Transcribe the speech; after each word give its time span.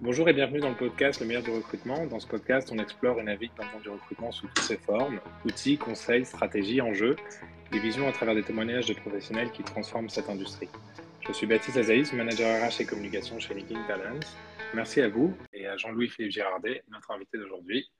Bonjour 0.00 0.28
et 0.28 0.32
bienvenue 0.32 0.60
dans 0.60 0.68
le 0.68 0.76
podcast 0.76 1.18
Le 1.18 1.26
meilleur 1.26 1.42
du 1.42 1.50
recrutement. 1.50 2.06
Dans 2.06 2.20
ce 2.20 2.26
podcast, 2.28 2.70
on 2.72 2.78
explore 2.78 3.18
et 3.18 3.24
navigue 3.24 3.50
dans 3.56 3.64
le 3.64 3.72
monde 3.72 3.82
du 3.82 3.88
recrutement 3.88 4.30
sous 4.30 4.46
toutes 4.46 4.60
ses 4.60 4.76
formes, 4.76 5.20
outils, 5.44 5.76
conseils, 5.76 6.24
stratégies, 6.24 6.80
enjeux, 6.80 7.16
et 7.74 7.80
visions 7.80 8.06
à 8.06 8.12
travers 8.12 8.36
des 8.36 8.44
témoignages 8.44 8.86
de 8.86 8.94
professionnels 8.94 9.50
qui 9.50 9.64
transforment 9.64 10.08
cette 10.08 10.30
industrie. 10.30 10.68
Je 11.26 11.32
suis 11.32 11.48
Baptiste 11.48 11.78
Azaïs, 11.78 12.12
manager 12.12 12.64
RH 12.64 12.80
et 12.80 12.84
communication 12.84 13.40
chez 13.40 13.54
Linking 13.54 13.84
Talents. 13.88 14.20
Merci 14.72 15.00
à 15.00 15.08
vous 15.08 15.36
et 15.52 15.66
à 15.66 15.76
Jean-Louis 15.76 16.08
Philippe 16.08 16.30
Girardet, 16.30 16.84
notre 16.92 17.10
invité 17.10 17.36
d'aujourd'hui. 17.36 17.90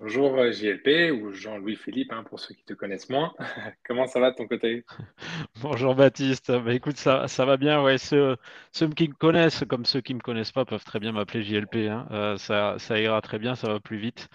Bonjour 0.00 0.38
euh, 0.38 0.52
JLP 0.52 1.10
ou 1.10 1.32
Jean-Louis 1.32 1.74
Philippe, 1.74 2.12
hein, 2.12 2.22
pour 2.22 2.38
ceux 2.38 2.54
qui 2.54 2.62
te 2.62 2.72
connaissent 2.72 3.08
moins. 3.08 3.34
Comment 3.84 4.06
ça 4.06 4.20
va 4.20 4.30
de 4.30 4.36
ton 4.36 4.46
côté? 4.46 4.84
Bonjour 5.60 5.96
Baptiste. 5.96 6.52
Bah, 6.52 6.72
écoute, 6.72 6.96
ça, 6.96 7.26
ça 7.26 7.44
va 7.44 7.56
bien. 7.56 7.82
Ouais, 7.82 7.98
ceux, 7.98 8.36
ceux 8.70 8.88
qui 8.90 9.08
me 9.08 9.14
connaissent, 9.14 9.64
comme 9.68 9.84
ceux 9.84 10.00
qui 10.00 10.12
ne 10.12 10.18
me 10.18 10.22
connaissent 10.22 10.52
pas, 10.52 10.64
peuvent 10.64 10.84
très 10.84 11.00
bien 11.00 11.10
m'appeler 11.10 11.42
JLP. 11.42 11.88
Hein. 11.90 12.06
Euh, 12.12 12.36
ça, 12.36 12.76
ça, 12.78 13.00
ira 13.00 13.20
très 13.22 13.40
bien, 13.40 13.56
ça 13.56 13.66
va 13.66 13.80
plus 13.80 13.98
vite. 13.98 14.28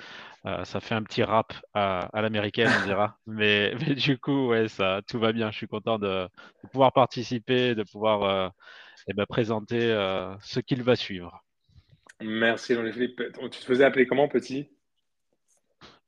Euh, 0.45 0.65
ça 0.65 0.81
fait 0.81 0.95
un 0.95 1.03
petit 1.03 1.23
rap 1.23 1.53
à, 1.73 2.07
à 2.07 2.21
l'américaine, 2.21 2.69
on 2.81 2.85
dira. 2.85 3.17
mais, 3.25 3.73
mais, 3.79 3.95
du 3.95 4.17
coup, 4.17 4.49
ouais, 4.49 4.67
ça, 4.67 4.99
tout 5.07 5.17
va 5.17 5.31
bien. 5.31 5.49
Je 5.49 5.55
suis 5.55 5.67
content 5.67 5.97
de, 5.97 6.27
de 6.63 6.69
pouvoir 6.73 6.91
participer, 6.91 7.73
de 7.73 7.83
pouvoir 7.83 8.51
eh 9.07 9.13
ben, 9.13 9.25
présenter 9.25 9.79
ce 10.41 10.59
qu'il 10.59 10.83
va 10.83 10.97
suivre. 10.97 11.41
Merci 12.19 12.75
Jean-Louis 12.75 12.91
Philippe. 12.91 13.21
Tu 13.43 13.49
te 13.49 13.65
faisais 13.65 13.85
appeler 13.85 14.07
comment 14.07 14.27
petit? 14.27 14.67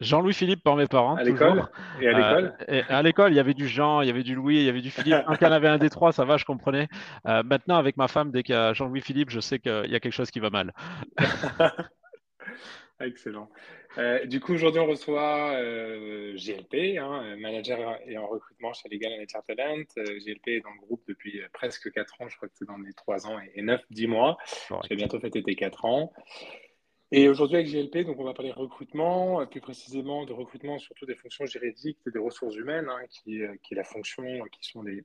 Jean-Louis 0.01 0.33
Philippe 0.33 0.61
par 0.61 0.75
mes 0.75 0.87
parents. 0.87 1.15
À 1.15 1.23
l'école 1.23 1.69
Et 2.01 2.07
à 2.07 2.11
l'école 2.13 2.53
euh, 2.69 2.81
À 2.89 3.01
l'école, 3.01 3.31
il 3.31 3.35
y 3.35 3.39
avait 3.39 3.53
du 3.53 3.67
Jean, 3.67 4.01
il 4.01 4.07
y 4.07 4.09
avait 4.09 4.23
du 4.23 4.35
Louis, 4.35 4.57
il 4.57 4.63
y 4.63 4.69
avait 4.69 4.81
du 4.81 4.91
Philippe. 4.91 5.23
Y 5.41 5.45
en 5.45 5.51
avait 5.51 5.67
un 5.69 5.77
des 5.77 5.89
trois, 5.89 6.11
ça 6.11 6.25
va, 6.25 6.37
je 6.37 6.45
comprenais. 6.45 6.87
Euh, 7.27 7.43
maintenant, 7.43 7.77
avec 7.77 7.95
ma 7.97 8.07
femme, 8.07 8.31
dès 8.31 8.43
qu'il 8.43 8.55
y 8.55 8.57
a 8.57 8.73
Jean-Louis 8.73 9.01
Philippe, 9.01 9.29
je 9.29 9.39
sais 9.39 9.59
qu'il 9.59 9.87
y 9.87 9.95
a 9.95 9.99
quelque 9.99 10.11
chose 10.11 10.31
qui 10.31 10.39
va 10.39 10.49
mal. 10.49 10.73
Excellent. 13.01 13.49
Euh, 13.97 14.25
du 14.25 14.39
coup, 14.39 14.53
aujourd'hui, 14.53 14.79
on 14.79 14.87
reçoit 14.87 15.53
GLP, 16.35 16.97
hein, 16.97 17.35
manager 17.37 17.97
et 18.05 18.17
en 18.17 18.27
recrutement 18.27 18.73
chez 18.73 18.89
Legal 18.89 19.11
HR 19.13 19.43
Talent. 19.43 19.83
GLP 19.95 20.47
est 20.47 20.61
dans 20.61 20.71
le 20.71 20.85
groupe 20.85 21.03
depuis 21.07 21.41
presque 21.53 21.91
4 21.91 22.21
ans, 22.21 22.27
je 22.29 22.35
crois 22.35 22.49
que 22.49 22.53
c'est 22.57 22.67
dans 22.67 22.77
les 22.77 22.93
3 22.93 23.27
ans 23.27 23.37
et 23.53 23.61
9-10 23.61 24.07
mois. 24.07 24.37
J'ai 24.89 24.95
bientôt 24.95 25.19
fêté 25.19 25.43
tes 25.43 25.55
4 25.55 25.85
ans. 25.85 26.13
Et 27.11 27.29
aujourd'hui 27.29 27.57
avec 27.57 27.67
GLP, 27.67 28.03
donc 28.03 28.19
on 28.19 28.23
va 28.23 28.33
parler 28.33 28.51
recrutement, 28.51 29.39
euh, 29.39 29.45
plus 29.45 29.61
précisément 29.61 30.25
de 30.25 30.33
recrutement 30.33 30.79
surtout 30.79 31.05
des 31.05 31.13
fonctions 31.13 31.45
juridiques 31.45 31.99
et 32.07 32.11
des 32.11 32.17
ressources 32.17 32.55
humaines, 32.55 32.87
hein, 32.89 33.05
qui, 33.09 33.43
euh, 33.43 33.55
qui, 33.61 33.75
est 33.75 33.77
la 33.77 33.83
fonction, 33.83 34.23
qui 34.51 34.67
sont 34.67 34.81
les, 34.81 35.03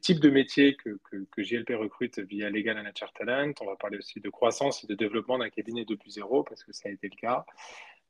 types 0.00 0.18
de 0.18 0.28
métiers 0.28 0.74
que, 0.74 0.98
que, 1.04 1.42
GLP 1.42 1.70
recrute 1.76 2.18
via 2.18 2.50
Legal 2.50 2.76
and 2.78 2.90
HR 2.90 3.12
Talent. 3.12 3.52
On 3.60 3.66
va 3.66 3.76
parler 3.76 3.96
aussi 3.98 4.18
de 4.18 4.28
croissance 4.28 4.82
et 4.82 4.88
de 4.88 4.94
développement 4.94 5.38
d'un 5.38 5.48
cabinet 5.48 5.84
2.0 5.84 6.44
parce 6.48 6.64
que 6.64 6.72
ça 6.72 6.88
a 6.88 6.92
été 6.92 7.08
le 7.08 7.16
cas. 7.16 7.46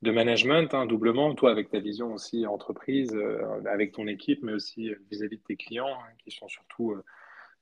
De 0.01 0.11
management, 0.11 0.73
hein, 0.73 0.87
doublement, 0.87 1.35
toi 1.35 1.51
avec 1.51 1.71
ta 1.71 1.79
vision 1.79 2.15
aussi 2.15 2.47
entreprise, 2.47 3.15
euh, 3.15 3.63
avec 3.67 3.93
ton 3.93 4.07
équipe, 4.07 4.43
mais 4.43 4.53
aussi 4.53 4.93
vis-à-vis 5.11 5.37
de 5.37 5.43
tes 5.43 5.57
clients, 5.57 5.89
hein, 5.89 6.13
qui 6.19 6.31
sont 6.31 6.49
surtout 6.49 6.97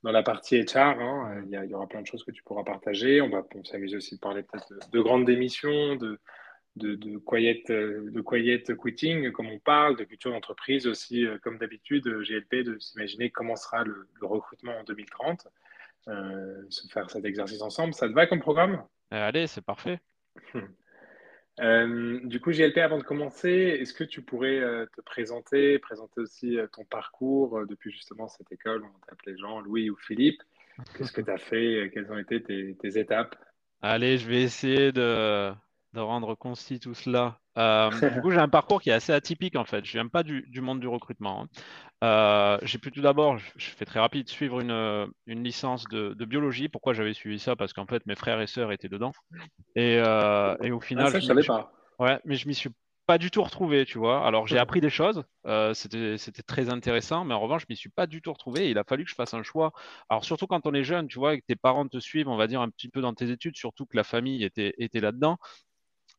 dans 0.05 0.12
la 0.12 0.22
partie 0.22 0.62
HR, 0.62 1.00
hein, 1.00 1.42
il, 1.47 1.70
y 1.70 1.74
aura 1.74 1.86
plein 1.86 2.02
de 2.02 2.06
choses 2.06 2.24
que 2.24 2.30
tu 2.30 2.42
pourras 2.42 2.62
partager. 2.62 3.22
On 3.22 3.30
va 3.30 3.42
s'amuser 3.64 3.97
aussi 3.97 4.16
de 4.16 4.20
parler 4.20 4.42
peut-être 4.42 4.91
de, 4.91 5.00
grandes 5.00 5.24
démissions, 5.24 5.96
de, 5.96 6.20
de, 6.77 6.94
de, 6.94 7.16
quiet, 7.16 7.64
de 7.69 8.20
quiet 8.20 8.64
quitting, 8.77 9.33
comme 9.33 9.48
on 9.48 9.58
parle, 9.58 9.96
de 9.96 10.05
culture 10.05 10.30
d'entreprise 10.30 10.86
aussi, 10.86 11.24
euh, 11.24 11.38
comme 11.42 11.56
d'habitude, 11.56 12.06
euh, 12.06 12.22
GLP, 12.22 12.64
de 12.64 12.78
s'imaginer 12.78 13.30
comment 13.30 13.56
sera 13.56 13.83
le, 13.83 14.06
recrutement 14.20 14.77
en 14.78 14.84
2030, 14.84 15.48
euh, 16.08 16.62
se 16.68 16.86
faire 16.89 17.08
cet 17.11 17.24
exercice 17.24 17.62
ensemble. 17.62 17.94
Ça 17.94 18.06
te 18.06 18.12
va 18.12 18.27
comme 18.27 18.41
programme? 18.41 18.84
Allez, 19.11 19.46
c'est 19.46 19.64
parfait. 19.64 20.00
Euh, 21.60 22.20
du 22.24 22.41
coup, 22.41 22.50
GLP, 22.50 22.78
avant 22.78 22.98
de 22.98 23.05
commencer, 23.05 23.78
est-ce 23.80 23.94
que 23.94 24.05
tu 24.05 24.22
pourrais 24.22 24.58
euh, 24.58 24.86
te 24.97 25.00
présenter, 25.00 25.78
présenter 25.78 26.20
aussi 26.20 26.58
euh, 26.58 26.66
ton 26.66 26.84
parcours 26.84 27.64
depuis 27.68 27.92
justement 27.92 28.27
cette 28.27 28.51
école 28.51 28.83
où 28.83 28.86
on 28.86 29.06
t'appelait 29.06 29.36
Jean, 29.39 29.61
Louis 29.61 29.90
ou 29.90 29.96
Philippe? 29.96 30.42
Qu'est-ce 30.96 31.12
que 31.12 31.20
tu 31.20 31.30
as 31.30 31.39
fait 31.39 31.90
Quelles 31.95 32.11
ont 32.11 32.18
été 32.18 32.42
tes 32.42 32.98
étapes? 32.98 33.36
Allez, 33.80 34.18
je 34.18 34.29
vais 34.29 34.42
essayer 34.42 34.90
de, 34.90 35.52
de 35.92 36.01
rendre 36.01 36.34
concis 36.34 36.80
tout 36.80 36.95
cela. 36.95 37.39
Du 37.56 38.20
coup, 38.20 38.33
j'ai 38.33 38.39
un 38.39 38.48
parcours 38.48 38.83
qui 38.83 38.90
est 38.90 38.95
assez 38.95 39.12
atypique 39.12 39.55
en 39.55 39.64
fait. 39.64 39.84
Je 39.84 39.92
viens 39.92 40.08
pas 40.08 40.24
du, 40.24 40.61
monde 40.61 40.80
du 40.80 40.89
recrutement. 40.89 41.46
Euh, 42.05 42.59
j'ai 42.63 42.79
pu 42.79 42.91
tout 42.91 43.01
d'abord, 43.01 43.39
je, 43.39 43.70
fais 43.70 43.87
très 43.87 43.98
rapide, 43.98 44.29
suivre 44.29 44.61
une, 44.61 45.11
une 45.27 45.42
licence 45.42 45.85
de, 45.85 46.25
biologie. 46.25 46.69
Pourquoi 46.69 46.92
j'avais 46.92 47.15
suivi 47.15 47.39
ça? 47.39 47.57
Parce 47.57 47.73
qu'en 47.73 47.87
fait, 47.87 48.05
mes 48.07 48.15
frères 48.15 48.41
et 48.41 48.47
sœurs 48.47 48.73
étaient 48.73 48.89
dedans. 48.89 49.13
Et, 49.75 49.98
euh, 50.05 50.55
et 50.63 50.70
au 50.70 50.81
final, 50.81 51.07
ah, 51.07 51.11
ça, 51.11 51.20
je, 51.20 51.27
savais 51.27 51.42
pas. 51.42 51.73
Ouais, 51.98 52.20
mais 52.25 52.35
je 52.35 52.47
m'y 52.47 52.55
suis 52.55 52.70
pas 53.07 53.19
du 53.19 53.31
tout 53.31 53.42
retrouvé, 53.42 53.85
tu 53.85 53.98
vois. 53.98 54.27
Alors 54.27 54.47
j'ai 54.47 54.59
appris 54.59 54.81
des 54.81 54.91
choses, 54.91 55.25
c'était 55.75 56.42
très 56.47 56.70
intéressant, 56.70 57.25
mais 57.25 57.35
en 57.35 57.41
revanche, 57.41 57.63
je 57.63 57.67
m'y 57.69 57.77
suis 57.77 57.91
pas 57.91 58.07
du 58.07 58.23
tout 58.23 58.33
retrouvé. 58.33 58.71
il 58.71 58.79
a 58.79 58.85
fallu 58.85 59.05
que 59.05 59.11
je 59.11 59.15
fasse 59.15 59.35
un 59.35 59.42
choix. 59.42 59.73
Alors 60.09 60.25
surtout 60.25 60.47
quand 60.47 60.67
on 60.67 60.75
est 60.75 60.85
jeune, 60.85 61.07
tu 61.07 61.19
vois, 61.19 61.35
et 61.35 61.41
que 61.41 61.47
tes 61.47 61.57
parents 61.57 61.86
te 61.86 61.98
suivent, 61.98 62.29
on 62.29 62.36
va 62.36 62.47
dire 62.47 62.61
un 62.61 62.71
petit 62.71 62.89
peu 62.89 63.01
dans 63.01 63.15
tes 63.15 63.31
études, 63.31 63.57
surtout 63.57 63.86
que 63.86 63.97
la 63.97 64.05
famille 64.05 64.42
était, 64.42 64.75
était 64.79 65.01
là-dedans. 65.01 65.39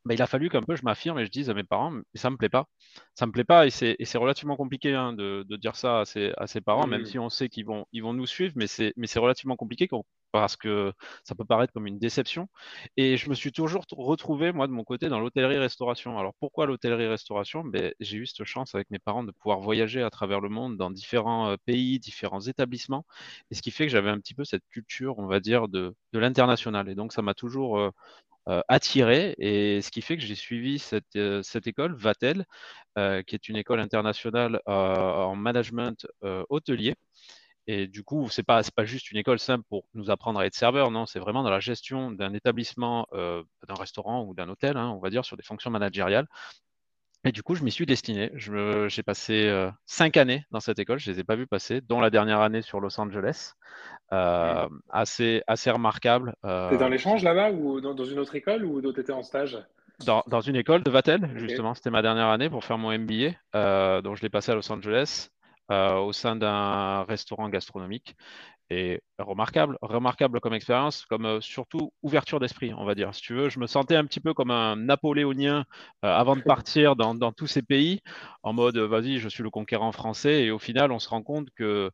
Bah, 0.06 0.14
il 0.14 0.22
a 0.22 0.28
fallu 0.28 0.50
qu'un 0.50 0.62
peu 0.62 0.76
je 0.76 0.84
m'affirme 0.84 1.18
et 1.20 1.26
je 1.26 1.32
dise 1.32 1.50
à 1.50 1.54
mes 1.54 1.64
parents, 1.64 1.92
mais 1.92 2.04
ça 2.14 2.30
me 2.30 2.38
plaît 2.38 2.50
pas. 2.50 2.68
Ça 3.16 3.26
me 3.26 3.32
plaît 3.32 3.44
pas 3.44 3.66
et 3.66 3.70
c'est 3.72 4.18
relativement 4.18 4.56
compliqué 4.56 4.94
hein, 4.94 5.14
de, 5.14 5.44
de, 5.48 5.56
dire 5.56 5.76
ça 5.76 6.02
à 6.02 6.06
ses, 6.06 6.32
à 6.38 6.48
ses 6.48 6.62
parents, 6.62 6.88
même 6.88 7.06
si 7.06 7.18
on 7.20 7.30
sait 7.30 7.50
qu'ils 7.50 7.66
vont, 7.66 7.86
ils 7.92 8.04
vont 8.04 8.14
nous 8.14 8.28
suivre, 8.28 8.54
mais 8.56 8.68
c'est 8.68 9.20
relativement 9.20 9.56
compliqué 9.56 9.88
parce 10.32 10.58
que 10.58 10.92
ça 11.24 11.34
peut 11.34 11.46
paraître 11.46 11.72
comme 11.72 11.88
une 11.88 11.98
déception. 11.98 12.50
Et 12.98 13.16
je 13.16 13.30
me 13.30 13.36
suis 13.36 13.54
toujours 13.54 13.86
retrouvé, 13.92 14.52
moi, 14.52 14.68
de 14.68 14.74
mon 14.74 14.84
côté, 14.84 15.08
dans 15.08 15.20
l'hôtellerie-restauration. 15.22 16.20
Alors 16.20 16.34
pourquoi 16.42 16.66
l'hôtellerie-restauration? 16.66 17.64
Ben, 17.64 17.94
J'ai 18.02 18.18
eu 18.18 18.26
cette 18.26 18.46
chance 18.46 18.76
avec 18.76 18.90
mes 18.92 19.00
parents 19.00 19.24
de 19.24 19.32
pouvoir 19.32 19.62
voyager 19.62 20.04
à 20.04 20.10
travers 20.10 20.42
le 20.42 20.50
monde 20.50 20.76
dans 20.76 20.92
différents 20.92 21.52
euh, 21.52 21.56
pays, 21.66 22.00
différents 22.00 22.42
établissements, 22.42 23.06
et 23.50 23.56
ce 23.56 23.62
qui 23.62 23.72
fait 23.72 23.86
que 23.86 23.92
j'avais 23.92 24.10
un 24.10 24.20
petit 24.20 24.34
peu 24.34 24.44
cette 24.44 24.68
culture, 24.70 25.20
on 25.20 25.26
va 25.28 25.40
dire, 25.40 25.70
de, 25.70 25.96
de 26.12 26.20
l'international. 26.20 26.90
Et 26.90 26.96
donc 26.96 27.14
ça 27.14 27.22
m'a 27.22 27.34
toujours 27.34 27.80
euh, 27.80 27.92
attiré 28.68 29.36
et 29.40 29.82
ce 29.82 29.92
qui 29.92 30.02
fait 30.02 30.18
que 30.18 30.24
j'ai 30.24 30.36
suivi 30.36 30.80
cette, 30.80 31.16
euh, 31.16 31.42
école, 31.66 31.96
Vatel, 31.96 32.46
euh, 32.98 33.24
qui 33.24 33.36
est 33.36 33.50
une 33.50 33.56
école 33.58 33.80
internationale 33.80 34.62
en 34.66 35.36
management 35.36 36.08
hôtelier. 36.50 36.96
Et 37.68 37.88
du 37.88 38.04
coup, 38.04 38.30
c'est 38.30 38.44
pas 38.44 38.62
pas 38.76 38.86
juste 38.86 39.10
une 39.12 39.18
école 39.18 39.40
simple 39.40 39.66
pour 39.70 39.86
nous 39.96 40.12
apprendre 40.12 40.40
à 40.40 40.46
être 40.46 40.54
serveur, 40.56 40.92
non, 40.92 41.08
c'est 41.08 41.20
vraiment 41.20 41.42
dans 41.42 41.50
la 41.50 41.60
gestion 41.60 42.12
d'un 42.12 42.34
établissement, 42.34 43.08
d'un 43.14 43.76
restaurant 43.76 44.24
ou 44.26 44.36
d'un 44.36 44.50
hôtel, 44.50 44.78
hein, 44.78 44.90
on 44.90 45.00
va 45.00 45.10
dire, 45.10 45.26
sur 45.26 45.36
des 45.38 45.44
fonctions 45.44 45.72
managériales. 45.72 46.28
Et 47.26 47.32
du 47.32 47.42
coup, 47.42 47.56
je 47.56 47.64
m'y 47.64 47.72
suis 47.72 47.88
destiné. 47.88 48.32
J'ai 48.36 49.04
passé 49.04 49.48
euh, 49.48 49.72
cinq 49.86 50.16
années 50.16 50.46
dans 50.52 50.60
cette 50.60 50.78
école. 50.78 51.00
Je 51.00 51.10
ne 51.10 51.16
les 51.16 51.22
ai 51.22 51.24
pas 51.24 51.36
vues 51.36 51.48
passer, 51.48 51.82
dont 51.82 52.00
la 52.00 52.12
dernière 52.12 52.40
année 52.42 52.62
sur 52.62 52.80
Los 52.80 53.00
Angeles. 53.00 53.54
Euh, 54.14 54.70
assez, 54.90 55.42
assez 55.48 55.72
remarquable. 55.72 56.36
Euh, 56.46 56.70
tu 56.70 56.78
dans 56.78 56.88
l'échange 56.88 57.24
là-bas 57.24 57.52
ou 57.52 57.82
dans, 57.82 57.96
une 58.06 58.20
autre 58.20 58.36
école 58.36 58.64
ou 58.64 58.80
tu 58.94 59.00
étais 59.00 59.12
en 59.12 59.24
stage? 59.24 59.58
Dans, 60.06 60.24
dans, 60.28 60.42
une 60.42 60.56
école 60.56 60.84
de 60.84 60.92
Vatel, 60.92 61.32
justement. 61.36 61.74
C'était 61.74 61.90
ma 61.90 62.04
dernière 62.04 62.28
année 62.28 62.50
pour 62.50 62.64
faire 62.64 62.78
mon 62.78 62.96
MBA. 62.96 63.32
Euh, 63.56 64.02
donc, 64.04 64.18
je 64.18 64.22
l'ai 64.22 64.30
passé 64.30 64.52
à 64.52 64.56
Los 64.56 64.72
Angeles. 64.72 65.30
au 65.72 66.14
sein 66.14 66.36
d'un 66.36 67.06
restaurant 67.06 67.50
gastronomique 67.50 68.16
et 68.70 69.02
remarquable, 69.20 69.78
remarquable 69.82 70.40
comme 70.40 70.54
expérience, 70.54 71.06
comme 71.06 71.26
euh, 71.26 71.42
surtout 71.42 71.92
ouverture 72.02 72.40
d'esprit, 72.40 72.74
on 72.74 72.86
va 72.86 72.96
dire. 72.96 73.14
Si 73.14 73.22
tu 73.22 73.34
veux, 73.34 73.50
je 73.50 73.60
me 73.60 73.68
sentais 73.68 73.96
un 73.96 74.06
petit 74.06 74.20
peu 74.20 74.34
comme 74.34 74.52
un 74.52 74.76
napoléonien 74.76 75.66
euh, 76.04 76.14
avant 76.14 76.36
de 76.36 76.42
partir 76.42 76.96
dans, 76.96 77.16
dans, 77.16 77.32
tous 77.32 77.48
ces 77.48 77.62
pays, 77.62 78.02
en 78.44 78.54
mode 78.54 78.78
vas-y, 78.78 79.20
je 79.20 79.30
suis 79.30 79.44
le 79.44 79.50
conquérant 79.50 79.92
français, 79.92 80.44
et 80.46 80.52
au 80.52 80.60
final, 80.60 80.92
on 80.92 81.00
se 81.00 81.10
rend 81.10 81.22
compte 81.22 81.50
que 81.56 81.92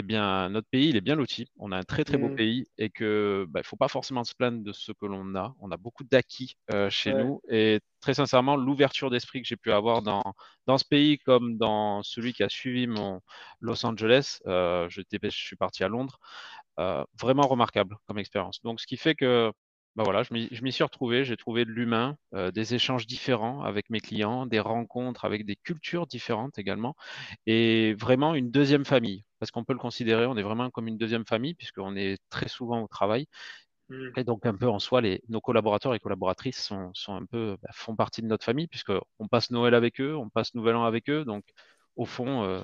eh 0.00 0.02
bien, 0.02 0.48
notre 0.48 0.68
pays, 0.68 0.90
il 0.90 0.96
est 0.96 1.00
bien 1.00 1.16
loti. 1.16 1.50
On 1.56 1.72
a 1.72 1.76
un 1.76 1.82
très, 1.82 2.04
très 2.04 2.18
beau 2.18 2.28
mmh. 2.28 2.36
pays 2.36 2.66
et 2.78 2.88
que 2.88 3.40
ne 3.40 3.52
bah, 3.52 3.64
faut 3.64 3.74
pas 3.74 3.88
forcément 3.88 4.22
se 4.22 4.32
plaindre 4.32 4.62
de 4.62 4.72
ce 4.72 4.92
que 4.92 5.06
l'on 5.06 5.34
a. 5.34 5.56
On 5.58 5.72
a 5.72 5.76
beaucoup 5.76 6.04
d'acquis 6.04 6.54
euh, 6.72 6.88
chez 6.88 7.12
nous. 7.12 7.40
Et 7.48 7.80
très 8.00 8.14
sincèrement, 8.14 8.54
l'ouverture 8.54 9.10
d'esprit 9.10 9.42
que 9.42 9.48
j'ai 9.48 9.56
pu 9.56 9.72
avoir 9.72 10.02
dans, 10.02 10.22
dans 10.66 10.78
ce 10.78 10.84
pays 10.84 11.18
comme 11.18 11.58
dans 11.58 12.04
celui 12.04 12.32
qui 12.32 12.44
a 12.44 12.48
suivi 12.48 12.86
mon 12.86 13.20
Los 13.60 13.84
Angeles, 13.84 14.38
euh, 14.46 14.88
je, 14.88 15.00
je, 15.10 15.28
suis 15.30 15.56
parti 15.56 15.82
à 15.82 15.88
Londres, 15.88 16.20
euh, 16.78 17.04
vraiment 17.20 17.48
remarquable 17.48 17.96
comme 18.06 18.18
expérience. 18.18 18.60
Donc, 18.62 18.80
ce 18.80 18.86
qui 18.86 18.98
fait 18.98 19.16
que 19.16 19.52
bah 19.98 20.04
voilà, 20.04 20.22
je 20.22 20.62
m'y 20.62 20.72
suis 20.72 20.84
retrouvé, 20.84 21.24
j'ai 21.24 21.36
trouvé 21.36 21.64
de 21.64 21.70
l'humain, 21.70 22.16
euh, 22.32 22.52
des 22.52 22.72
échanges 22.72 23.04
différents 23.04 23.62
avec 23.62 23.90
mes 23.90 23.98
clients, 23.98 24.46
des 24.46 24.60
rencontres 24.60 25.24
avec 25.24 25.44
des 25.44 25.56
cultures 25.56 26.06
différentes 26.06 26.56
également, 26.56 26.94
et 27.46 27.94
vraiment 27.94 28.36
une 28.36 28.52
deuxième 28.52 28.84
famille, 28.84 29.24
parce 29.40 29.50
qu'on 29.50 29.64
peut 29.64 29.72
le 29.72 29.80
considérer, 29.80 30.26
on 30.26 30.36
est 30.36 30.42
vraiment 30.44 30.70
comme 30.70 30.86
une 30.86 30.98
deuxième 30.98 31.26
famille, 31.26 31.54
puisqu'on 31.54 31.96
est 31.96 32.16
très 32.30 32.46
souvent 32.46 32.80
au 32.80 32.86
travail. 32.86 33.26
Mmh. 33.88 34.10
Et 34.18 34.22
donc, 34.22 34.46
un 34.46 34.54
peu 34.54 34.68
en 34.68 34.78
soi, 34.78 35.00
les, 35.00 35.20
nos 35.28 35.40
collaborateurs 35.40 35.96
et 35.96 35.98
collaboratrices 35.98 36.62
sont, 36.62 36.92
sont 36.94 37.14
un 37.14 37.26
peu, 37.26 37.56
bah, 37.60 37.70
font 37.72 37.96
partie 37.96 38.22
de 38.22 38.28
notre 38.28 38.44
famille, 38.44 38.68
puisqu'on 38.68 39.28
passe 39.28 39.50
Noël 39.50 39.74
avec 39.74 40.00
eux, 40.00 40.14
on 40.16 40.28
passe 40.28 40.54
Nouvel 40.54 40.76
An 40.76 40.84
avec 40.84 41.10
eux. 41.10 41.24
Donc, 41.24 41.42
au 41.96 42.04
fond, 42.04 42.44
euh, 42.44 42.62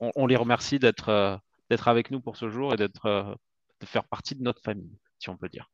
on, 0.00 0.12
on, 0.16 0.26
les 0.26 0.36
remercie 0.36 0.78
d'être 0.78 1.10
euh, 1.10 1.36
d'être 1.68 1.88
avec 1.88 2.10
nous 2.10 2.22
pour 2.22 2.38
ce 2.38 2.48
jour 2.48 2.72
et 2.72 2.78
d'être 2.78 3.36
de 3.80 3.86
faire 3.86 4.04
partie 4.04 4.34
de 4.34 4.42
notre 4.42 4.62
famille, 4.62 4.98
si 5.18 5.28
on 5.28 5.36
peut 5.36 5.50
dire. 5.50 5.68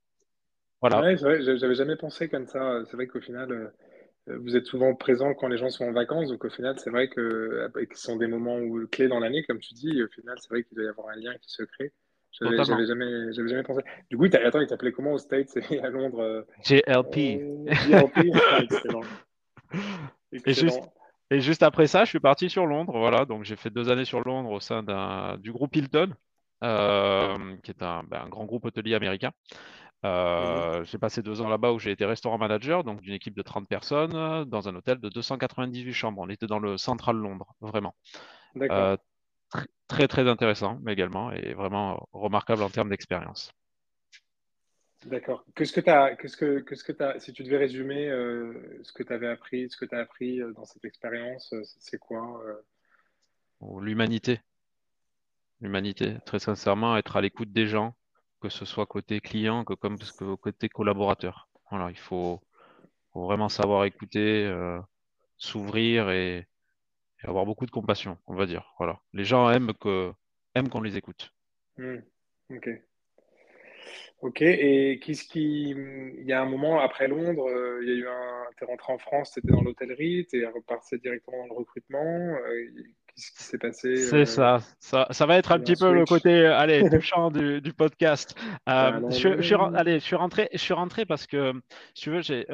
Voilà. 0.80 1.00
Ouais, 1.00 1.16
c'est 1.16 1.24
vrai, 1.24 1.56
j'avais 1.56 1.74
jamais 1.74 1.96
pensé 1.96 2.28
comme 2.28 2.46
ça. 2.46 2.82
C'est 2.86 2.96
vrai 2.96 3.06
qu'au 3.06 3.20
final, 3.20 3.50
euh, 3.52 4.38
vous 4.38 4.56
êtes 4.56 4.66
souvent 4.66 4.94
présent 4.94 5.34
quand 5.34 5.48
les 5.48 5.56
gens 5.56 5.70
sont 5.70 5.84
en 5.84 5.92
vacances, 5.92 6.28
donc 6.28 6.44
au 6.44 6.50
final, 6.50 6.78
c'est 6.78 6.90
vrai 6.90 7.08
que 7.08 7.68
ce 7.92 8.02
sont 8.02 8.16
des 8.16 8.26
moments 8.26 8.58
où, 8.58 8.86
clés 8.86 9.08
dans 9.08 9.20
l'année, 9.20 9.44
comme 9.44 9.58
tu 9.58 9.74
dis, 9.74 10.02
au 10.02 10.08
final, 10.08 10.36
c'est 10.40 10.50
vrai 10.50 10.62
qu'il 10.64 10.76
doit 10.76 10.84
y 10.84 10.88
avoir 10.88 11.08
un 11.08 11.16
lien 11.16 11.34
qui 11.40 11.50
se 11.50 11.62
crée. 11.62 11.92
J'avais 12.40 12.86
jamais, 12.86 13.32
jamais 13.32 13.62
pensé. 13.62 13.82
Du 14.10 14.16
coup, 14.16 14.24
attends, 14.24 14.60
il 14.60 14.66
t'appelait 14.66 14.92
comment 14.92 15.12
aux 15.12 15.18
States 15.18 15.56
et 15.70 15.80
à 15.80 15.88
Londres? 15.88 16.44
JLP. 16.64 17.40
Euh, 17.40 17.72
JLP, 17.72 18.32
excellent. 18.62 19.02
Et 20.46 20.52
juste, 20.52 20.80
et 21.30 21.40
juste 21.40 21.62
après 21.62 21.86
ça, 21.86 22.04
je 22.04 22.10
suis 22.10 22.20
parti 22.20 22.50
sur 22.50 22.66
Londres. 22.66 22.98
Voilà, 22.98 23.24
donc 23.24 23.44
j'ai 23.44 23.54
fait 23.54 23.70
deux 23.70 23.88
années 23.88 24.04
sur 24.04 24.20
Londres 24.20 24.50
au 24.50 24.60
sein 24.60 24.82
du 25.38 25.52
groupe 25.52 25.74
Hilton, 25.76 26.12
euh, 26.62 27.56
qui 27.62 27.70
est 27.70 27.82
un, 27.82 28.02
ben, 28.02 28.22
un, 28.24 28.28
grand 28.28 28.44
groupe 28.44 28.64
hôtelier 28.64 28.94
américain. 28.94 29.30
Euh, 30.04 30.84
j'ai 30.84 30.98
passé 30.98 31.22
deux 31.22 31.40
ans 31.40 31.48
là-bas 31.48 31.72
où 31.72 31.78
j'ai 31.78 31.90
été 31.90 32.04
restaurant 32.04 32.36
manager, 32.36 32.84
donc 32.84 33.00
d'une 33.00 33.14
équipe 33.14 33.34
de 33.34 33.42
30 33.42 33.66
personnes, 33.66 34.44
dans 34.44 34.68
un 34.68 34.74
hôtel 34.74 34.98
de 34.98 35.08
298 35.08 35.92
chambres. 35.92 36.20
On 36.20 36.28
était 36.28 36.46
dans 36.46 36.58
le 36.58 36.76
central 36.76 37.16
Londres, 37.16 37.54
vraiment. 37.60 37.94
Euh, 38.56 38.96
très, 39.88 40.08
très 40.08 40.28
intéressant 40.28 40.78
également 40.86 41.32
et 41.32 41.54
vraiment 41.54 42.08
remarquable 42.12 42.62
en 42.62 42.70
termes 42.70 42.90
d'expérience. 42.90 43.52
D'accord. 45.06 45.44
Qu'est-ce 45.54 45.72
que 45.72 45.80
tu 45.80 45.90
as, 45.90 46.16
qu'est-ce 46.16 46.36
que, 46.36 46.60
qu'est-ce 46.60 46.84
que 46.84 47.02
as, 47.02 47.20
si 47.20 47.32
tu 47.32 47.42
devais 47.42 47.58
résumer 47.58 48.08
euh, 48.08 48.80
ce 48.82 48.92
que 48.92 49.02
tu 49.02 49.12
avais 49.12 49.28
appris, 49.28 49.70
ce 49.70 49.76
que 49.76 49.84
tu 49.84 49.94
as 49.94 50.00
appris 50.00 50.40
dans 50.54 50.64
cette 50.64 50.84
expérience, 50.84 51.54
c'est 51.78 51.98
quoi 51.98 52.42
L'humanité. 53.80 54.40
L'humanité, 55.60 56.16
très 56.26 56.38
sincèrement, 56.38 56.96
être 56.96 57.16
à 57.16 57.22
l'écoute 57.22 57.52
des 57.52 57.66
gens, 57.66 57.94
que 58.44 58.50
ce 58.50 58.66
soit 58.66 58.84
côté 58.84 59.20
client 59.20 59.64
que 59.64 59.72
comme 59.72 59.96
côté 60.42 60.68
collaborateur. 60.68 61.48
Voilà, 61.70 61.90
il 61.90 61.96
faut, 61.96 62.42
vraiment 63.14 63.48
savoir 63.48 63.86
écouter, 63.86 64.44
euh, 64.44 64.78
s'ouvrir 65.38 66.10
et, 66.10 66.46
avoir 67.22 67.46
beaucoup 67.46 67.64
de 67.64 67.70
compassion, 67.70 68.18
on 68.26 68.34
va 68.34 68.44
dire. 68.44 68.74
Voilà, 68.76 69.00
les 69.14 69.24
gens 69.24 69.48
aiment 69.48 69.72
qu'on 69.72 70.82
les 70.82 70.98
écoute. 70.98 71.32
Hmm. 71.78 72.00
Ok. 74.20 74.40
Et 74.42 75.00
qu'est-ce 75.04 75.24
qui, 75.24 75.70
il 75.70 76.26
y 76.26 76.32
a 76.32 76.40
un 76.40 76.46
moment 76.46 76.80
après 76.80 77.08
Londres, 77.08 77.48
euh, 77.48 77.80
il 77.82 77.88
y 77.88 77.92
a 77.92 77.94
eu 77.94 78.08
un, 78.08 78.44
es 78.60 78.64
rentré 78.64 78.92
en 78.92 78.98
France, 78.98 79.32
tu 79.32 79.40
étais 79.40 79.52
dans 79.52 79.62
l'hôtellerie, 79.62 80.26
tu 80.30 80.42
es 80.42 80.46
reparti 80.46 80.98
directement 80.98 81.46
dans 81.46 81.54
le 81.54 81.58
recrutement. 81.58 82.04
Euh, 82.04 82.70
Qu'est-ce 83.06 83.30
qui 83.32 83.42
s'est 83.44 83.58
passé 83.58 83.96
C'est 83.96 84.16
euh, 84.16 84.24
ça. 84.24 84.58
ça. 84.80 85.06
ça. 85.10 85.26
va 85.26 85.36
être 85.36 85.52
un 85.52 85.60
petit 85.60 85.76
peu 85.76 85.92
le 85.92 86.04
côté 86.04 86.46
allez, 86.46 86.82
touchant 86.90 87.30
du, 87.30 87.60
du 87.60 87.72
podcast. 87.72 88.34
Euh, 88.68 89.08
je, 89.10 89.40
je, 89.40 89.54
allez, 89.76 90.00
je 90.00 90.04
suis 90.04 90.16
rentré, 90.16 90.48
je 90.52 90.58
suis 90.58 90.74
rentré 90.74 91.06
parce 91.06 91.28
que, 91.28 91.52
si 91.94 92.04
tu 92.04 92.10
veux, 92.10 92.22
j'ai, 92.22 92.48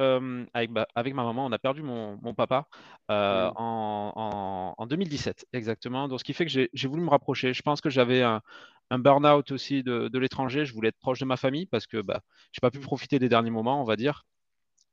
avec, 0.52 0.70
avec, 0.94 1.14
ma 1.14 1.24
maman, 1.24 1.46
on 1.46 1.52
a 1.52 1.58
perdu 1.58 1.82
mon, 1.82 2.18
mon 2.20 2.34
papa 2.34 2.66
mm. 3.08 3.12
en, 3.12 4.12
en, 4.16 4.74
en, 4.76 4.86
2017, 4.86 5.46
exactement. 5.54 6.08
Donc, 6.08 6.18
ce 6.18 6.24
qui 6.24 6.34
fait 6.34 6.44
que 6.44 6.50
j'ai 6.50 6.88
voulu 6.88 7.02
me 7.02 7.10
rapprocher. 7.10 7.54
Je 7.54 7.62
pense 7.62 7.80
que 7.80 7.88
j'avais 7.88 8.20
un, 8.20 8.42
un 8.90 8.98
burn-out 8.98 9.50
aussi 9.52 9.82
de, 9.82 10.08
de 10.08 10.18
l'étranger. 10.18 10.64
Je 10.64 10.74
voulais 10.74 10.88
être 10.88 10.98
proche 10.98 11.20
de 11.20 11.24
ma 11.24 11.36
famille 11.36 11.66
parce 11.66 11.86
que 11.86 12.00
bah, 12.02 12.20
je 12.52 12.58
n'ai 12.58 12.60
pas 12.60 12.70
pu 12.70 12.80
profiter 12.80 13.18
des 13.18 13.28
derniers 13.28 13.50
moments, 13.50 13.80
on 13.80 13.84
va 13.84 13.96
dire. 13.96 14.24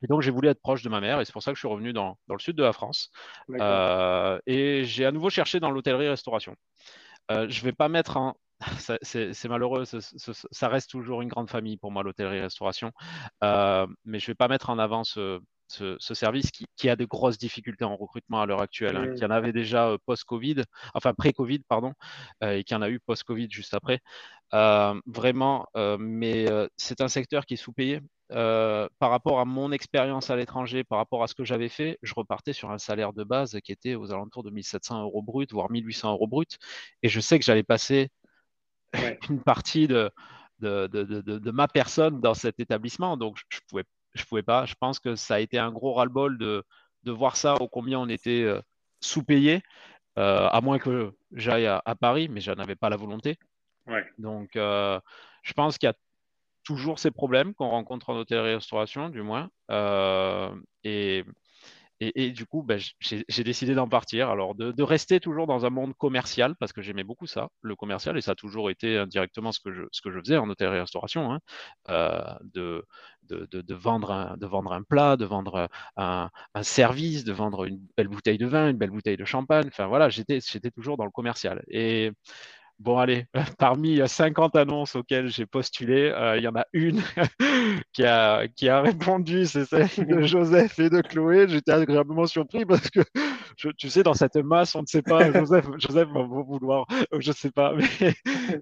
Et 0.03 0.07
donc, 0.07 0.21
j'ai 0.21 0.31
voulu 0.31 0.47
être 0.47 0.61
proche 0.61 0.83
de 0.83 0.89
ma 0.89 1.01
mère 1.01 1.19
et 1.19 1.25
c'est 1.25 1.33
pour 1.33 1.41
ça 1.41 1.51
que 1.51 1.55
je 1.55 1.61
suis 1.61 1.67
revenu 1.67 1.91
dans, 1.91 2.17
dans 2.27 2.35
le 2.35 2.39
sud 2.39 2.55
de 2.55 2.63
la 2.63 2.73
France. 2.73 3.11
Euh, 3.49 4.39
et 4.45 4.83
j'ai 4.85 5.05
à 5.05 5.11
nouveau 5.11 5.29
cherché 5.29 5.59
dans 5.59 5.71
l'hôtellerie-restauration. 5.71 6.55
Euh, 7.31 7.47
je 7.49 7.59
ne 7.59 7.63
vais 7.65 7.73
pas 7.73 7.89
mettre 7.89 8.17
en. 8.17 8.35
C'est 9.03 9.45
malheureux, 9.45 9.85
ça 9.85 10.67
reste 10.67 10.89
toujours 10.89 11.21
une 11.21 11.29
grande 11.29 11.49
famille 11.49 11.77
pour 11.77 11.91
moi, 11.91 12.01
l'hôtellerie-restauration. 12.03 12.91
Euh, 13.43 13.85
mais 14.05 14.19
je 14.19 14.25
ne 14.25 14.27
vais 14.27 14.35
pas 14.35 14.47
mettre 14.47 14.69
en 14.69 14.79
avant 14.79 15.03
ce, 15.03 15.39
ce, 15.67 16.13
service 16.13 16.51
qui, 16.51 16.65
qui, 16.75 16.89
a 16.89 16.95
de 16.95 17.05
grosses 17.05 17.37
difficultés 17.37 17.85
en 17.85 17.95
recrutement 17.95 18.41
à 18.41 18.45
l'heure 18.45 18.61
actuelle, 18.61 18.95
hein, 18.97 19.13
qui 19.15 19.25
en 19.25 19.31
avait 19.31 19.53
déjà 19.53 19.95
post-Covid, 20.05 20.63
enfin 20.93 21.13
pré-Covid, 21.13 21.59
pardon, 21.67 21.93
et 22.41 22.63
qui 22.63 22.75
en 22.75 22.81
a 22.81 22.89
eu 22.89 22.99
post-Covid 22.99 23.47
juste 23.49 23.73
après. 23.73 23.99
vraiment, 25.05 25.67
mais 25.99 26.45
c'est 26.77 27.01
un 27.01 27.07
secteur 27.07 27.45
qui 27.45 27.55
est 27.55 27.57
sous-payé. 27.57 28.01
Euh, 28.33 28.89
par 28.99 29.09
rapport 29.09 29.39
à 29.39 29.45
mon 29.45 29.71
expérience 29.71 30.29
à 30.29 30.35
l'étranger, 30.35 30.83
par 30.83 30.97
rapport 30.97 31.23
à 31.23 31.27
ce 31.27 31.35
que 31.35 31.45
j'avais 31.45 31.69
fait, 31.69 31.97
je 32.01 32.13
repartais 32.13 32.51
sur 32.51 32.71
un 32.71 32.77
salaire 32.77 33.13
de 33.13 33.23
base 33.23 33.57
qui 33.63 33.71
était 33.71 33.95
aux 33.95 34.11
alentours 34.11 34.43
de 34.43 34.49
1700 34.49 35.03
euros 35.03 35.21
brut, 35.21 35.51
voire 35.53 35.71
1800 35.71 36.11
euros 36.11 36.27
brut. 36.27 36.57
Et 37.03 37.09
je 37.09 37.19
sais 37.21 37.39
que 37.39 37.45
j'allais 37.45 37.63
passer 37.63 38.09
une 39.29 39.41
partie 39.41 39.87
de, 39.87 40.11
de, 40.59 40.87
de, 40.87 41.03
de, 41.21 41.51
ma 41.51 41.67
personne 41.69 42.19
dans 42.19 42.33
cet 42.33 42.59
établissement. 42.59 43.15
Donc, 43.15 43.37
je 43.49 43.57
ne 43.57 43.61
pouvais, 43.69 43.83
je 44.17 44.25
pouvais 44.25 44.43
pas. 44.43 44.65
Je 44.65 44.75
pense 44.79 44.99
que 44.99 45.15
ça 45.15 45.35
a 45.35 45.39
été 45.39 45.57
un 45.57 45.71
gros 45.71 45.93
ras-le-bol 45.93 46.37
de, 46.37 46.63
voir 47.05 47.37
ça, 47.37 47.55
au 47.55 47.69
combien 47.69 47.99
on 47.99 48.09
était 48.09 48.43
euh, 48.43 48.61
sous-payé, 48.99 49.61
euh, 50.17 50.49
à 50.49 50.59
moins 50.59 50.77
que 50.77 51.13
j'aille 51.31 51.65
à, 51.67 51.95
Paris, 51.95 52.27
mais 52.27 52.41
je 52.41 52.51
n'avais 52.51 52.75
pas 52.75 52.89
la 52.89 52.97
volonté. 52.97 53.37
Donc, 54.17 54.49
je 54.55 55.53
pense 55.53 55.77
qu'il 55.77 55.87
y 55.87 55.89
a 55.89 55.95
toujours 56.67 56.99
ces 56.99 57.11
problèmes 57.11 57.53
qu'on 57.53 57.69
rencontre 57.69 58.09
en 58.09 58.17
hôtellerie-restauration, 58.17 59.07
du 59.07 59.21
moins. 59.21 59.49
Euh, 59.71 60.53
et, 61.99 62.31
du 62.31 62.45
coup, 62.45 62.63
ben, 62.63 62.79
j'ai 62.99 63.43
décidé 63.43 63.73
d'en 63.73 63.87
partir. 63.87 64.29
Alors, 64.29 64.53
de, 64.55 64.83
rester 64.83 65.19
toujours 65.19 65.47
dans 65.47 65.65
un 65.65 65.69
monde 65.69 65.93
commercial, 65.95 66.55
parce 66.59 66.71
que 66.71 66.81
j'aimais 66.81 67.03
beaucoup 67.03 67.27
ça, 67.27 67.49
le 67.61 67.75
commercial, 67.75 68.17
et 68.17 68.21
ça 68.21 68.31
a 68.31 68.35
toujours 68.35 68.69
été 68.69 68.97
indirectement 68.97 69.51
ce 69.51 69.59
que 69.59 69.71
je, 69.73 70.19
faisais 70.19 70.37
en 70.37 70.49
hôtellerie-restauration, 70.49 71.31
hein, 71.31 71.39
euh, 71.89 72.21
de, 72.53 72.85
de, 73.23 73.47
de, 73.51 73.73
vendre 73.73 74.11
un, 74.11 74.37
de 74.37 74.45
vendre 74.45 74.73
un 74.73 74.83
plat, 74.83 75.17
de 75.17 75.25
vendre 75.25 75.69
un, 75.97 76.29
un, 76.53 76.63
service, 76.63 77.23
de 77.23 77.33
vendre 77.33 77.65
une 77.65 77.79
belle 77.97 78.07
bouteille 78.07 78.37
de 78.37 78.45
vin, 78.47 78.69
une 78.69 78.77
belle 78.77 78.91
bouteille 78.91 79.17
de 79.17 79.25
champagne. 79.25 79.67
Enfin, 79.67 79.87
voilà, 79.87 80.09
j'étais 80.09 80.39
toujours 80.71 80.97
dans 80.97 81.05
le 81.05 81.11
commercial. 81.11 81.63
Et 81.69 82.11
Bon, 82.79 82.99
allez, 82.99 83.25
parmi 83.57 83.99
50 84.07 84.55
annonces 84.55 84.95
auxquelles 84.95 85.29
j'ai 85.29 85.47
postulé, 85.47 86.11
euh, 86.11 86.37
il 86.37 86.43
y 86.43 86.47
en 86.47 86.55
a 86.55 86.65
une 86.73 87.01
qui, 87.91 88.05
a, 88.05 88.47
qui 88.49 88.69
a 88.69 88.81
répondu, 88.81 89.47
c'est 89.47 89.65
celle 89.65 89.89
de 90.07 90.21
Joseph 90.27 90.77
et 90.77 90.91
de 90.91 91.01
Chloé. 91.01 91.47
J'étais 91.47 91.71
agréablement 91.71 92.27
surpris 92.27 92.65
parce 92.65 92.87
que, 92.91 92.99
tu 93.77 93.89
sais, 93.89 94.03
dans 94.03 94.13
cette 94.13 94.35
masse, 94.35 94.75
on 94.75 94.81
ne 94.81 94.85
sait 94.85 95.01
pas, 95.01 95.31
Joseph, 95.31 95.65
Joseph 95.79 96.07
va 96.09 96.21
vouloir, 96.21 96.85
euh, 97.13 97.19
je 97.19 97.29
ne 97.29 97.35
sais 97.35 97.49
pas, 97.49 97.73
mais 97.73 98.13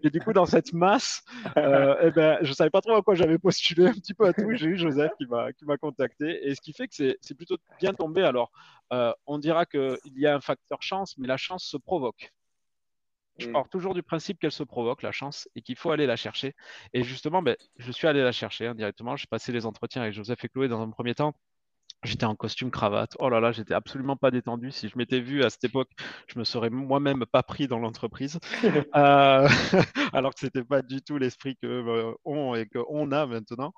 et 0.01 0.09
du 0.09 0.21
coup, 0.21 0.31
dans 0.31 0.45
cette 0.45 0.71
masse, 0.71 1.21
euh, 1.57 1.95
eh 2.03 2.11
ben, 2.11 2.37
je 2.41 2.49
ne 2.49 2.53
savais 2.53 2.69
pas 2.69 2.79
trop 2.79 2.95
à 2.95 3.01
quoi 3.01 3.15
j'avais 3.15 3.37
postulé, 3.37 3.87
un 3.87 3.93
petit 3.93 4.13
peu 4.13 4.27
à 4.27 4.31
tout. 4.33 4.49
J'ai 4.53 4.67
eu 4.67 4.77
Joseph 4.77 5.11
qui 5.17 5.25
m'a 5.65 5.77
contacté, 5.77 6.47
et 6.47 6.55
ce 6.55 6.61
qui 6.61 6.71
fait 6.71 6.87
que 6.87 6.95
c'est 6.95 7.35
plutôt 7.35 7.57
bien 7.81 7.93
tombé. 7.93 8.21
Alors, 8.23 8.49
on 9.27 9.39
dira 9.39 9.65
qu'il 9.65 9.97
y 10.15 10.25
a 10.25 10.35
un 10.35 10.41
facteur 10.41 10.81
chance, 10.81 11.15
mais 11.17 11.27
la 11.27 11.35
chance 11.37 11.65
se 11.65 11.75
provoque. 11.75 12.31
Je 13.37 13.47
mm. 13.47 13.51
pars 13.51 13.69
toujours 13.69 13.93
du 13.93 14.03
principe 14.03 14.39
qu'elle 14.39 14.51
se 14.51 14.63
provoque, 14.63 15.01
la 15.01 15.11
chance, 15.11 15.49
et 15.55 15.61
qu'il 15.61 15.75
faut 15.75 15.91
aller 15.91 16.05
la 16.05 16.15
chercher. 16.15 16.55
Et 16.93 17.03
justement, 17.03 17.41
ben, 17.41 17.55
je 17.77 17.91
suis 17.91 18.07
allé 18.07 18.21
la 18.21 18.31
chercher 18.31 18.67
indirectement. 18.67 19.13
Hein, 19.13 19.15
J'ai 19.17 19.27
passé 19.27 19.51
les 19.51 19.65
entretiens 19.65 20.01
avec 20.01 20.13
Joseph 20.13 20.43
et 20.43 20.49
Chloé 20.49 20.67
dans 20.67 20.81
un 20.81 20.89
premier 20.89 21.15
temps. 21.15 21.35
J'étais 22.03 22.25
en 22.25 22.35
costume 22.35 22.69
cravate. 22.71 23.15
Oh 23.19 23.29
là 23.29 23.39
là, 23.39 23.51
j'étais 23.51 23.73
absolument 23.73 24.15
pas 24.15 24.29
détendu. 24.29 24.71
Si 24.71 24.89
je 24.89 24.97
m'étais 24.97 25.19
vu 25.19 25.43
à 25.43 25.49
cette 25.49 25.63
époque, 25.63 25.89
je 26.27 26.37
me 26.37 26.43
serais 26.43 26.69
moi-même 26.69 27.25
pas 27.25 27.41
pris 27.43 27.67
dans 27.67 27.79
l'entreprise. 27.79 28.39
Euh, 28.95 29.47
alors 30.13 30.33
que 30.33 30.39
c'était 30.39 30.63
pas 30.63 30.81
du 30.81 31.01
tout 31.01 31.17
l'esprit 31.17 31.57
que 31.57 31.67
euh, 31.67 32.13
on 32.23 32.55
et 32.55 32.65
qu'on 32.65 33.11
a 33.11 33.25
maintenant. 33.25 33.73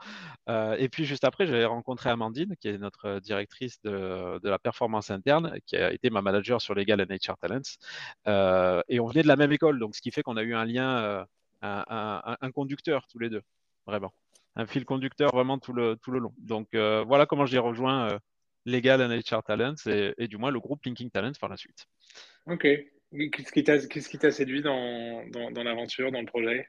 Euh, 0.49 0.75
et 0.77 0.89
puis 0.89 1.05
juste 1.05 1.23
après, 1.23 1.47
j'avais 1.47 1.65
rencontré 1.65 2.09
Amandine, 2.09 2.55
qui 2.59 2.67
est 2.67 2.77
notre 2.77 3.19
directrice 3.19 3.81
de, 3.83 4.39
la 4.43 4.59
performance 4.59 5.09
interne, 5.09 5.57
qui 5.65 5.75
a 5.75 5.91
été 5.91 6.09
ma 6.09 6.21
manager 6.21 6.61
sur 6.61 6.75
Legal 6.75 7.01
and 7.01 7.13
HR 7.13 7.37
Talents. 7.37 8.83
et 8.87 8.99
on 8.99 9.07
venait 9.07 9.23
de 9.23 9.27
la 9.27 9.35
même 9.35 9.51
école, 9.51 9.79
donc 9.79 9.95
ce 9.95 10.01
qui 10.01 10.11
fait 10.11 10.23
qu'on 10.23 10.37
a 10.37 10.43
eu 10.43 10.53
un 10.53 10.65
lien, 10.65 11.25
un 11.61 12.51
conducteur 12.53 13.07
tous 13.07 13.19
les 13.19 13.29
deux, 13.29 13.41
vraiment 13.87 14.13
un 14.57 14.65
fil 14.65 14.85
conducteur 14.85 15.29
vraiment 15.31 15.59
tout 15.59 15.71
le, 15.71 15.95
tout 15.95 16.11
le 16.11 16.19
long. 16.19 16.33
Donc 16.39 16.69
euh, 16.73 17.03
voilà 17.07 17.25
comment 17.25 17.45
j'ai 17.45 17.59
rejoint 17.59 18.09
euh, 18.09 18.19
Legal 18.65 19.01
and 19.01 19.15
HR 19.15 19.43
Talents 19.43 19.75
et, 19.85 20.27
du 20.27 20.37
moins 20.37 20.51
le 20.51 20.59
groupe 20.59 20.83
Linking 20.83 21.09
Talents 21.11 21.37
par 21.39 21.49
la 21.49 21.57
suite. 21.57 21.85
Ok. 22.47 22.67
Qu'est-ce 23.31 24.09
qui 24.09 24.17
t'a 24.17 24.31
séduit 24.31 24.61
dans, 24.61 25.23
dans, 25.29 25.63
l'aventure, 25.63 26.11
dans 26.11 26.19
le 26.19 26.25
projet? 26.25 26.67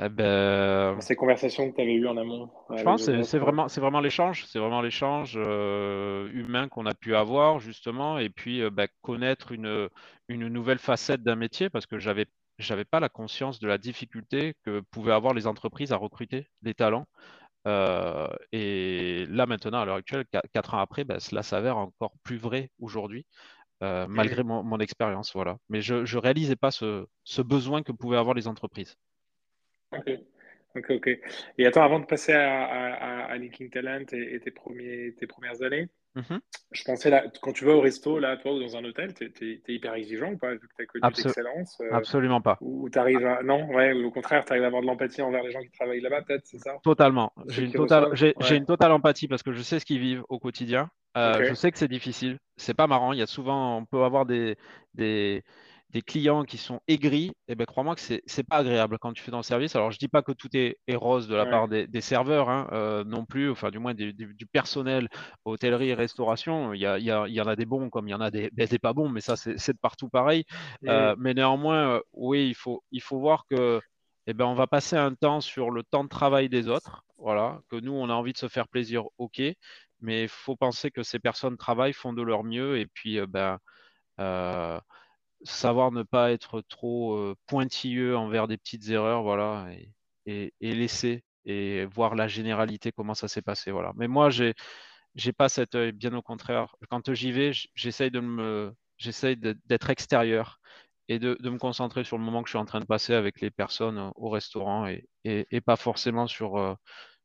Eh 0.00 0.08
ben, 0.08 0.98
Ces 1.00 1.14
conversations 1.14 1.70
que 1.70 1.76
tu 1.76 1.82
avais 1.82 1.92
eues 1.92 2.06
en 2.06 2.16
amont 2.16 2.50
Je 2.74 2.82
pense 2.82 3.06
que 3.06 3.22
c'est 3.22 3.38
vraiment, 3.38 3.66
vraiment 3.66 4.00
l'échange, 4.00 4.46
c'est 4.46 4.58
vraiment 4.58 4.80
l'échange 4.80 5.34
euh, 5.36 6.30
humain 6.32 6.68
qu'on 6.68 6.86
a 6.86 6.94
pu 6.94 7.14
avoir 7.14 7.58
justement, 7.58 8.18
et 8.18 8.30
puis 8.30 8.62
bah, 8.70 8.86
connaître 9.02 9.52
une, 9.52 9.90
une 10.28 10.48
nouvelle 10.48 10.78
facette 10.78 11.22
d'un 11.22 11.36
métier 11.36 11.68
parce 11.68 11.86
que 11.86 11.98
j'avais 11.98 12.26
j'avais 12.58 12.84
pas 12.84 13.00
la 13.00 13.08
conscience 13.08 13.58
de 13.58 13.66
la 13.66 13.78
difficulté 13.78 14.54
que 14.64 14.80
pouvaient 14.80 15.12
avoir 15.12 15.34
les 15.34 15.46
entreprises 15.46 15.92
à 15.92 15.96
recruter 15.96 16.46
des 16.62 16.74
talents. 16.74 17.06
Euh, 17.66 18.28
et 18.52 19.26
là 19.28 19.46
maintenant, 19.46 19.80
à 19.80 19.84
l'heure 19.84 19.96
actuelle, 19.96 20.24
quatre 20.52 20.74
ans 20.74 20.78
après, 20.78 21.04
ben, 21.04 21.18
cela 21.18 21.42
s'avère 21.42 21.76
encore 21.78 22.12
plus 22.22 22.36
vrai 22.36 22.70
aujourd'hui, 22.78 23.26
euh, 23.82 24.06
malgré 24.08 24.42
mon, 24.42 24.78
expérience. 24.80 25.32
Voilà. 25.34 25.58
Mais 25.68 25.80
je 25.80 25.94
ne 25.94 26.20
réalisais 26.20 26.56
pas 26.56 26.70
ce, 26.70 27.06
besoin 27.42 27.82
que 27.82 27.92
pouvaient 27.92 28.18
avoir 28.18 28.34
les 28.34 28.48
entreprises. 28.48 28.96
Ok. 29.92 30.10
Ok, 30.76 30.90
ok. 30.90 31.08
Et 31.56 31.66
attends, 31.66 31.84
avant 31.84 32.00
de 32.00 32.04
passer 32.04 32.32
à, 32.32 32.64
à, 32.64 33.24
à 33.26 33.38
Linking 33.38 33.70
Talent 33.70 34.06
et, 34.10 34.40
tes, 34.40 34.50
premiers, 34.50 35.14
tes 35.14 35.28
premières 35.28 35.62
années, 35.62 35.88
mhm. 36.14 36.40
je 36.72 36.84
pensais 36.84 37.10
là, 37.10 37.24
quand 37.42 37.52
tu 37.52 37.64
vas 37.64 37.72
au 37.72 37.80
resto, 37.80 38.18
là, 38.18 38.36
toi, 38.36 38.54
ou 38.54 38.60
dans 38.60 38.76
un 38.76 38.84
hôtel, 38.84 39.14
tu 39.14 39.24
es, 39.24 39.72
hyper 39.72 39.94
exigeant 39.94 40.32
ou 40.32 40.38
pas, 40.38 40.52
vu 40.52 40.60
que 40.60 40.74
tu 40.76 40.82
as 40.82 40.86
connu 40.86 41.04
l'excellence 41.16 41.80
euh, 41.80 41.92
Absolument 41.92 42.40
pas. 42.40 42.58
Ou 42.60 42.88
tu 42.90 42.98
arrives 42.98 43.24
à. 43.24 43.42
Non, 43.42 43.66
ouais, 43.74 43.92
ou 43.92 44.06
au 44.06 44.10
contraire, 44.10 44.44
tu 44.44 44.52
arrives 44.52 44.64
à 44.64 44.68
avoir 44.68 44.82
de 44.82 44.86
l'empathie 44.86 45.22
envers 45.22 45.42
les 45.42 45.50
gens 45.50 45.62
qui 45.62 45.70
travaillent 45.70 46.00
là-bas, 46.00 46.22
peut-être, 46.22 46.46
c'est 46.46 46.58
ça? 46.58 46.76
Totalement. 46.82 47.32
J'ai 47.48 47.64
une, 47.64 47.72
totale, 47.72 48.12
une 48.50 48.66
totale 48.66 48.92
empathie 48.92 49.28
parce 49.28 49.42
que 49.42 49.52
je 49.52 49.62
sais 49.62 49.78
ce 49.78 49.86
qu'ils 49.86 50.00
vivent 50.00 50.24
au 50.28 50.38
quotidien. 50.38 50.90
Euh, 51.16 51.44
je 51.44 51.54
sais 51.54 51.70
que 51.70 51.78
c'est 51.78 51.88
difficile. 51.88 52.38
C'est 52.56 52.74
pas 52.74 52.86
marrant. 52.86 53.12
Il 53.12 53.18
y 53.18 53.22
a 53.22 53.26
souvent, 53.26 53.78
on 53.78 53.84
peut 53.84 54.02
avoir 54.02 54.26
des, 54.26 54.56
des, 54.94 55.44
des 55.94 56.02
clients 56.02 56.42
qui 56.42 56.58
sont 56.58 56.80
aigris, 56.88 57.26
et 57.26 57.52
eh 57.52 57.54
ben, 57.54 57.66
crois-moi 57.66 57.94
que 57.94 58.00
c'est 58.00 58.20
n'est 58.36 58.42
pas 58.42 58.56
agréable 58.56 58.98
quand 58.98 59.12
tu 59.12 59.22
fais 59.22 59.30
dans 59.30 59.38
le 59.38 59.44
service. 59.44 59.76
Alors, 59.76 59.92
je 59.92 59.98
dis 59.98 60.08
pas 60.08 60.22
que 60.22 60.32
tout 60.32 60.48
est, 60.54 60.76
rose 60.92 61.28
de 61.28 61.36
la 61.36 61.46
part 61.46 61.68
des, 61.68 62.00
serveurs 62.00 62.50
hein, 62.50 62.68
euh, 62.72 63.04
non 63.04 63.24
plus, 63.24 63.48
enfin, 63.48 63.70
du 63.70 63.78
moins 63.78 63.94
du 63.94 64.46
personnel, 64.52 65.08
hôtellerie 65.44 65.90
et 65.90 65.94
restauration. 65.94 66.74
Il 66.74 66.80
y, 66.80 67.04
y, 67.04 67.40
en 67.40 67.46
a 67.46 67.56
des 67.56 67.64
bons 67.64 67.90
comme 67.90 68.08
il 68.08 68.10
y 68.10 68.14
en 68.14 68.20
a 68.20 68.32
des, 68.32 68.50
des 68.50 68.78
pas 68.80 68.92
bons, 68.92 69.08
mais 69.08 69.20
ça, 69.20 69.36
c'est 69.36 69.72
de 69.72 69.78
partout 69.78 70.08
pareil. 70.08 70.44
Euh, 70.88 71.14
mais 71.16 71.32
néanmoins, 71.32 71.94
euh, 71.94 72.00
oui, 72.12 72.48
il 72.48 72.54
faut, 72.54 72.82
il 72.90 73.00
faut 73.00 73.20
voir 73.20 73.44
que 73.48 73.80
eh 74.26 74.34
ben, 74.34 74.46
on 74.46 74.54
va 74.54 74.66
passer 74.66 74.96
un 74.96 75.14
temps 75.14 75.40
sur 75.40 75.70
le 75.70 75.84
temps 75.84 76.02
de 76.02 76.08
travail 76.08 76.48
des 76.48 76.66
autres. 76.66 77.04
Voilà, 77.18 77.60
que 77.70 77.76
nous, 77.76 77.92
on 77.92 78.10
a 78.10 78.14
envie 78.14 78.32
de 78.32 78.38
se 78.38 78.48
faire 78.48 78.66
plaisir, 78.66 79.04
ok, 79.18 79.40
mais 80.00 80.22
il 80.24 80.28
faut 80.28 80.56
penser 80.56 80.90
que 80.90 81.04
ces 81.04 81.20
personnes 81.20 81.56
travaillent, 81.56 81.92
font 81.92 82.12
de 82.12 82.22
leur 82.22 82.42
mieux, 82.42 82.78
et 82.78 82.86
puis, 82.86 83.20
ben, 83.28 83.60
savoir 85.44 85.92
ne 85.92 86.02
pas 86.02 86.32
être 86.32 86.62
trop 86.62 87.14
euh, 87.14 87.36
pointilleux 87.46 88.16
envers 88.16 88.48
des 88.48 88.56
petites 88.56 88.88
erreurs, 88.88 89.22
voilà, 89.22 89.68
et, 90.26 90.52
laisser 90.60 91.24
et 91.44 91.84
voir 91.86 92.14
la 92.14 92.28
généralité, 92.28 92.92
comment 92.92 93.14
ça 93.14 93.28
s'est 93.28 93.42
passé, 93.42 93.70
voilà. 93.70 93.92
Mais 93.96 94.08
moi, 94.08 94.30
j'ai 94.30 94.54
j'ai 95.14 95.32
pas 95.32 95.48
cet 95.48 95.74
œil, 95.74 95.92
bien 95.92 96.12
au 96.14 96.22
contraire. 96.22 96.74
Quand 96.90 97.12
j'y 97.14 97.32
vais, 97.32 97.52
j'essaye 97.74 98.10
de 98.10 98.20
me, 98.20 98.74
j'essaye 98.98 99.36
d'être 99.36 99.90
extérieur 99.90 100.60
et 101.08 101.18
de, 101.18 101.36
me 101.42 101.58
concentrer 101.58 102.04
sur 102.04 102.18
le 102.18 102.24
moment 102.24 102.42
que 102.42 102.48
je 102.48 102.52
suis 102.52 102.58
en 102.58 102.64
train 102.64 102.80
de 102.80 102.86
passer 102.86 103.14
avec 103.14 103.40
les 103.40 103.50
personnes 103.50 104.10
au 104.16 104.28
restaurant 104.30 104.86
et, 104.86 105.06
et, 105.24 105.60
pas 105.60 105.76
forcément 105.76 106.26
sur, 106.26 106.56
euh, 106.56 106.74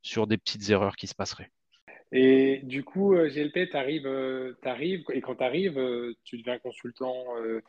sur 0.02 0.26
des 0.26 0.36
petites 0.36 0.68
erreurs 0.70 0.96
qui 0.96 1.06
se 1.06 1.14
passeraient. 1.14 1.50
Et 2.12 2.60
du 2.64 2.84
coup, 2.84 3.14
euh, 3.14 3.28
GLP, 3.28 3.70
tu 3.70 3.76
arrives, 3.76 4.06
arrives, 4.64 5.04
et 5.12 5.20
quand 5.20 5.36
tu 5.36 5.44
arrives, 5.44 6.14
tu 6.24 6.38
deviens 6.38 6.58
consultant 6.58 7.14
euh, 7.38 7.62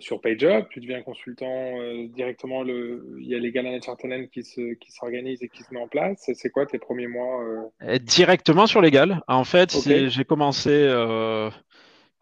sur 0.00 0.20
PageUp, 0.20 0.68
tu 0.70 0.80
deviens 0.80 1.02
consultant 1.02 1.78
euh, 1.78 2.06
directement. 2.08 2.62
Le... 2.62 3.16
Il 3.20 3.26
y 3.26 3.34
a 3.34 3.38
les 3.38 3.52
Gala 3.52 3.78
Talent 3.80 4.26
qui 4.32 4.42
s'organisent 4.88 5.40
qui 5.40 5.44
et 5.44 5.48
qui 5.48 5.62
se 5.62 5.74
met 5.74 5.80
en 5.80 5.88
place. 5.88 6.30
C'est 6.34 6.50
quoi 6.50 6.66
tes 6.66 6.78
premiers 6.78 7.06
mois 7.06 7.44
euh? 7.82 7.98
Directement 7.98 8.66
sur 8.66 8.80
Legal. 8.80 9.22
En 9.28 9.44
fait, 9.44 9.76
j'ai 9.84 10.24
commencé 10.24 10.70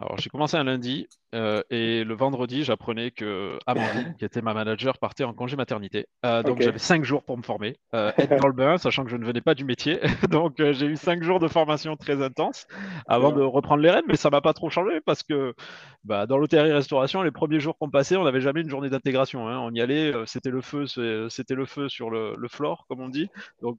alors, 0.02 0.18
j'ai 0.18 0.30
commencé 0.30 0.56
un 0.56 0.64
lundi 0.64 1.06
euh, 1.34 1.62
et 1.70 2.02
le 2.02 2.14
vendredi, 2.14 2.64
j'apprenais 2.64 3.12
que 3.12 3.56
Amandine, 3.66 4.14
qui 4.18 4.24
était 4.24 4.42
ma 4.42 4.52
manager, 4.52 4.98
partait 4.98 5.22
en 5.22 5.32
congé 5.32 5.54
maternité. 5.54 6.06
Euh, 6.26 6.42
donc, 6.42 6.60
j'avais 6.60 6.78
cinq 6.78 7.04
jours 7.04 7.22
pour 7.22 7.38
me 7.38 7.42
former, 7.44 7.76
euh, 7.94 8.10
être 8.18 8.36
dans 8.40 8.48
le 8.48 8.52
bain, 8.52 8.78
sachant 8.78 9.04
que 9.04 9.10
je 9.10 9.16
ne 9.16 9.24
venais 9.24 9.40
pas 9.40 9.54
du 9.54 9.64
métier. 9.64 10.00
donc, 10.30 10.54
j'ai 10.58 10.86
eu 10.86 10.96
cinq 10.96 11.22
jours 11.22 11.38
de 11.38 11.46
formation 11.46 11.96
très 11.96 12.20
intense 12.20 12.66
avant 13.06 13.30
de 13.30 13.42
reprendre 13.42 13.80
les 13.80 13.90
rênes, 13.90 14.04
mais 14.08 14.16
ça 14.16 14.28
m'a 14.28 14.40
pas 14.40 14.52
trop 14.54 14.70
changé 14.70 15.00
parce 15.06 15.22
que 15.22 15.54
bah, 16.02 16.26
dans 16.26 16.36
l'hôtellerie-restauration, 16.36 17.22
les 17.22 17.30
premiers 17.30 17.60
jours 17.60 17.78
qu'on 17.78 17.90
passait, 17.90 18.16
on 18.16 18.24
n'avait 18.24 18.40
jamais 18.40 18.62
une 18.62 18.70
journée 18.70 18.90
d'intégration. 18.90 19.48
Hein. 19.48 19.60
On 19.60 19.70
y 19.72 19.80
allait, 19.80 20.12
c'était 20.26 20.50
le 20.50 20.62
feu, 20.62 20.86
c'était 21.28 21.54
le 21.54 21.64
feu 21.64 21.88
sur 21.88 22.10
le, 22.10 22.34
le 22.36 22.48
floor, 22.48 22.86
comme 22.88 23.00
on 23.00 23.08
dit. 23.08 23.28
Donc, 23.62 23.78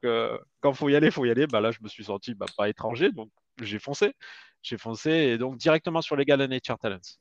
quand 0.62 0.72
il 0.72 0.75
faut 0.75 0.88
y 0.88 0.96
aller, 0.96 1.08
il 1.08 1.13
faut 1.13 1.25
y 1.25 1.32
aller. 1.32 1.48
Bah, 1.48 1.60
là, 1.60 1.72
je 1.72 1.80
me 1.82 1.89
suis 1.89 2.06
senti 2.06 2.34
bah, 2.34 2.46
pas 2.58 2.70
étranger, 2.70 3.12
donc 3.12 3.30
j'ai 3.62 3.77
foncé 3.77 4.13
j'ai 4.63 4.77
foncé 4.77 5.12
et 5.12 5.38
donc 5.38 5.58
directement 5.58 6.01
sur 6.01 6.15
les 6.15 6.25
Gala 6.25 6.48
Nature 6.48 6.77
Talents. 6.79 7.17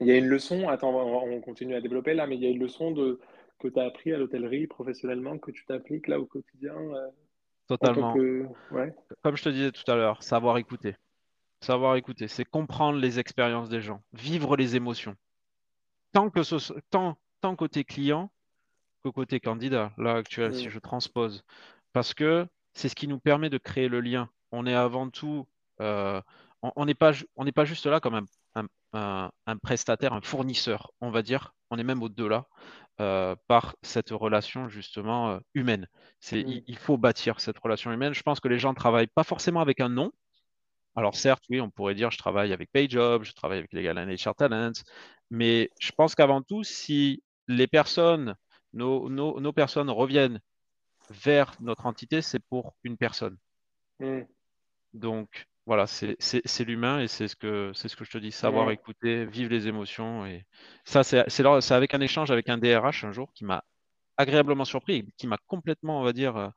Il 0.00 0.08
y 0.08 0.10
a 0.10 0.16
une 0.16 0.26
leçon, 0.26 0.68
attends, 0.68 0.94
on 0.94 1.40
continue 1.40 1.74
à 1.74 1.80
développer 1.80 2.14
là, 2.14 2.26
mais 2.26 2.36
il 2.36 2.42
y 2.42 2.46
a 2.46 2.50
une 2.50 2.58
leçon 2.58 2.90
de, 2.90 3.20
que 3.60 3.68
tu 3.68 3.78
as 3.78 3.84
appris 3.84 4.12
à 4.12 4.18
l'hôtellerie 4.18 4.66
professionnellement 4.66 5.38
que 5.38 5.50
tu 5.52 5.64
t'appliques 5.64 6.08
là 6.08 6.18
au 6.18 6.26
quotidien 6.26 6.74
euh, 6.74 7.08
Totalement. 7.68 8.14
Comme 9.22 9.36
je 9.36 9.44
te 9.44 9.48
disais 9.48 9.70
tout 9.70 9.88
à 9.90 9.94
l'heure, 9.94 10.22
savoir 10.22 10.58
écouter. 10.58 10.96
Savoir 11.60 11.96
écouter, 11.96 12.26
c'est 12.26 12.44
comprendre 12.44 12.98
les 12.98 13.20
expériences 13.20 13.68
des 13.68 13.80
gens, 13.80 14.02
vivre 14.12 14.56
les 14.56 14.74
émotions. 14.74 15.14
Tant, 16.12 16.28
que 16.28 16.42
ce, 16.42 16.56
tant, 16.90 17.16
tant 17.40 17.54
côté 17.54 17.84
client 17.84 18.32
que 19.04 19.08
côté 19.08 19.40
candidat, 19.40 19.92
là 19.96 20.14
actuel, 20.14 20.54
si 20.54 20.66
mm. 20.66 20.70
je 20.70 20.78
transpose. 20.80 21.44
Parce 21.92 22.14
que 22.14 22.46
c'est 22.74 22.88
ce 22.88 22.94
qui 22.94 23.08
nous 23.08 23.20
permet 23.20 23.48
de 23.48 23.58
créer 23.58 23.88
le 23.88 24.00
lien. 24.00 24.28
On 24.50 24.66
est 24.66 24.74
avant 24.74 25.08
tout 25.08 25.46
on 26.62 26.84
n'est 26.84 26.94
pas, 26.94 27.12
pas 27.54 27.64
juste 27.64 27.86
là 27.86 28.00
comme 28.00 28.26
un, 28.94 29.56
prestataire, 29.62 30.12
un 30.12 30.20
fournisseur, 30.20 30.92
on 31.00 31.10
va 31.10 31.22
dire. 31.22 31.54
On 31.70 31.78
est 31.78 31.84
même 31.84 32.02
au-delà 32.02 32.46
euh, 33.00 33.34
par 33.48 33.76
cette 33.82 34.10
relation 34.10 34.68
justement 34.68 35.30
euh, 35.30 35.38
humaine. 35.54 35.88
C'est, 36.20 36.44
mm. 36.44 36.62
il, 36.66 36.76
faut 36.76 36.98
bâtir 36.98 37.40
cette 37.40 37.58
relation 37.58 37.90
humaine. 37.90 38.12
Je 38.12 38.22
pense 38.22 38.40
que 38.40 38.48
les 38.48 38.58
gens 38.58 38.70
ne 38.70 38.76
travaillent 38.76 39.06
pas 39.06 39.24
forcément 39.24 39.60
avec 39.60 39.80
un 39.80 39.88
nom. 39.88 40.12
Alors 40.94 41.16
certes, 41.16 41.44
oui, 41.48 41.60
on 41.60 41.70
pourrait 41.70 41.94
dire 41.94 42.10
je 42.10 42.18
travaille 42.18 42.52
avec 42.52 42.70
PayJob, 42.70 43.24
je 43.24 43.32
travaille 43.32 43.58
avec 43.58 43.72
Legal 43.72 43.96
HR 43.96 44.34
Talents, 44.34 44.72
mais 45.30 45.70
je 45.80 45.90
pense 45.92 46.14
qu'avant 46.14 46.42
tout, 46.42 46.64
si 46.64 47.22
les 47.48 47.66
personnes, 47.66 48.36
nos, 48.74 49.08
nos, 49.08 49.52
personnes 49.54 49.88
reviennent 49.88 50.40
vers 51.08 51.54
notre 51.60 51.86
entité, 51.86 52.20
c'est 52.20 52.44
pour 52.44 52.74
une 52.84 52.98
personne. 52.98 53.38
Mm. 54.00 54.20
Donc, 54.92 55.46
voilà, 55.66 55.86
c'est 55.86 56.64
l'humain 56.64 57.00
et 57.00 57.08
c'est 57.08 57.28
ce 57.28 57.36
que 57.36 57.70
c'est 57.74 57.88
ce 57.88 57.96
que 57.96 58.04
je 58.04 58.10
te 58.10 58.18
dis, 58.18 58.32
savoir 58.32 58.70
écouter, 58.70 59.26
vivre 59.26 59.50
les 59.50 59.68
émotions 59.68 60.26
et 60.26 60.44
ça 60.84 61.04
c'est 61.04 61.72
avec 61.72 61.94
un 61.94 62.00
échange 62.00 62.30
avec 62.30 62.48
un 62.48 62.58
DRH 62.58 63.04
un 63.04 63.12
jour 63.12 63.32
qui 63.32 63.44
m'a 63.44 63.62
agréablement 64.16 64.64
surpris 64.64 64.96
et 64.96 65.06
qui 65.16 65.26
m'a 65.26 65.38
complètement, 65.46 66.00
on 66.00 66.04
va 66.04 66.12
dire, 66.12 66.36
euh, 66.36 66.48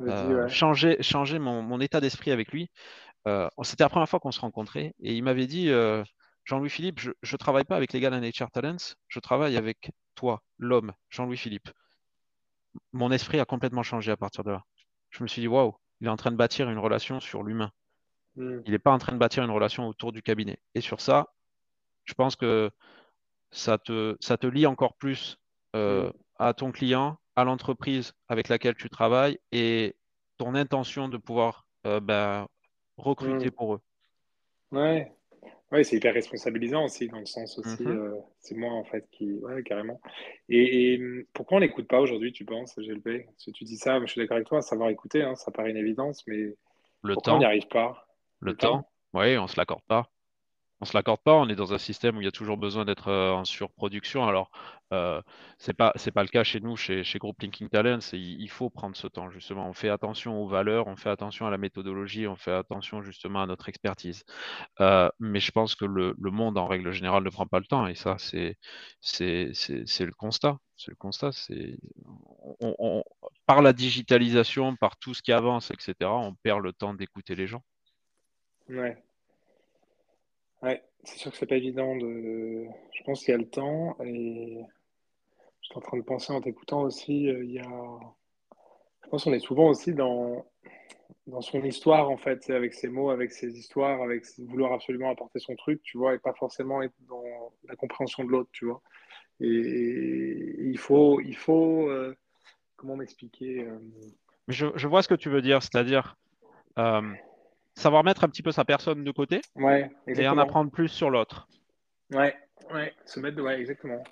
euh, 0.00 0.48
changé, 0.48 1.02
changé 1.02 1.38
mon, 1.38 1.62
mon 1.62 1.80
état 1.80 2.00
d'esprit 2.00 2.30
avec 2.30 2.52
lui. 2.52 2.70
Euh, 3.26 3.48
c'était 3.62 3.84
la 3.84 3.88
première 3.88 4.08
fois 4.08 4.20
qu'on 4.20 4.32
se 4.32 4.40
rencontrait 4.40 4.94
et 5.00 5.14
il 5.14 5.22
m'avait 5.22 5.46
dit 5.46 5.70
Jean-Louis 6.44 6.70
Philippe, 6.70 7.00
je 7.00 7.10
ne 7.10 7.36
travaille 7.36 7.64
pas 7.64 7.76
avec 7.76 7.92
les 7.92 8.00
gars 8.00 8.10
de 8.10 8.44
HR 8.44 8.50
Talents, 8.50 8.94
je 9.08 9.20
travaille 9.20 9.56
avec 9.56 9.90
toi, 10.14 10.42
l'homme, 10.58 10.92
Jean-Louis 11.08 11.38
Philippe. 11.38 11.70
Mon 12.92 13.10
esprit 13.10 13.40
a 13.40 13.44
complètement 13.44 13.82
changé 13.82 14.10
à 14.10 14.16
partir 14.16 14.44
de 14.44 14.50
là. 14.50 14.62
Je 15.10 15.22
me 15.22 15.28
suis 15.28 15.40
dit 15.40 15.48
waouh, 15.48 15.74
il 16.00 16.06
est 16.06 16.10
en 16.10 16.16
train 16.16 16.32
de 16.32 16.36
bâtir 16.36 16.68
une 16.68 16.78
relation 16.78 17.20
sur 17.20 17.42
l'humain. 17.42 17.70
Hmm. 18.36 18.60
Il 18.64 18.72
n'est 18.72 18.78
pas 18.78 18.92
en 18.92 18.98
train 18.98 19.12
de 19.12 19.18
bâtir 19.18 19.44
une 19.44 19.50
relation 19.50 19.88
autour 19.88 20.12
du 20.12 20.22
cabinet. 20.22 20.58
Et 20.74 20.80
sur 20.80 21.00
ça, 21.00 21.32
je 22.04 22.14
pense 22.14 22.36
que 22.36 22.70
ça 23.50 23.78
te, 23.78 24.16
ça 24.20 24.36
te 24.36 24.46
lie 24.46 24.66
encore 24.66 24.94
plus 24.94 25.38
euh, 25.76 26.08
hmm. 26.08 26.12
à 26.38 26.54
ton 26.54 26.72
client, 26.72 27.18
à 27.36 27.44
l'entreprise 27.44 28.12
avec 28.28 28.48
laquelle 28.48 28.74
tu 28.74 28.90
travailles 28.90 29.38
et 29.52 29.96
ton 30.36 30.54
intention 30.54 31.08
de 31.08 31.16
pouvoir 31.16 31.66
euh, 31.86 32.00
ben, 32.00 32.48
recruter 32.96 33.48
hmm. 33.48 33.52
pour 33.52 33.74
eux. 33.74 33.80
Ouais, 34.72 35.12
ouais 35.70 35.84
c'est 35.84 35.96
hyper 35.96 36.14
responsabilisant 36.14 36.84
aussi, 36.84 37.06
dans 37.08 37.20
le 37.20 37.26
sens 37.26 37.58
aussi, 37.58 37.84
mm-hmm. 37.84 37.96
euh, 37.96 38.20
c'est 38.40 38.56
moi 38.56 38.72
en 38.72 38.82
fait 38.82 39.06
qui. 39.12 39.34
Ouais, 39.34 39.62
carrément. 39.62 40.00
Et, 40.48 41.00
pourquoi 41.32 41.58
on 41.58 41.60
n'écoute 41.60 41.86
pas 41.86 42.00
aujourd'hui, 42.00 42.32
tu 42.32 42.44
penses, 42.44 42.76
GLP 42.76 43.28
Si 43.36 43.52
tu 43.52 43.64
dis 43.64 43.76
ça, 43.76 44.00
je 44.00 44.06
suis 44.06 44.20
d'accord 44.20 44.36
avec 44.36 44.48
toi, 44.48 44.62
savoir 44.62 44.88
écouter, 44.88 45.22
hein, 45.22 45.36
ça 45.36 45.52
paraît 45.52 45.70
une 45.70 45.76
évidence, 45.76 46.26
mais 46.26 46.56
le 47.02 47.14
pourquoi 47.14 47.32
temps. 47.32 47.36
on 47.36 47.38
n'y 47.38 47.44
arrive 47.44 47.68
pas? 47.68 48.04
Le 48.44 48.56
temps, 48.56 48.88
oui, 49.14 49.38
on 49.38 49.46
se 49.46 49.56
l'accorde 49.56 49.82
pas. 49.88 50.10
On 50.80 50.84
se 50.86 50.94
l'accorde 50.94 51.20
pas. 51.22 51.34
On 51.34 51.48
est 51.48 51.54
dans 51.54 51.72
un 51.72 51.78
système 51.78 52.16
où 52.16 52.20
il 52.20 52.24
y 52.24 52.28
a 52.28 52.32
toujours 52.32 52.58
besoin 52.58 52.84
d'être 52.84 53.08
euh, 53.08 53.32
en 53.32 53.44
surproduction. 53.44 54.26
Alors, 54.26 54.50
euh, 54.92 55.22
c'est 55.56 55.72
pas 55.72 55.92
c'est 55.96 56.10
pas 56.10 56.22
le 56.22 56.28
cas 56.28 56.44
chez 56.44 56.60
nous, 56.60 56.76
chez, 56.76 57.04
chez 57.04 57.18
Groupe 57.18 57.40
Linking 57.40 57.68
Talent. 57.70 58.00
Il, 58.12 58.42
il 58.42 58.50
faut 58.50 58.70
prendre 58.70 58.96
ce 58.96 59.06
temps 59.06 59.30
justement. 59.30 59.66
On 59.68 59.72
fait 59.72 59.88
attention 59.88 60.42
aux 60.42 60.48
valeurs, 60.48 60.86
on 60.88 60.96
fait 60.96 61.10
attention 61.10 61.46
à 61.46 61.50
la 61.50 61.58
méthodologie, 61.58 62.26
on 62.26 62.36
fait 62.36 62.52
attention 62.52 63.02
justement 63.02 63.40
à 63.42 63.46
notre 63.46 63.68
expertise. 63.68 64.24
Euh, 64.80 65.08
mais 65.20 65.40
je 65.40 65.52
pense 65.52 65.74
que 65.74 65.86
le, 65.86 66.14
monde 66.18 66.58
en 66.58 66.66
règle 66.66 66.92
générale 66.92 67.22
ne 67.24 67.30
prend 67.30 67.46
pas 67.46 67.60
le 67.60 67.66
temps. 67.66 67.86
Et 67.86 67.94
ça, 67.94 68.16
c'est 68.18 68.58
c'est 69.00 69.52
le 70.00 70.12
constat. 70.12 70.58
C'est 70.76 70.90
le 70.90 70.96
constat. 70.96 71.32
C'est 71.32 71.78
par 73.46 73.62
la 73.62 73.72
digitalisation, 73.72 74.76
par 74.76 74.96
tout 74.98 75.14
ce 75.14 75.22
qui 75.22 75.32
avance, 75.32 75.70
etc. 75.70 75.94
On 76.02 76.34
perd 76.34 76.62
le 76.62 76.72
temps 76.72 76.94
d'écouter 76.94 77.34
les 77.36 77.46
gens. 77.46 77.62
Ouais. 78.68 78.96
Ouais, 80.62 80.82
c'est 81.04 81.18
sûr 81.18 81.30
que 81.30 81.36
c'est 81.36 81.46
pas 81.46 81.56
évident 81.56 81.96
de. 81.96 82.64
Je 82.92 83.02
pense 83.04 83.20
qu'il 83.20 83.32
y 83.32 83.34
a 83.34 83.38
le 83.38 83.48
temps 83.48 83.96
et 84.02 84.62
je 85.60 85.66
suis 85.66 85.76
en 85.76 85.80
train 85.80 85.98
de 85.98 86.02
penser 86.02 86.32
en 86.32 86.40
t'écoutant 86.40 86.82
aussi. 86.82 87.28
Euh, 87.28 87.44
il 87.44 87.52
y 87.52 87.58
a. 87.58 87.98
Je 89.02 89.08
pense 89.10 89.24
qu'on 89.24 89.34
est 89.34 89.40
souvent 89.40 89.68
aussi 89.68 89.92
dans 89.92 90.46
dans 91.26 91.40
son 91.40 91.62
histoire 91.62 92.10
en 92.10 92.16
fait, 92.16 92.48
avec 92.50 92.74
ses 92.74 92.88
mots, 92.88 93.10
avec 93.10 93.32
ses 93.32 93.58
histoires, 93.58 94.02
avec 94.02 94.24
vouloir 94.38 94.72
absolument 94.72 95.10
apporter 95.10 95.38
son 95.38 95.54
truc, 95.56 95.82
tu 95.82 95.98
vois, 95.98 96.14
et 96.14 96.18
pas 96.18 96.34
forcément 96.34 96.82
être 96.82 96.94
dans 97.08 97.52
la 97.68 97.76
compréhension 97.76 98.24
de 98.24 98.30
l'autre, 98.30 98.50
tu 98.52 98.66
vois. 98.66 98.82
Et, 99.40 100.56
il 100.60 100.78
faut, 100.78 101.20
il 101.20 101.36
faut, 101.36 101.88
euh, 101.88 102.14
comment 102.76 102.96
m'expliquer 102.96 103.66
je, 104.48 104.66
je, 104.74 104.86
vois 104.86 105.02
ce 105.02 105.08
que 105.08 105.14
tu 105.14 105.30
veux 105.30 105.42
dire, 105.42 105.62
c'est-à-dire 105.62 106.16
savoir 107.74 108.04
mettre 108.04 108.24
un 108.24 108.28
petit 108.28 108.42
peu 108.42 108.52
sa 108.52 108.64
personne 108.64 109.04
de 109.04 109.10
côté 109.10 109.40
ouais, 109.56 109.90
et 110.06 110.28
en 110.28 110.38
apprendre 110.38 110.70
plus 110.70 110.88
sur 110.88 111.10
l'autre. 111.10 111.48
Ouais, 112.12 112.36
ouais, 112.72 112.92
se 113.04 113.20
mettre, 113.20 113.42
ouais, 113.42 113.58
exactement. 113.60 114.02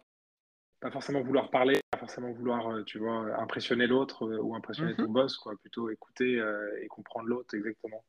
Pas 0.81 0.91
forcément 0.91 1.21
vouloir 1.21 1.51
parler, 1.51 1.79
pas 1.93 1.99
forcément 1.99 2.33
vouloir, 2.33 2.85
tu 2.85 2.99
vois, 2.99 3.41
impressionner 3.41 3.87
l'autre 3.87 4.27
ou 4.41 4.57
impressionner 4.57 4.97
ton 4.97 5.05
mhm. 5.05 5.13
boss, 5.13 5.37
quoi. 5.37 5.55
Plutôt 5.61 5.91
écouter 5.91 6.43
et 6.81 6.89
comprendre 6.89 7.29
l'autre, 7.29 7.55
exactement. 7.55 8.05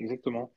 Exactement. 0.00 0.52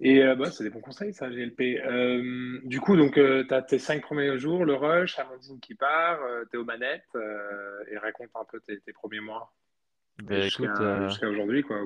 Et 0.00 0.22
euh, 0.22 0.36
bah, 0.36 0.50
c'est 0.50 0.62
des 0.62 0.70
bons 0.70 0.80
conseils, 0.80 1.12
ça, 1.12 1.28
GLP. 1.28 1.80
Euh, 1.84 2.60
du 2.64 2.80
coup, 2.80 2.96
donc, 2.96 3.18
euh, 3.18 3.44
tu 3.46 3.54
as 3.54 3.62
tes 3.62 3.78
cinq 3.78 4.02
premiers 4.02 4.38
jours, 4.38 4.64
le 4.64 4.74
rush, 4.74 5.18
Amandine 5.18 5.58
qui 5.60 5.74
part, 5.74 6.20
tu 6.50 6.56
es 6.56 6.60
aux 6.60 6.64
manettes, 6.64 7.16
et 7.90 7.98
raconte 7.98 8.30
un 8.34 8.44
peu 8.44 8.60
tes, 8.60 8.92
premiers 8.92 9.20
mois. 9.20 9.52
Ben, 10.22 10.42
jusqu'à 10.42 11.28
aujourd'hui, 11.28 11.62
quoi. 11.62 11.78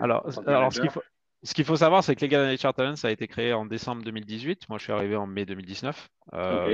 alors, 0.00 0.26
alors 0.46 0.72
ce 0.72 0.80
qu'il 0.80 0.90
faut, 0.90 1.02
ce 1.42 1.54
qu'il 1.54 1.64
faut 1.64 1.76
savoir, 1.76 2.02
c'est 2.02 2.16
que 2.16 2.24
Legal 2.24 2.54
HR 2.54 2.74
Talent, 2.74 2.96
ça 2.96 3.08
a 3.08 3.10
été 3.10 3.28
créé 3.28 3.52
en 3.52 3.64
décembre 3.64 4.02
2018. 4.02 4.68
Moi, 4.68 4.78
je 4.78 4.84
suis 4.84 4.92
arrivé 4.92 5.16
en 5.16 5.26
mai 5.26 5.46
2019 5.46 6.08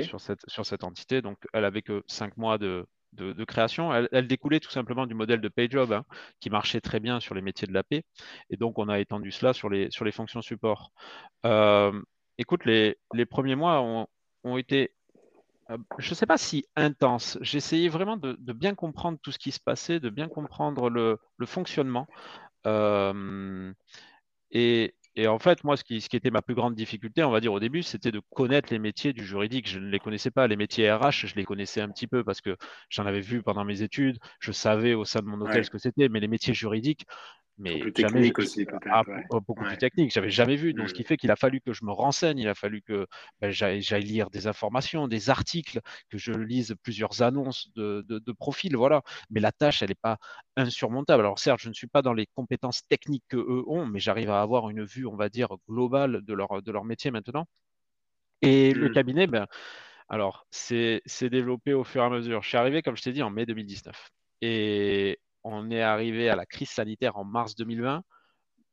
sur, 0.02 0.21
cette, 0.21 0.40
sur 0.49 0.64
cette 0.66 0.85
entité. 0.85 1.23
Donc, 1.23 1.38
elle 1.52 1.64
avait 1.64 1.83
que 1.83 2.02
cinq 2.06 2.37
mois 2.37 2.59
de, 2.59 2.87
de, 3.14 3.44
création, 3.44 3.92
elle, 3.94 4.26
découlait 4.26 4.61
tout 4.61 4.71
simplement 4.71 5.06
du 5.06 5.14
modèle 5.14 5.40
de 5.40 5.49
PayJob 5.49 5.92
hein, 5.92 6.04
qui 6.40 6.50
marchait 6.50 6.80
très 6.80 7.00
bien 7.00 7.21
sur 7.21 7.35
les 7.35 7.42
métiers 7.42 7.66
de 7.68 7.73
la 7.73 7.83
paix. 7.83 8.04
Et 8.50 8.56
donc, 8.56 8.78
on 8.78 8.88
a 8.88 8.99
étendu 8.99 9.30
cela 9.30 9.52
sur 9.52 9.68
les, 9.68 9.90
sur 9.90 10.04
les 10.04 10.12
fonctions 10.12 10.42
support. 10.42 10.92
Euh, 11.47 11.92
écoute, 12.38 12.64
les, 12.64 12.97
premiers 13.26 13.56
mois 13.56 13.83
ont, 14.44 14.56
été, 14.56 14.94
euh, 15.71 15.78
je 15.99 16.11
ne 16.11 16.14
sais 16.14 16.26
pas 16.26 16.38
si 16.38 16.66
intenses. 16.76 17.38
J'essayais 17.40 17.88
vraiment 17.88 18.16
de, 18.16 18.37
bien 18.52 18.75
comprendre 18.75 19.18
tout 19.23 19.33
ce 19.33 19.38
qui 19.38 19.52
se 19.52 19.61
passait, 19.61 20.00
de 20.00 20.11
bien 20.11 20.28
comprendre 20.28 20.90
le, 20.90 21.18
fonctionnement. 21.47 22.06
Euh, 22.66 23.73
et, 24.50 24.94
et 25.16 25.28
en 25.28 25.38
fait, 25.38 25.62
moi, 25.62 25.76
ce 25.76 25.85
qui, 25.85 25.97
était 25.97 26.30
ma 26.30 26.42
plus 26.42 26.54
grande 26.54 26.75
difficulté, 26.75 27.23
on 27.23 27.30
va 27.30 27.40
dire 27.40 27.52
au 27.52 27.61
début, 27.61 27.83
c'était 27.83 28.11
de 28.11 28.21
connaître 28.35 28.73
les 28.73 28.80
métiers 28.80 29.12
du 29.12 29.25
juridique. 29.25 29.68
Je 29.68 29.78
ne 29.78 29.88
les 29.88 30.00
connaissais 30.00 30.30
pas. 30.30 30.49
Les 30.49 30.56
métiers 30.56 30.92
RH, 30.92 31.26
je 31.26 31.35
les 31.37 31.44
connaissais 31.44 31.80
un 31.80 31.88
petit 31.88 32.09
peu 32.09 32.25
parce 32.25 32.40
que 32.40 32.56
j'en 32.88 33.06
avais 33.06 33.21
vu 33.21 33.42
pendant 33.42 33.64
mes 33.64 33.83
études. 33.83 34.18
Je 34.40 34.50
savais 34.50 34.94
au 34.94 35.04
sein 35.04 35.21
de 35.21 35.26
mon 35.26 35.40
hôtel 35.40 35.64
ce 35.64 35.71
que 35.71 35.78
c'était. 35.78 36.09
Mais 36.09 36.18
les 36.18 36.28
métiers 36.28 36.54
juridiques, 36.54 37.06
mais 37.56 37.78
plus 37.78 37.92
technique 37.92 38.38
aussi, 38.38 38.66
ah, 38.90 39.04
beaucoup 39.30 39.54
plus 39.54 39.78
technique. 39.78 40.12
J'avais 40.12 40.30
jamais 40.30 40.56
vu. 40.56 40.75
Donc, 40.75 40.88
ce 40.88 40.94
qui 40.94 41.04
fait 41.04 41.16
qu'il 41.16 41.30
a 41.30 41.37
fallu 41.37 41.61
que 41.61 41.73
je 41.73 41.84
me 41.84 41.92
renseigne, 41.92 42.38
il 42.38 42.49
a 42.49 42.54
fallu 42.54 42.82
que 42.82 43.06
ben, 43.40 43.50
j'aille 43.50 43.80
lire 44.02 44.30
des 44.30 44.46
informations, 44.46 45.06
des 45.06 45.30
articles, 45.30 45.80
que 46.08 46.18
je 46.18 46.32
lise 46.32 46.75
plusieurs 46.82 47.23
annonces 47.23 47.70
de, 47.76 48.04
de, 48.08 48.32
profils, 48.32 48.76
voilà. 48.76 49.02
Mais 49.30 49.40
la 49.40 49.52
tâche, 49.52 49.82
elle 49.82 49.90
n'est 49.90 49.94
pas 49.94 50.18
insurmontable. 50.56 51.20
Alors, 51.20 51.38
certes, 51.38 51.61
je 51.61 51.68
ne 51.68 51.75
suis 51.75 51.87
pas 51.87 52.02
dans 52.02 52.12
les 52.12 52.26
compétences 52.34 52.87
techniques 52.88 53.25
que 53.28 53.37
eux 53.37 53.62
ont, 53.68 53.87
mais 53.87 54.00
j'arrive 54.00 54.30
à 54.30 54.42
avoir 54.42 54.68
une 54.70 54.84
vue, 54.84 55.06
on 55.06 55.16
va 55.16 55.28
dire, 55.28 55.49
globale 55.68 56.23
de 56.23 56.34
leur, 56.34 56.61
de 56.61 56.73
leur 56.73 56.84
métier 56.84 57.12
maintenant. 57.12 57.46
Et 58.42 58.75
le 58.75 58.88
mmh. 58.88 58.92
cabinet, 58.92 59.26
ben, 59.28 59.46
alors, 60.08 60.46
c'est 60.50 61.02
développé 61.23 61.73
au 61.73 61.84
fur 61.84 62.02
et 62.02 62.06
à 62.06 62.11
mesure. 62.11 62.42
Je 62.42 62.49
suis 62.49 62.58
arrivé, 62.58 62.82
comme 62.82 62.96
je 62.96 63.02
t'ai 63.02 63.12
dit, 63.12 63.23
en 63.23 63.30
mai 63.30 63.46
2019. 63.46 64.11
Et 64.42 65.18
on 65.45 65.71
est 65.71 65.83
arrivé 65.83 66.29
à 66.29 66.37
la 66.37 66.47
crise 66.47 66.71
sanitaire 66.71 67.17
en 67.17 67.25
mars 67.25 67.55
2020. 67.55 68.03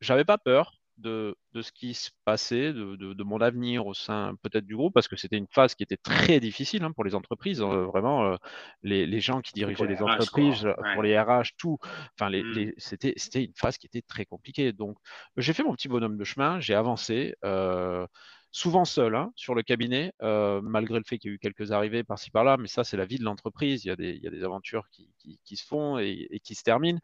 J'avais 0.00 0.24
pas 0.24 0.38
peur 0.38 0.82
de, 0.98 1.36
ce 1.60 1.72
qui 1.72 1.94
se 1.94 2.10
passait, 2.24 2.72
de, 2.72 3.22
mon 3.22 3.40
avenir 3.40 3.86
au 3.86 3.94
sein 3.94 4.34
peut-être 4.42 4.64
du 4.64 4.76
groupe, 4.76 4.94
parce 4.94 5.08
que 5.08 5.16
c'était 5.16 5.36
une 5.36 5.46
phase 5.50 5.74
qui 5.74 5.82
était 5.82 5.96
très 5.96 6.40
difficile 6.40 6.84
hein, 6.84 6.92
pour 6.92 7.04
les 7.04 7.14
entreprises. 7.14 7.60
Euh, 7.60 7.86
vraiment, 7.86 8.24
euh, 8.24 8.36
les, 8.82 9.20
gens 9.20 9.40
qui 9.40 9.52
dirigeaient 9.52 9.86
les, 9.86 10.02
entreprises, 10.02 10.66
pour 10.94 11.02
les 11.02 11.18
RH, 11.18 11.56
tout. 11.58 11.78
Enfin, 12.18 12.30
mmh. 12.30 12.72
c'était, 12.78 13.44
une 13.44 13.54
phase 13.56 13.78
qui 13.78 13.86
était 13.86 14.02
très 14.02 14.24
compliquée. 14.24 14.72
Donc, 14.72 14.96
j'ai 15.36 15.52
fait 15.52 15.62
mon 15.62 15.74
petit 15.74 15.88
bonhomme 15.88 16.16
de 16.16 16.24
chemin, 16.24 16.60
j'ai 16.60 16.74
avancé. 16.74 17.34
Euh, 17.44 18.06
souvent 18.52 18.84
seul 18.84 19.16
hein, 19.16 19.32
sur 19.34 19.54
le 19.54 19.62
cabinet, 19.62 20.12
euh, 20.22 20.60
malgré 20.62 20.98
le 20.98 21.04
fait 21.04 21.18
qu'il 21.18 21.30
y 21.30 21.32
a 21.32 21.34
eu 21.34 21.38
quelques 21.38 21.72
arrivées 21.72 22.04
par-ci 22.04 22.30
par-là, 22.30 22.58
mais 22.58 22.68
ça, 22.68 22.84
c'est 22.84 22.98
la 22.98 23.06
vie 23.06 23.18
de 23.18 23.24
l'entreprise. 23.24 23.84
Il, 23.84 23.88
y 23.88 24.26
a 24.26 24.30
des 24.30 24.44
aventures 24.44 24.86
qui, 24.90 25.56
se 25.56 25.66
font 25.66 25.98
et, 25.98 26.40
qui 26.44 26.54
se 26.54 26.62
terminent. 26.62 27.00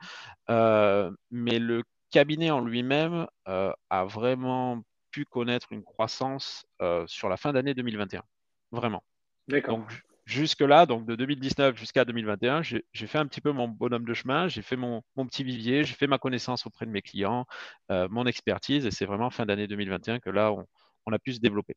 Euh, 0.51 1.11
mais 1.31 1.59
le 1.59 1.83
cabinet 2.11 2.51
en 2.51 2.61
lui-même 2.61 3.27
euh, 3.49 3.73
a 3.89 4.05
vraiment 4.05 4.83
pu 5.11 5.25
connaître 5.25 5.73
une 5.73 5.83
croissance 5.83 6.67
sur 7.07 7.29
la 7.31 7.39
fin 7.39 7.53
d'année 7.53 7.75
2021. 7.75 8.23
Vraiment. 8.71 9.03
D'accord. 9.49 9.79
Donc, 9.79 10.03
jusque-là, 10.27 10.85
donc 10.85 11.07
de 11.07 11.17
2019 11.17 11.79
jusqu'à 11.79 12.05
2021, 12.05 12.61
j'ai 12.63 12.83
fait 12.93 13.17
un 13.17 13.27
petit 13.27 13.41
peu 13.41 13.53
mon 13.53 13.69
bonhomme 13.69 14.05
de 14.05 14.13
chemin, 14.13 14.49
j'ai 14.49 14.61
fait 14.61 14.77
mon, 14.77 15.03
petit 15.17 15.43
vivier, 15.43 15.85
j'ai 15.85 15.95
fait 15.95 16.07
ma 16.07 16.19
connaissance 16.19 16.67
auprès 16.67 16.85
de 16.85 16.91
mes 16.91 17.01
clients, 17.01 17.47
mon 17.89 18.27
expertise, 18.27 18.85
et 18.85 18.91
c'est 18.91 19.07
vraiment 19.07 19.31
fin 19.31 19.47
d'année 19.47 19.67
2021 19.67 20.19
que 20.19 20.29
là, 20.29 20.53
on, 20.53 20.67
on 21.09 21.13
a 21.13 21.19
pu 21.19 21.33
se 21.33 21.41
développer. 21.41 21.75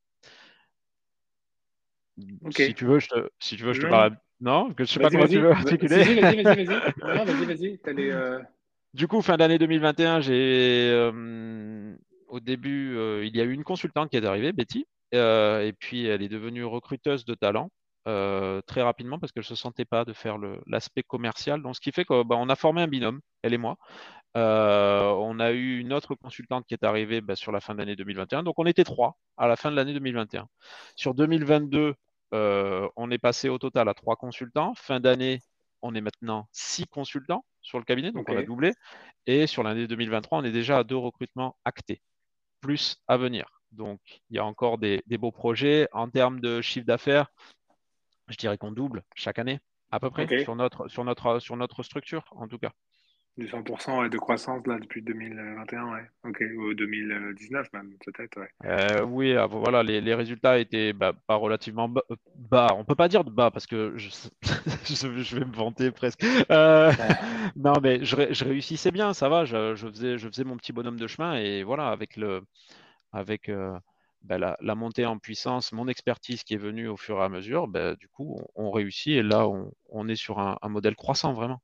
Si 2.51 2.73
tu 2.73 2.85
veux, 2.85 2.99
je 2.99 3.07
te, 3.07 3.29
si 3.39 3.55
tu 3.55 3.63
veux, 3.63 3.73
je 3.73 3.81
te 3.81 3.87
parle. 3.87 4.17
Non, 4.41 4.73
que 4.73 4.83
je 4.83 4.91
sais 4.91 4.99
pas 4.99 5.09
comment 5.09 5.27
tu 5.27 5.39
veux 5.39 5.51
articuler. 5.51 5.97
Vas-y, 5.97 6.19
vas-y, 6.19 6.43
vas-y. 6.43 6.65
vas-y, 7.45 7.79
euh, 8.11 8.39
Du 8.93 9.07
coup, 9.07 9.21
fin 9.21 9.37
d'année 9.37 9.59
2021, 9.59 10.19
j'ai 10.21 10.89
euh, 10.91 11.95
au 12.27 12.39
début, 12.39 12.97
euh, 12.97 13.23
il 13.23 13.35
y 13.35 13.41
a 13.41 13.43
eu 13.43 13.53
une 13.53 13.63
consultante 13.63 14.09
qui 14.09 14.17
est 14.17 14.25
arrivée, 14.25 14.51
Betty, 14.51 14.87
et 15.13 15.73
puis 15.79 16.05
elle 16.05 16.21
est 16.21 16.29
devenue 16.29 16.65
recruteuse 16.65 17.23
de 17.23 17.35
talent. 17.35 17.69
Très 18.05 18.81
rapidement 18.81 19.19
parce 19.19 19.31
qu'elle 19.31 19.41
ne 19.41 19.45
se 19.45 19.55
sentait 19.55 19.85
pas 19.85 20.05
de 20.05 20.13
faire 20.13 20.37
l'aspect 20.67 21.03
commercial. 21.03 21.61
Donc, 21.61 21.75
ce 21.75 21.81
qui 21.81 21.91
fait 21.91 22.05
qu'on 22.05 22.25
bah, 22.25 22.37
a 22.47 22.55
formé 22.55 22.81
un 22.81 22.87
binôme, 22.87 23.21
elle 23.43 23.53
et 23.53 23.57
moi. 23.57 23.77
Euh, 24.37 25.09
on 25.17 25.39
a 25.39 25.51
eu 25.51 25.79
une 25.79 25.91
autre 25.93 26.15
consultante 26.15 26.65
qui 26.65 26.73
est 26.73 26.83
arrivée 26.83 27.21
bah, 27.21 27.35
sur 27.35 27.51
la 27.51 27.59
fin 27.59 27.73
de 27.73 27.79
l'année 27.79 27.95
2021. 27.95 28.43
Donc, 28.43 28.59
on 28.59 28.65
était 28.65 28.83
trois 28.83 29.17
à 29.37 29.47
la 29.47 29.55
fin 29.55 29.71
de 29.71 29.75
l'année 29.75 29.93
2021. 29.93 30.47
Sur 30.95 31.13
2022, 31.13 31.95
euh, 32.33 32.89
on 32.95 33.11
est 33.11 33.17
passé 33.17 33.49
au 33.49 33.57
total 33.57 33.89
à 33.89 33.93
trois 33.93 34.15
consultants. 34.15 34.73
Fin 34.75 34.99
d'année, 34.99 35.41
on 35.81 35.95
est 35.95 36.01
maintenant 36.01 36.47
six 36.51 36.87
consultants 36.87 37.43
sur 37.61 37.77
le 37.77 37.83
cabinet, 37.83 38.11
donc 38.11 38.29
on 38.29 38.37
a 38.37 38.43
doublé. 38.43 38.73
Et 39.25 39.47
sur 39.47 39.63
l'année 39.63 39.87
2023, 39.87 40.39
on 40.39 40.43
est 40.43 40.51
déjà 40.51 40.79
à 40.79 40.83
deux 40.83 40.97
recrutements 40.97 41.57
actés, 41.65 42.01
plus 42.61 42.97
à 43.07 43.17
venir. 43.17 43.45
Donc, 43.71 43.99
il 44.29 44.37
y 44.37 44.39
a 44.39 44.45
encore 44.45 44.77
des, 44.77 45.03
beaux 45.07 45.31
projets. 45.31 45.87
En 45.91 46.09
termes 46.09 46.39
de 46.39 46.61
chiffre 46.61 46.85
d'affaires, 46.85 47.27
je 48.27 48.37
dirais 48.37 48.57
qu'on 48.57 48.71
double 48.71 49.03
chaque 49.15 49.39
année, 49.39 49.59
à 49.91 49.99
peu 49.99 50.09
près, 50.09 50.43
sur, 50.43 50.55
notre, 50.55 50.87
sur, 50.87 51.03
notre, 51.03 51.39
sur 51.39 51.57
notre 51.57 51.83
structure, 51.83 52.23
en 52.31 52.47
tout 52.47 52.57
cas. 52.57 52.71
Du 53.37 53.47
100% 53.47 54.09
de 54.09 54.17
croissance 54.17 54.67
là 54.67 54.77
depuis 54.77 55.01
2021, 55.01 55.93
ouais. 55.93 56.01
Ok, 56.25 56.43
ou 56.57 56.73
2019 56.73 57.71
même, 57.71 57.93
peut-être, 58.05 58.37
ouais. 58.41 58.49
Euh, 58.65 59.05
oui, 59.05 59.33
ah, 59.37 59.45
voilà, 59.45 59.83
les, 59.83 60.13
résultats 60.13 60.59
étaient 60.59 60.91
bah, 60.91 61.13
pas 61.27 61.35
relativement 61.35 61.89
bas. 62.35 62.67
On 62.75 62.83
peut 62.83 62.95
pas 62.95 63.07
dire 63.07 63.23
de 63.23 63.29
bas 63.29 63.49
parce 63.49 63.67
que 63.67 63.93
je, 63.95 64.09
je 64.83 65.35
vais 65.37 65.45
me 65.45 65.55
vanter 65.55 65.91
presque. 65.91 66.25
Euh, 66.51 66.91
non, 67.55 67.73
mais 67.81 68.03
je, 68.03 68.43
réussissais 68.43 68.91
bien, 68.91 69.13
ça 69.13 69.29
va. 69.29 69.45
Je, 69.45 69.75
faisais, 69.75 70.17
je 70.17 70.27
faisais 70.27 70.43
mon 70.43 70.57
petit 70.57 70.73
bonhomme 70.73 70.99
de 70.99 71.07
chemin 71.07 71.35
et 71.35 71.63
voilà, 71.63 71.87
avec 71.87 72.17
le, 72.17 72.41
avec 73.13 73.47
euh, 73.47 73.77
bah, 74.23 74.37
la, 74.37 74.75
montée 74.75 75.05
en 75.05 75.17
puissance, 75.17 75.71
mon 75.71 75.87
expertise 75.87 76.43
qui 76.43 76.53
est 76.53 76.57
venue 76.57 76.87
au 76.87 76.97
fur 76.97 77.17
et 77.17 77.23
à 77.23 77.29
mesure, 77.29 77.67
bah, 77.67 77.95
du 77.95 78.07
coup, 78.07 78.39
on, 78.55 78.71
réussit 78.71 79.13
et 79.13 79.23
là, 79.23 79.47
on, 79.89 80.07
est 80.07 80.15
sur 80.15 80.39
un, 80.39 80.57
un 80.61 80.69
modèle 80.69 80.95
croissant 80.95 81.33
vraiment. 81.33 81.61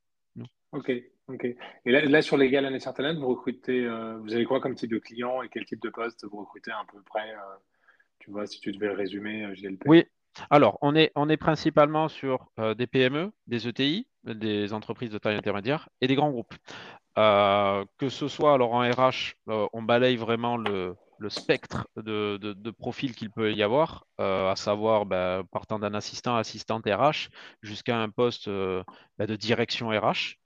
Ok, 0.72 0.92
Ok. 1.28 1.44
Et 1.44 1.90
là, 1.90 2.22
sur 2.22 2.38
les 2.38 2.48
Gales 2.48 2.78
Talent, 2.80 3.20
vous 3.20 3.28
recrutez, 3.28 3.84
euh, 3.84 4.16
vous 4.18 4.32
avez 4.32 4.46
quoi 4.46 4.60
comme 4.60 4.74
type 4.74 4.90
de 4.90 4.98
client 4.98 5.42
et 5.42 5.50
quel 5.50 5.66
type 5.66 5.82
de 5.82 5.90
poste 5.90 6.24
vous 6.24 6.38
recrutez 6.38 6.70
à 6.70 6.84
peu 6.90 7.02
près 7.02 7.30
euh, 7.30 7.56
Tu 8.18 8.30
vois, 8.30 8.46
si 8.46 8.60
tu 8.60 8.72
devais 8.72 8.88
résumer 8.88 9.46
GLP. 9.54 9.86
Euh, 9.86 9.90
oui. 9.90 10.04
Alors, 10.48 10.78
on 10.80 10.94
est, 10.94 11.12
on 11.16 11.28
est 11.28 11.36
principalement 11.36 12.08
sur 12.08 12.50
des 12.76 12.86
PME, 12.86 13.32
des 13.46 13.66
ETI, 13.66 14.06
des 14.24 14.72
entreprises 14.72 15.10
de 15.10 15.18
taille 15.18 15.36
intermédiaire 15.36 15.88
et 16.00 16.06
des 16.06 16.14
grands 16.14 16.30
groupes. 16.30 16.54
que 17.16 18.08
ce 18.08 18.28
soit, 18.28 18.54
alors 18.54 18.72
en 18.72 18.80
RH, 18.80 19.34
on 19.46 19.82
balaye 19.82 20.16
vraiment 20.16 20.56
le, 20.56 20.94
spectre 21.28 21.88
de, 21.96 22.70
profils 22.70 23.14
qu'il 23.14 23.30
peut 23.30 23.52
y 23.52 23.62
avoir, 23.62 24.06
à 24.18 24.54
savoir 24.56 25.06
bah, 25.06 25.42
partant 25.50 25.78
d'un 25.78 25.94
assistant, 25.94 26.36
assistante 26.36 26.84
RH, 26.86 27.28
jusqu'à 27.62 27.98
un 27.98 28.10
poste 28.10 28.48
bah, 28.48 29.26
de 29.26 29.36
direction 29.36 29.88
RH. 29.88 30.38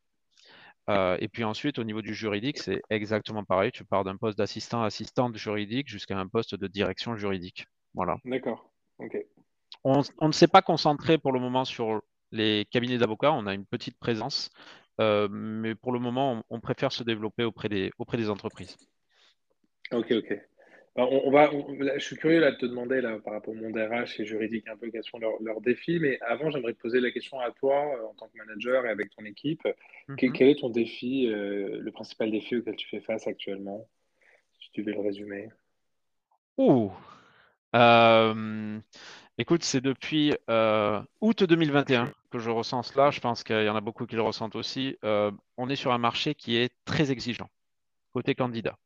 Euh, 0.90 1.16
et 1.20 1.28
puis 1.28 1.44
ensuite, 1.44 1.78
au 1.78 1.84
niveau 1.84 2.02
du 2.02 2.14
juridique, 2.14 2.58
c'est 2.58 2.82
exactement 2.90 3.44
pareil. 3.44 3.70
Tu 3.72 3.84
pars 3.84 4.04
d'un 4.04 4.16
poste 4.16 4.38
d'assistant, 4.38 4.82
assistante 4.82 5.36
juridique 5.36 5.88
jusqu'à 5.88 6.18
un 6.18 6.26
poste 6.26 6.54
de 6.54 6.66
direction 6.66 7.16
juridique. 7.16 7.66
Voilà. 7.94 8.16
D'accord. 8.24 8.70
On, 9.84 10.02
ne 10.20 10.32
s'est 10.32 10.48
pas 10.48 10.62
concentré 10.62 11.18
pour 11.18 11.32
le 11.32 11.40
moment 11.40 11.64
sur 11.64 12.02
les 12.30 12.66
cabinets 12.70 12.98
d'avocats. 12.98 13.32
On 13.32 13.46
a 13.46 13.54
une 13.54 13.66
petite 13.66 13.98
présence, 13.98 14.50
euh, 15.00 15.28
mais 15.30 15.74
pour 15.74 15.92
le 15.92 15.98
moment, 15.98 16.42
on, 16.50 16.60
préfère 16.60 16.92
se 16.92 17.02
développer 17.02 17.44
auprès 17.44 17.68
des, 17.68 17.90
auprès 17.98 18.16
des 18.16 18.30
entreprises. 18.30 18.76
Ok, 19.92 20.12
ok. 20.12 20.40
On, 20.96 21.30
va, 21.30 21.50
je 21.96 22.04
suis 22.04 22.16
curieux 22.16 22.40
là, 22.40 22.50
de 22.50 22.56
te 22.56 22.66
demander 22.66 23.00
là, 23.00 23.18
par 23.18 23.32
rapport 23.32 23.54
au 23.54 23.56
monde 23.56 23.76
RH 23.76 24.20
et 24.20 24.26
juridique 24.26 24.68
un 24.68 24.76
peu 24.76 24.90
quels 24.90 25.04
sont 25.04 25.18
leurs, 25.18 25.60
défis, 25.62 25.98
mais 25.98 26.18
avant 26.20 26.50
j'aimerais 26.50 26.74
te 26.74 26.80
poser 26.80 27.00
la 27.00 27.10
question 27.10 27.40
à 27.40 27.50
toi 27.50 27.96
euh, 27.96 28.06
en 28.06 28.14
tant 28.14 28.28
que 28.28 28.36
manager 28.36 28.84
et 28.84 28.90
avec 28.90 29.10
ton 29.10 29.24
équipe. 29.24 29.66
Mhm. 30.08 30.16
quel, 30.16 30.48
est 30.48 30.60
ton 30.60 30.68
défi, 30.68 31.26
euh, 31.28 31.78
le 31.80 31.90
principal 31.92 32.30
défi 32.30 32.56
auquel 32.56 32.76
tu 32.76 32.88
fais 32.88 33.00
face 33.00 33.26
actuellement, 33.26 33.88
si 34.60 34.70
tu 34.72 34.82
veux 34.82 34.92
le 34.92 35.00
résumer? 35.00 35.48
Ouh. 36.58 36.92
Euh, 37.74 38.78
écoute, 39.38 39.64
c'est 39.64 39.80
depuis 39.80 40.34
août 41.20 41.42
2021 41.42 42.12
que 42.30 42.38
je 42.38 42.50
ressens 42.50 42.82
cela. 42.82 43.10
Je 43.10 43.20
pense 43.20 43.44
qu'il 43.44 43.64
y 43.64 43.68
en 43.70 43.76
a 43.76 43.80
beaucoup 43.80 44.04
qui 44.04 44.16
le 44.16 44.22
ressentent 44.22 44.56
aussi. 44.56 44.98
on 45.02 45.68
est 45.70 45.76
sur 45.76 45.92
un 45.92 45.98
marché 45.98 46.34
qui 46.34 46.56
est 46.56 46.70
très 46.84 47.10
exigeant 47.10 47.48
côté 48.12 48.34
candidat. 48.34 48.76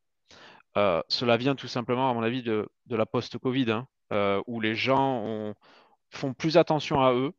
Euh, 0.77 1.01
cela 1.09 1.37
vient 1.37 1.55
tout 1.55 1.67
simplement, 1.67 2.09
à 2.09 2.13
mon 2.13 2.21
avis, 2.21 2.43
de, 2.43 2.69
la 2.89 3.05
post-Covid, 3.07 3.71
hein, 3.71 3.87
euh, 4.13 4.41
où 4.45 4.61
les 4.61 4.75
gens 4.75 5.53
font 6.11 6.33
plus 6.33 6.57
attention 6.57 7.01
à 7.01 7.13
eux 7.13 7.33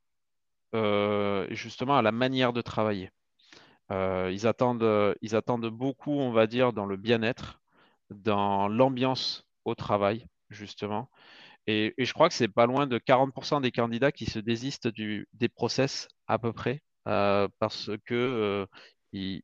euh, 0.75 1.47
justement 1.51 1.97
à 1.97 2.03
la 2.03 2.13
manière 2.13 2.53
de 2.53 2.61
travailler. 2.63 3.11
ils, 3.91 4.47
attendent, 4.47 5.71
beaucoup, 5.71 6.13
on 6.13 6.33
va 6.33 6.47
dire, 6.47 6.73
dans 6.73 6.87
le 6.87 6.97
bien-être, 6.97 7.61
dans 8.11 8.69
l'ambiance 8.69 9.47
au 9.65 9.75
travail, 9.75 10.27
justement. 10.51 11.09
Et, 11.67 11.95
je 11.99 12.13
crois 12.13 12.29
que 12.29 12.35
c'est 12.35 12.49
pas 12.49 12.67
loin 12.67 12.87
de 12.87 12.99
40% 12.99 13.61
des 13.63 13.73
candidats 13.73 14.13
qui 14.13 14.27
se 14.27 14.41
désistent 14.41 14.89
des 14.89 15.49
process 15.49 16.09
à 16.27 16.39
peu 16.39 16.53
près, 16.53 16.83
parce 17.05 17.91
que 18.05 18.67
ils, 19.13 19.43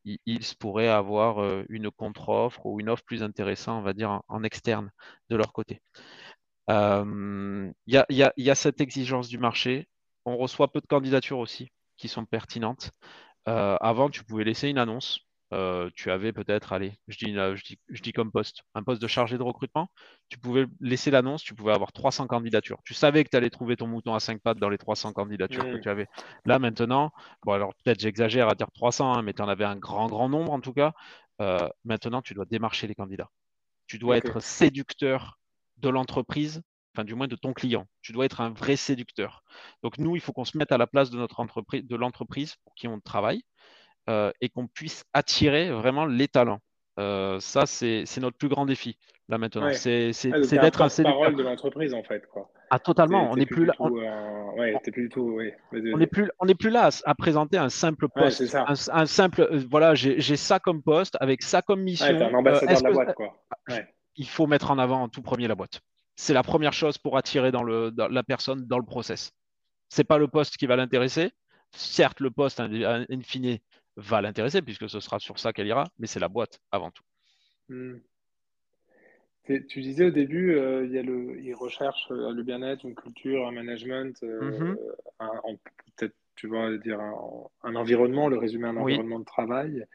pourraient 0.59 0.87
avoir 0.87 1.41
euh, 1.41 1.63
une 1.69 1.91
contre-offre 1.91 2.65
ou 2.65 2.79
une 2.79 2.89
offre 2.89 3.03
plus 3.03 3.23
intéressante, 3.23 3.79
on 3.79 3.83
va 3.83 3.93
dire, 3.93 4.21
en, 4.27 4.43
externe 4.43 4.91
de 5.29 5.35
leur 5.35 5.53
côté. 5.53 5.81
Il 6.69 7.73
y, 7.87 8.49
a, 8.49 8.55
cette 8.55 8.81
exigence 8.81 9.27
du 9.27 9.37
marché. 9.37 9.87
On 10.25 10.37
reçoit 10.37 10.71
peu 10.71 10.81
de 10.81 10.87
candidatures 10.87 11.39
aussi 11.39 11.69
qui 11.97 12.07
sont 12.07 12.25
pertinentes. 12.25 12.91
Euh, 13.47 13.77
avant, 13.79 14.09
tu 14.09 14.23
pouvais 14.23 14.43
laisser 14.43 14.69
une 14.69 14.77
annonce 14.79 15.19
euh, 15.55 15.89
tu 15.95 16.11
avais 16.11 16.33
peut-être, 16.33 16.73
allez, 16.73 16.97
je 17.07 17.17
dis, 17.17 17.33
je, 17.33 18.01
dis, 18.01 18.11
comme 18.11 18.29
poste, 18.29 18.63
un 18.73 18.83
poste 18.83 19.01
de 19.01 19.07
chargé 19.07 19.37
de 19.37 19.43
recrutement, 19.43 19.87
tu 20.27 20.37
pouvais 20.37 20.65
laisser 20.81 21.11
l'annonce, 21.11 21.43
tu 21.43 21.55
pouvais 21.55 21.71
avoir 21.71 21.93
300 21.93 22.27
candidatures. 22.27 22.79
Tu 22.83 22.93
savais 22.93 23.23
que 23.23 23.29
tu 23.29 23.37
allais 23.37 23.49
trouver 23.49 23.77
ton 23.77 23.87
mouton 23.87 24.13
à 24.13 24.19
5 24.19 24.41
pattes 24.41 24.59
dans 24.59 24.67
les 24.67 24.77
300 24.77 25.13
candidatures 25.13 25.63
que 25.63 25.77
tu 25.77 25.87
avais. 25.87 26.07
Là, 26.45 26.59
maintenant, 26.59 27.11
bon, 27.43 27.53
alors 27.53 27.73
peut-être 27.75 28.01
j'exagère 28.01 28.49
à 28.49 28.55
dire 28.55 28.69
300, 28.73 29.13
hein, 29.13 29.21
mais 29.21 29.33
tu 29.33 29.41
en 29.41 29.47
avais 29.47 29.63
un 29.63 29.77
grand, 29.77 30.07
grand 30.07 30.27
nombre 30.27 30.51
en 30.51 30.59
tout 30.59 30.73
cas. 30.73 30.93
Euh, 31.41 31.69
maintenant, 31.85 32.21
tu 32.21 32.33
dois 32.33 32.45
démarcher 32.45 32.87
les 32.87 32.95
candidats. 32.95 33.29
Tu 33.87 33.97
dois 33.97 34.17
être 34.17 34.41
séducteur 34.41 35.39
de 35.77 35.87
l'entreprise, 35.87 36.63
enfin 36.93 37.05
du 37.05 37.15
moins 37.15 37.27
de 37.27 37.35
ton 37.37 37.53
client. 37.53 37.87
Tu 38.01 38.11
dois 38.11 38.25
être 38.25 38.41
un 38.41 38.49
vrai 38.49 38.75
séducteur. 38.75 39.43
Donc 39.83 39.99
nous, 39.99 40.15
il 40.17 40.21
faut 40.21 40.33
qu'on 40.33 40.45
se 40.45 40.57
mette 40.57 40.73
à 40.73 40.77
la 40.77 40.87
place 40.87 41.11
de 41.11 41.17
notre 41.17 41.39
entreprise, 41.39 41.85
de 41.85 41.95
l'entreprise 41.95 42.55
pour 42.65 42.75
qui 42.75 42.89
on 42.89 42.99
travaille. 42.99 43.43
Euh, 44.09 44.31
et 44.39 44.49
qu'on 44.49 44.67
puisse 44.67 45.03
attirer 45.13 45.71
vraiment 45.71 46.05
les 46.05 46.27
talents. 46.27 46.59
Euh, 46.99 47.39
ça, 47.39 47.65
c'est 47.65 48.05
notre 48.19 48.37
plus 48.37 48.49
grand 48.49 48.65
défi 48.65 48.97
là 49.29 49.37
maintenant. 49.37 49.73
C'est 49.73 50.11
d'être 50.31 50.81
un 50.81 51.03
parole 51.03 51.35
de 51.35 51.43
l'entreprise 51.43 51.93
en 51.93 52.03
fait. 52.03 52.25
Quoi. 52.27 52.51
Ah, 52.69 52.79
totalement. 52.79 53.31
on 53.31 53.35
n'est 53.35 53.45
plus, 53.45 53.65
là. 53.65 53.73
On... 53.79 53.89
plus 53.89 55.03
du 55.03 55.09
tout. 55.09 55.39
On 55.71 55.97
n'est 55.97 56.07
plus, 56.07 56.29
on 56.39 56.45
plus 56.47 56.69
là 56.69 56.89
à, 57.05 57.15
présenter 57.15 57.57
un 57.57 57.69
simple 57.69 58.07
poste. 58.09 58.55
Un, 58.55 59.05
simple. 59.05 59.41
Euh, 59.41 59.63
voilà, 59.69 59.95
j'ai 59.95 60.35
ça 60.35 60.59
comme 60.59 60.81
poste 60.81 61.17
avec 61.19 61.41
ça 61.41 61.61
comme 61.61 61.81
mission. 61.81 62.07
un 62.07 62.33
ambassadeur 62.33 62.77
de 62.77 62.83
la 62.83 62.91
boîte, 62.91 63.13
quoi. 63.15 63.33
Il 64.17 64.27
faut 64.27 64.47
mettre 64.47 64.71
en 64.71 64.79
avant 64.79 65.03
en 65.03 65.09
tout 65.09 65.21
premier 65.21 65.47
la 65.47 65.55
boîte. 65.55 65.81
C'est 66.15 66.33
la 66.33 66.43
première 66.43 66.71
chose 66.71 66.97
pour 66.97 67.17
attirer 67.17 67.51
dans 67.51 67.63
le, 67.63 67.93
la 68.09 68.23
personne 68.23 68.65
dans 68.65 68.79
le 68.79 68.85
process. 68.85 69.33
C'est 69.89 70.05
pas 70.05 70.17
le 70.17 70.29
poste 70.29 70.55
qui 70.55 70.65
va 70.65 70.77
l'intéresser. 70.77 71.31
Certes, 71.71 72.21
le 72.21 72.31
poste, 72.31 72.61
in 72.61 73.21
fine, 73.21 73.57
va 73.97 74.21
l'intéresser 74.21 74.61
puisque 74.61 74.89
ce 74.89 74.99
sera 74.99 75.19
sur 75.19 75.39
ça 75.39 75.53
qu'elle 75.53 75.67
ira, 75.67 75.85
mais 75.99 76.07
c'est 76.07 76.19
la 76.19 76.29
boîte 76.29 76.59
avant 76.71 76.91
tout. 76.91 77.03
Hmm. 77.69 77.97
Tu 79.45 79.81
disais 79.81 80.05
au 80.05 80.11
début, 80.11 80.55
euh, 80.55 80.85
il 80.85 80.91
y 80.91 80.97
a 80.97 81.03
le, 81.03 81.39
ils 81.39 81.53
recherchent 81.53 82.09
euh, 82.09 82.31
le 82.31 82.41
bien-être, 82.41 82.83
une 82.83 82.95
culture, 82.95 83.47
un 83.47 83.51
management, 83.51 84.17
euh, 84.23 84.75
mm-hmm. 85.19 85.57
peut-être 85.97 86.15
tu 86.35 86.47
vas 86.47 86.75
dire 86.77 86.99
un, 86.99 87.75
environnement, 87.75 88.27
le 88.27 88.37
résumer 88.37 88.67
un 88.67 88.77
environnement 88.77 89.19
de 89.19 89.25
travail. 89.25 89.85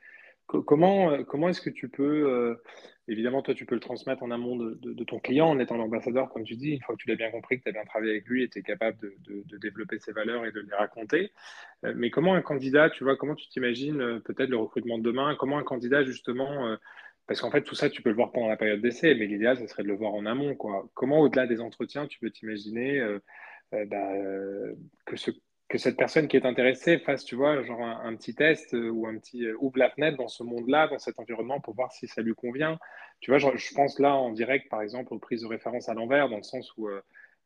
Comment 0.67 1.25
comment 1.25 1.49
est-ce 1.49 1.61
que 1.61 1.71
tu 1.71 1.89
peux 1.89 2.57
Évidemment, 3.11 3.43
toi, 3.43 3.55
tu 3.55 3.67
peux 3.67 3.75
le 3.75 3.81
transmettre 3.81 4.23
en 4.23 4.31
amont 4.31 4.55
de, 4.55 5.05
ton 5.05 5.19
client 5.19 5.49
en 5.49 5.59
étant 5.59 5.77
l'ambassadeur, 5.77 6.29
comme 6.29 6.45
tu 6.45 6.55
dis, 6.55 6.71
une 6.71 6.81
fois 6.81 6.95
que 6.95 7.03
tu 7.03 7.09
l'as 7.09 7.17
bien 7.17 7.33
compris, 7.33 7.59
que 7.59 7.65
tu 7.65 7.69
as 7.69 7.73
bien 7.73 7.85
travaillé 7.85 8.13
avec 8.13 8.27
lui 8.27 8.45
et 8.45 8.49
tu 8.49 8.61
es 8.61 8.63
capable 8.63 8.99
de, 9.01 9.59
développer 9.59 9.99
ses 9.99 10.13
valeurs 10.13 10.47
et 10.47 10.53
de 10.53 10.61
les 10.61 10.77
raconter. 10.77 11.33
Euh, 11.85 11.93
mais 11.97 12.11
comment 12.11 12.35
un 12.35 12.41
candidat, 12.41 12.89
tu 12.89 13.03
vois, 13.03 13.17
comment 13.17 13.35
tu 13.35 13.49
t'imagines 13.49 14.01
euh, 14.01 14.21
peut-être 14.21 14.49
le 14.49 14.59
recrutement 14.59 14.97
de 14.97 15.03
demain? 15.03 15.35
Comment 15.35 15.59
un 15.59 15.65
candidat, 15.65 16.05
justement, 16.05 16.69
euh, 16.69 16.77
parce 17.27 17.41
qu'en 17.41 17.51
fait, 17.51 17.63
tout 17.63 17.75
ça, 17.75 17.91
tu 17.91 18.01
peux 18.01 18.11
le 18.11 18.15
voir 18.15 18.31
pendant 18.31 18.49
la 18.49 18.57
période 18.57 18.81
d'essai, 18.81 19.17
mais 19.17 19.27
l'idéal, 19.27 19.59
ce 19.59 19.67
serait 19.67 19.83
de 19.83 19.89
le 19.89 19.97
voir 19.97 20.15
en 20.15 20.25
amont. 20.25 20.55
Quoi. 20.55 20.89
Comment, 20.95 21.21
au-delà 21.21 21.49
des 21.49 21.61
entretiens, 21.61 22.07
tu 22.07 22.21
peux 22.21 22.31
t'imaginer 22.31 23.05
bah, 23.73 24.13
que 25.05 25.17
ce 25.17 25.33
que 25.71 25.79
cette 25.79 25.97
personne 25.97 26.27
qui 26.27 26.37
est 26.37 26.45
intéressée 26.45 26.99
fasse, 26.99 27.25
tu 27.25 27.37
vois, 27.37 27.63
genre 27.63 27.81
un, 27.81 28.15
petit 28.17 28.35
test 28.35 28.75
euh, 28.75 28.91
ou 28.91 29.07
un 29.07 29.17
petit 29.17 29.47
euh, 29.47 29.55
ouvre 29.61 29.79
la 29.79 29.89
fenêtre 29.89 30.19
dans 30.19 30.27
ce 30.27 30.43
monde-là, 30.43 30.89
dans 30.89 30.99
cet 30.99 31.21
environnement 31.21 31.61
pour 31.61 31.75
voir 31.75 31.93
si 31.93 32.09
ça 32.09 32.23
lui 32.23 32.35
convient. 32.35 32.77
Tu 33.21 33.31
vois, 33.31 33.39
je, 33.39 33.75
pense 33.75 34.01
là 34.01 34.17
en 34.17 34.33
direct, 34.33 34.69
par 34.69 34.83
exemple, 34.83 35.15
aux 35.15 35.21
prises 35.21 35.43
de 35.43 35.47
référence 35.47 35.89
à 35.89 35.95
l'envers, 35.95 36.29
dans 36.29 36.39
le 36.39 36.43
sens 36.43 36.77
où, 36.77 36.89
euh, 36.89 37.01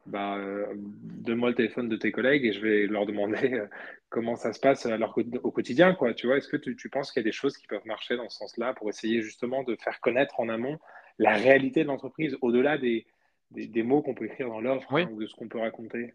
bah, 0.06 0.38
donne-moi 0.74 1.50
le 1.50 1.54
téléphone 1.54 1.90
de 1.90 1.96
tes 1.96 2.12
collègues 2.12 2.46
et 2.46 2.52
je 2.54 2.60
vais 2.60 2.86
leur 2.86 3.04
demander 3.04 3.62
comment 4.08 4.36
ça 4.36 4.54
se 4.54 4.60
passe 4.60 4.86
leur, 4.86 5.18
au 5.42 5.50
quotidien, 5.50 5.94
quoi. 5.94 6.14
Tu 6.14 6.26
vois, 6.26 6.38
est-ce 6.38 6.48
que 6.48 6.56
tu, 6.56 6.88
penses 6.88 7.12
qu'il 7.12 7.20
y 7.20 7.24
a 7.24 7.28
des 7.28 7.32
choses 7.32 7.58
qui 7.58 7.66
peuvent 7.66 7.86
marcher 7.86 8.16
dans 8.16 8.30
ce 8.30 8.38
sens-là 8.38 8.72
pour 8.72 8.88
essayer 8.88 9.20
justement 9.20 9.64
de 9.64 9.76
faire 9.76 10.00
connaître 10.00 10.40
en 10.40 10.48
amont 10.48 10.78
la 11.18 11.34
réalité 11.34 11.82
de 11.82 11.88
l'entreprise, 11.88 12.38
au-delà 12.40 12.78
des, 12.78 13.06
des, 13.50 13.82
mots 13.82 14.00
qu'on 14.00 14.14
peut 14.14 14.24
écrire 14.24 14.48
dans 14.48 14.62
l'offre 14.62 14.94
hein, 14.94 15.08
ou 15.12 15.20
de 15.20 15.26
ce 15.26 15.34
qu'on 15.34 15.48
peut 15.48 15.58
raconter? 15.58 16.14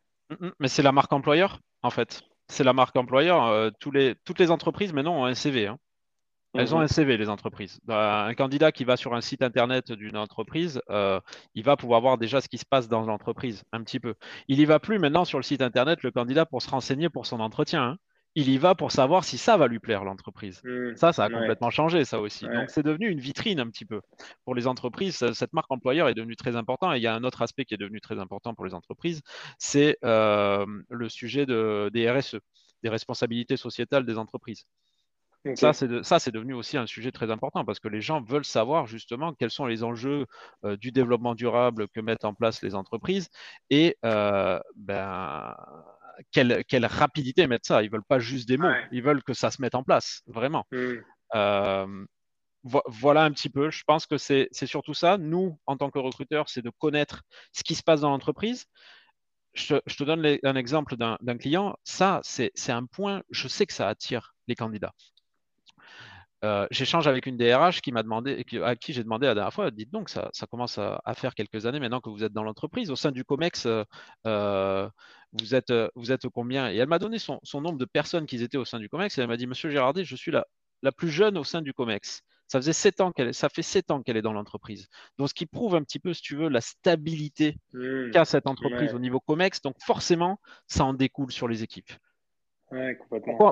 Mais 0.60 0.68
c'est 0.68 0.84
la 0.84 0.92
marque 0.92 1.14
employeur, 1.14 1.60
en 1.82 1.90
fait. 1.90 2.22
C'est 2.48 2.64
la 2.64 2.74
marque 2.74 2.96
employeur. 2.96 3.46
Euh, 3.46 3.70
tous 3.80 3.92
les, 3.92 4.16
toutes 4.26 4.40
les 4.40 4.52
entreprises, 4.52 4.94
maintenant, 4.94 5.22
ont 5.22 5.26
un 5.26 5.34
CV. 5.34 5.68
Hein. 5.68 5.78
Elles 6.56 6.74
ont 6.74 6.80
mhm. 6.80 6.86
un 6.86 6.88
CV, 6.88 7.18
les 7.18 7.30
entreprises. 7.30 7.80
Bah, 7.84 8.26
un 8.26 8.34
candidat 8.34 8.72
qui 8.72 8.84
va 8.84 8.98
sur 8.98 9.14
un 9.14 9.22
site 9.22 9.44
internet 9.44 9.92
d'une 9.92 10.18
entreprise, 10.18 10.82
euh, 10.90 11.20
il 11.54 11.64
va 11.64 11.78
pouvoir 11.78 12.02
voir 12.02 12.18
déjà 12.18 12.42
ce 12.42 12.50
qui 12.50 12.58
se 12.58 12.66
passe 12.66 12.88
dans 12.88 13.02
l'entreprise, 13.02 13.64
un 13.72 13.84
petit 13.84 14.00
peu. 14.00 14.16
Il 14.48 14.58
n'y 14.58 14.66
va 14.66 14.80
plus 14.80 14.98
maintenant 14.98 15.26
sur 15.26 15.38
le 15.38 15.44
site 15.44 15.62
internet, 15.62 16.02
le 16.02 16.10
candidat, 16.10 16.48
pour 16.48 16.62
se 16.64 16.70
renseigner 16.70 17.10
pour 17.10 17.28
son 17.28 17.40
entretien. 17.40 17.84
Hein 17.84 17.98
il 18.36 18.50
y 18.50 18.58
va 18.58 18.76
pour 18.76 18.92
savoir 18.92 19.24
si 19.24 19.38
ça 19.38 19.58
va 19.58 19.68
lui 19.68 19.80
plaire, 19.80 20.04
l'entreprise. 20.04 20.62
Mmh. 20.64 20.96
ça, 20.96 21.14
ça 21.14 21.26
a 21.26 21.30
complètement 21.30 21.70
changé, 21.70 22.06
ça 22.06 22.20
aussi. 22.20 22.46
Donc, 22.46 22.70
c'est 22.70 22.84
devenu 22.84 23.10
une 23.10 23.20
vitrine 23.20 23.60
un 23.60 23.70
petit 23.70 23.86
peu. 23.86 24.02
Pour 24.46 24.56
les 24.56 24.68
entreprises, 24.68 25.32
cette 25.34 25.54
marque 25.54 25.72
employeur 25.72 26.08
est 26.10 26.14
devenue 26.14 26.36
très 26.36 26.56
importante. 26.56 26.96
Et 26.96 26.98
il 26.98 27.04
y 27.04 27.08
a 27.08 27.16
un 27.16 27.24
autre 27.24 27.42
aspect 27.42 27.66
qui 27.66 27.74
est 27.74 27.78
devenu 27.78 28.02
très 28.02 28.20
important 28.20 28.54
pour 28.54 28.66
les 28.66 28.74
entreprises, 28.74 29.22
c'est 29.58 29.98
euh, 30.04 30.66
le 30.90 31.10
sujet 31.10 31.46
de, 31.46 31.90
des 31.94 32.10
RSE, 32.10 32.38
des 32.84 32.90
responsabilités 32.90 33.58
sociétales 33.58 34.06
des 34.06 34.18
entreprises. 34.18 34.66
Ça, 35.56 35.72
c'est 35.74 36.32
devenu 36.32 36.54
aussi 36.54 36.78
un 36.78 36.86
sujet 36.86 37.12
très 37.12 37.32
important 37.32 37.64
parce 37.64 37.80
que 37.80 37.88
les 37.88 38.02
gens 38.02 38.22
veulent 38.22 38.46
savoir 38.46 38.88
justement 38.88 39.34
quels 39.34 39.52
sont 39.52 39.66
les 39.66 39.84
enjeux 39.84 40.26
euh, 40.66 40.76
du 40.76 40.92
développement 40.92 41.34
durable 41.34 41.88
que 41.88 42.02
mettent 42.02 42.26
en 42.26 42.34
place 42.34 42.62
les 42.62 42.76
entreprises. 42.76 43.30
Et 43.70 43.98
euh, 44.04 44.60
ben, 44.76 45.56
quelle, 46.32 46.86
rapidité 46.86 47.48
mettre 47.48 47.68
ça. 47.68 47.84
Ils 47.84 47.90
veulent 47.90 48.04
pas 48.04 48.20
juste 48.20 48.48
des 48.48 48.58
mots, 48.58 48.72
ils 48.92 49.04
veulent 49.04 49.24
que 49.24 49.34
ça 49.34 49.52
se 49.52 49.62
mette 49.62 49.76
en 49.76 49.84
place, 49.84 50.22
vraiment. 50.28 50.66
Mm. 50.72 50.94
Euh, 51.36 52.06
voilà 52.64 53.24
un 53.24 53.32
petit 53.32 53.50
peu. 53.50 53.70
Je 53.70 53.84
pense 53.86 54.06
que 54.06 54.18
c'est 54.18 54.50
surtout 54.66 54.94
ça. 54.94 55.18
Nous, 55.18 55.60
en 55.66 55.78
tant 55.78 55.90
que 55.90 56.00
recruteurs, 56.00 56.50
c'est 56.50 56.62
de 56.62 56.72
connaître 56.78 57.24
ce 57.54 57.64
qui 57.64 57.76
se 57.76 57.84
passe 57.84 58.02
dans 58.02 58.10
l'entreprise. 58.10 58.66
Je, 59.54 59.78
te 59.78 60.04
donne 60.04 60.38
un 60.44 60.56
exemple 60.56 60.96
d'un 60.98 61.38
client. 61.38 61.76
Ça, 61.84 62.22
c'est 62.24 62.52
un 62.70 62.86
point, 62.86 63.24
je 63.30 63.48
sais 63.48 63.66
que 63.66 63.74
ça 63.74 63.88
attire 63.88 64.34
les 64.48 64.56
candidats. 64.56 64.94
Euh, 66.46 66.68
j'échange 66.72 67.06
avec 67.08 67.26
une 67.26 67.36
DRH 67.36 67.82
qui 67.82 67.92
m'a 67.92 68.02
demandé, 68.02 68.46
à 68.64 68.76
qui 68.76 68.94
j'ai 68.94 69.04
demandé 69.04 69.28
la 69.28 69.36
dernière 69.36 69.54
fois, 69.54 69.72
dites 69.72 69.92
donc, 69.92 70.10
ça, 70.10 70.32
commence 70.50 70.78
à, 70.78 71.02
faire 71.16 71.36
quelques 71.36 71.66
années 71.66 71.80
maintenant 71.80 72.00
que 72.00 72.10
vous 72.10 72.24
êtes 72.24 72.32
dans 72.32 72.44
l'entreprise. 72.44 72.92
Au 72.92 72.96
sein 72.96 73.12
du 73.12 73.26
COMEX, 73.26 73.68
euh, 74.26 74.90
vous, 75.34 75.56
êtes, 75.56 75.74
vous 75.96 76.12
êtes 76.12 76.28
combien? 76.30 76.72
Et 76.72 76.78
elle 76.78 76.88
m'a 76.88 77.00
donné 77.00 77.20
son, 77.20 77.40
nombre 77.54 77.78
de 77.78 77.86
personnes 77.86 78.26
qui 78.26 78.42
étaient 78.42 78.58
au 78.58 78.66
sein 78.66 78.80
du 78.80 78.90
COMEX 78.90 79.18
et 79.18 79.22
elle 79.22 79.28
m'a 79.28 79.38
dit, 79.38 79.48
Monsieur 79.48 79.70
Gérardet, 79.70 80.04
je 80.04 80.16
suis 80.16 80.32
la, 80.32 80.46
la 80.82 80.92
plus 80.92 81.10
jeune 81.10 81.38
au 81.38 81.44
sein 81.44 81.62
du 81.62 81.74
COMEX. 81.74 82.24
Ça, 82.50 82.60
faisait 82.60 82.74
sept 82.74 83.00
ans 83.00 83.12
qu'elle, 83.12 83.34
ça 83.34 83.48
fait 83.48 83.62
sept 83.62 83.92
ans 83.92 84.02
qu'elle 84.02 84.18
est 84.18 84.24
dans 84.24 84.34
l'entreprise. 84.34 84.88
Donc, 85.20 85.30
ce 85.30 85.36
qui 85.36 85.46
prouve 85.46 85.76
un 85.76 85.84
petit 85.84 86.00
peu, 86.00 86.16
si 86.16 86.24
tu 86.24 86.36
veux, 86.36 86.50
la 86.50 86.62
stabilité 86.62 87.58
mmh. 87.74 88.10
qu'a 88.10 88.26
cette 88.26 88.48
entreprise 88.48 88.96
au 88.96 89.00
niveau 89.00 89.20
COMEX. 89.20 89.62
Donc, 89.62 89.76
forcément, 89.84 90.40
ça 90.66 90.84
en 90.84 90.96
découle 90.96 91.32
sur 91.32 91.48
les 91.48 91.62
équipes. 91.62 91.92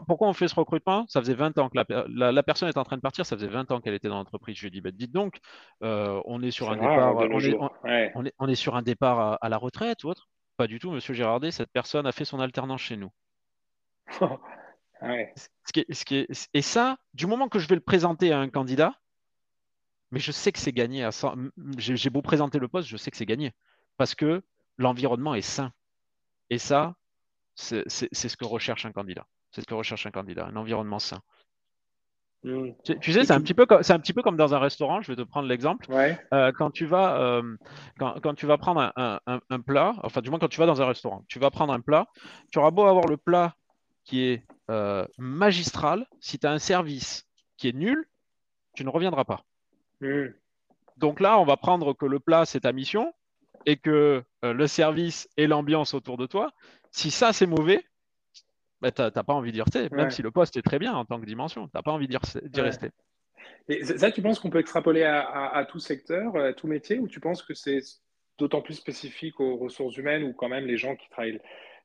pourquoi, 0.08 0.28
on 0.28 0.34
fait 0.34 0.48
ce 0.48 0.56
recrutement? 0.56 1.06
Ça 1.10 1.22
faisait 1.22 1.36
20 1.36 1.60
ans 1.60 1.70
que 1.70 1.78
la, 1.78 2.44
personne 2.44 2.70
est 2.70 2.78
en 2.78 2.84
train 2.84 2.98
de 2.98 3.02
partir, 3.02 3.24
ça 3.24 3.36
faisait 3.36 3.48
20 3.48 3.72
ans 3.72 3.82
qu'elle 3.82 3.94
était 3.94 4.10
dans 4.10 4.18
l'entreprise. 4.18 4.56
Je 4.56 4.62
lui 4.62 4.68
ai 4.70 4.72
dit, 4.72 4.82
bah, 4.82 4.90
dites 4.92 5.12
donc, 5.12 5.38
euh, 5.84 6.20
on 6.26 6.42
est 6.42 6.52
sur 6.52 6.72
un 6.72 6.78
départ, 6.78 7.16
on 8.40 8.48
est, 8.48 8.56
sur 8.56 8.76
un 8.76 8.82
départ 8.82 9.38
à, 9.40 9.50
la 9.50 9.58
retraite 9.58 10.04
ou 10.06 10.10
autre? 10.10 10.28
Pas 10.58 10.68
du 10.68 10.80
tout, 10.80 10.92
monsieur 10.92 11.14
Gérardet, 11.14 11.52
cette 11.52 11.72
personne 11.72 12.08
a 12.08 12.12
fait 12.12 12.26
son 12.26 12.40
alternance 12.40 12.82
chez 12.82 12.98
nous. 12.98 13.12
et 16.54 16.62
ça, 16.62 16.98
du 17.14 17.28
moment 17.28 17.48
que 17.48 17.60
je 17.60 17.68
vais 17.68 17.76
le 17.76 17.82
présenter 17.82 18.34
à 18.34 18.40
un 18.40 18.50
candidat, 18.50 19.00
mais 20.12 20.20
je 20.20 20.32
sais 20.32 20.52
que 20.52 20.60
c'est 20.60 20.72
gagné 20.72 21.04
à 21.04 21.12
J'ai 21.78 22.10
beau 22.10 22.24
présenter 22.24 22.58
le 22.58 22.68
poste, 22.68 22.88
je 22.88 22.98
sais 22.98 23.12
que 23.12 23.18
c'est 23.18 23.26
gagné. 23.26 23.54
Parce 23.98 24.16
que 24.16 24.42
l'environnement 24.78 25.36
est 25.36 25.42
sain. 25.42 25.72
Et 26.50 26.58
ça, 26.58 26.96
c'est 27.56 27.88
ce 27.90 28.38
que 28.38 28.46
recherche 28.46 28.86
un 28.86 28.92
candidat. 28.92 29.28
C'est 29.52 29.62
ce 29.62 29.68
que 29.68 29.76
recherche 29.76 30.08
un 30.08 30.12
candidat, 30.12 30.48
un 30.48 30.56
environnement 30.56 31.00
sain. 31.00 31.22
Mmh. 32.44 32.70
Tu, 33.02 33.14
sais, 33.14 33.26
c'est 33.26 33.34
un, 33.34 33.42
petit 33.42 33.54
peu 33.54 33.66
comme, 33.66 33.82
un 33.88 34.00
petit 34.00 34.14
peu 34.14 34.22
comme 34.22 34.38
dans 34.38 34.54
un 34.54 34.60
restaurant, 34.60 35.02
je 35.02 35.12
vais 35.12 35.16
te 35.16 35.28
prendre 35.28 35.48
l'exemple. 35.48 35.88
Euh, 35.92 36.52
quand, 36.52 36.72
tu 36.72 36.86
vas, 36.86 37.20
euh, 37.20 37.56
quand, 37.98 38.36
tu 38.36 38.46
vas 38.46 38.58
prendre 38.58 38.94
un, 38.96 39.60
plat, 39.62 39.96
enfin 40.04 40.22
du 40.22 40.30
moins 40.30 40.40
quand 40.40 40.48
tu 40.48 40.60
vas 40.60 40.68
dans 40.68 40.82
un 40.82 40.86
restaurant, 40.86 41.24
tu 41.28 41.40
vas 41.40 41.50
prendre 41.50 41.74
un 41.74 41.82
plat, 41.82 42.08
tu 42.52 42.60
auras 42.60 42.72
beau 42.72 42.86
avoir 42.86 43.08
le 43.08 43.18
plat 43.18 43.56
qui 44.04 44.24
est 44.24 44.44
euh, 44.70 45.06
magistral, 45.18 46.06
si 46.20 46.40
tu 46.40 46.48
as 46.48 46.52
un 46.52 46.60
service 46.60 47.28
qui 47.58 47.70
est 47.70 47.76
nul, 47.76 48.08
tu 48.76 48.86
ne 48.86 48.90
reviendras 48.90 49.26
pas. 49.26 49.44
Mmh. 50.02 50.28
Donc 50.98 51.20
là, 51.20 51.40
on 51.40 51.46
va 51.46 51.58
prendre 51.58 51.94
que 51.94 52.06
le 52.06 52.20
plat, 52.20 52.46
c'est 52.46 52.62
ta 52.62 52.72
mission 52.72 53.14
et 53.66 53.78
que 53.78 54.24
le 54.44 54.68
service 54.68 55.28
et 55.36 55.48
l'ambiance 55.48 55.94
autour 55.94 56.18
de 56.18 56.26
toi, 56.26 56.52
si 56.92 57.12
ça 57.12 57.34
c'est 57.34 57.46
mauvais, 57.46 57.84
bah, 58.82 58.92
tu 58.92 59.02
n'as 59.02 59.12
pas 59.12 59.34
envie 59.34 59.52
d'y 59.52 59.62
rester, 59.62 59.90
même 59.92 60.12
si 60.12 60.22
le 60.22 60.32
poste 60.32 60.58
est 60.58 60.62
très 60.62 60.80
bien 60.80 60.94
en 60.94 61.06
tant 61.06 61.20
que 61.20 61.26
dimension, 61.26 61.68
tu 61.68 61.72
n'as 61.76 61.82
pas 61.82 61.92
envie 61.92 62.08
d'y 62.08 62.62
rester. 62.62 62.90
Et 63.70 63.84
ça, 63.84 64.12
tu 64.12 64.22
penses 64.22 64.40
qu'on 64.40 64.50
peut 64.50 64.60
extrapoler 64.60 65.04
à, 65.04 65.66
tout 65.70 65.80
secteur, 65.80 66.36
à 66.38 66.54
tout 66.54 66.68
métier, 66.68 67.00
ou 67.00 67.08
tu 67.08 67.20
penses 67.20 67.42
que 67.42 67.54
c'est 67.54 67.80
d'autant 68.38 68.62
plus 68.62 68.76
spécifique 68.76 69.40
aux 69.40 69.58
ressources 69.58 69.98
humaines 69.98 70.24
ou 70.24 70.34
quand 70.34 70.48
même 70.48 70.66
les 70.66 70.78
gens 70.78 70.96
qui 70.96 71.10
travaillent, 71.10 71.40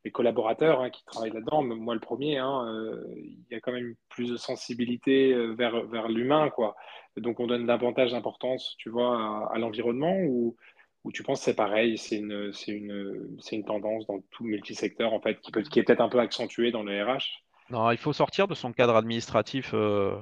les 0.04 0.10
collaborateurs 0.10 0.82
hein, 0.82 0.90
qui 0.90 1.04
travaillent 1.04 1.32
là-dedans, 1.32 1.62
moi 1.62 1.94
le 1.94 2.00
premier, 2.00 2.36
hein, 2.36 2.66
euh, 2.66 3.02
il 3.16 3.46
y 3.50 3.54
a 3.54 3.60
quand 3.60 3.72
même 3.72 3.94
plus 4.10 4.30
de 4.30 4.36
sensibilité 4.36 5.32
euh, 5.32 5.54
vers, 5.54 5.86
vers 5.86 6.08
l'humain, 6.08 6.50
quoi. 6.50 6.76
Donc 7.16 7.40
on 7.40 7.46
donne 7.46 7.66
davantage 7.66 8.12
d'importance, 8.12 8.74
tu 8.78 8.90
vois, 8.90 9.16
à, 9.16 9.54
à 9.54 9.58
l'environnement 9.58 10.16
ou 10.20 10.56
ou 11.04 11.12
tu 11.12 11.22
penses 11.22 11.40
que 11.40 11.44
c'est 11.46 11.54
pareil, 11.54 11.98
c'est 11.98 12.16
une, 12.16 12.52
une, 12.68 13.38
une 13.50 13.64
tendance 13.64 14.06
dans 14.06 14.20
tout 14.30 14.44
multisecteur 14.44 15.12
en 15.12 15.20
fait, 15.20 15.40
qui, 15.40 15.50
peut, 15.50 15.62
qui 15.62 15.78
est 15.80 15.82
peut-être 15.82 16.00
un 16.00 16.08
peu 16.08 16.20
accentuée 16.20 16.70
dans 16.70 16.82
le 16.82 17.02
RH 17.02 17.42
Non, 17.70 17.90
il 17.90 17.98
faut 17.98 18.12
sortir 18.12 18.46
de 18.46 18.54
son 18.54 18.72
cadre 18.72 18.96
administratif 18.96 19.72
euh, 19.74 20.16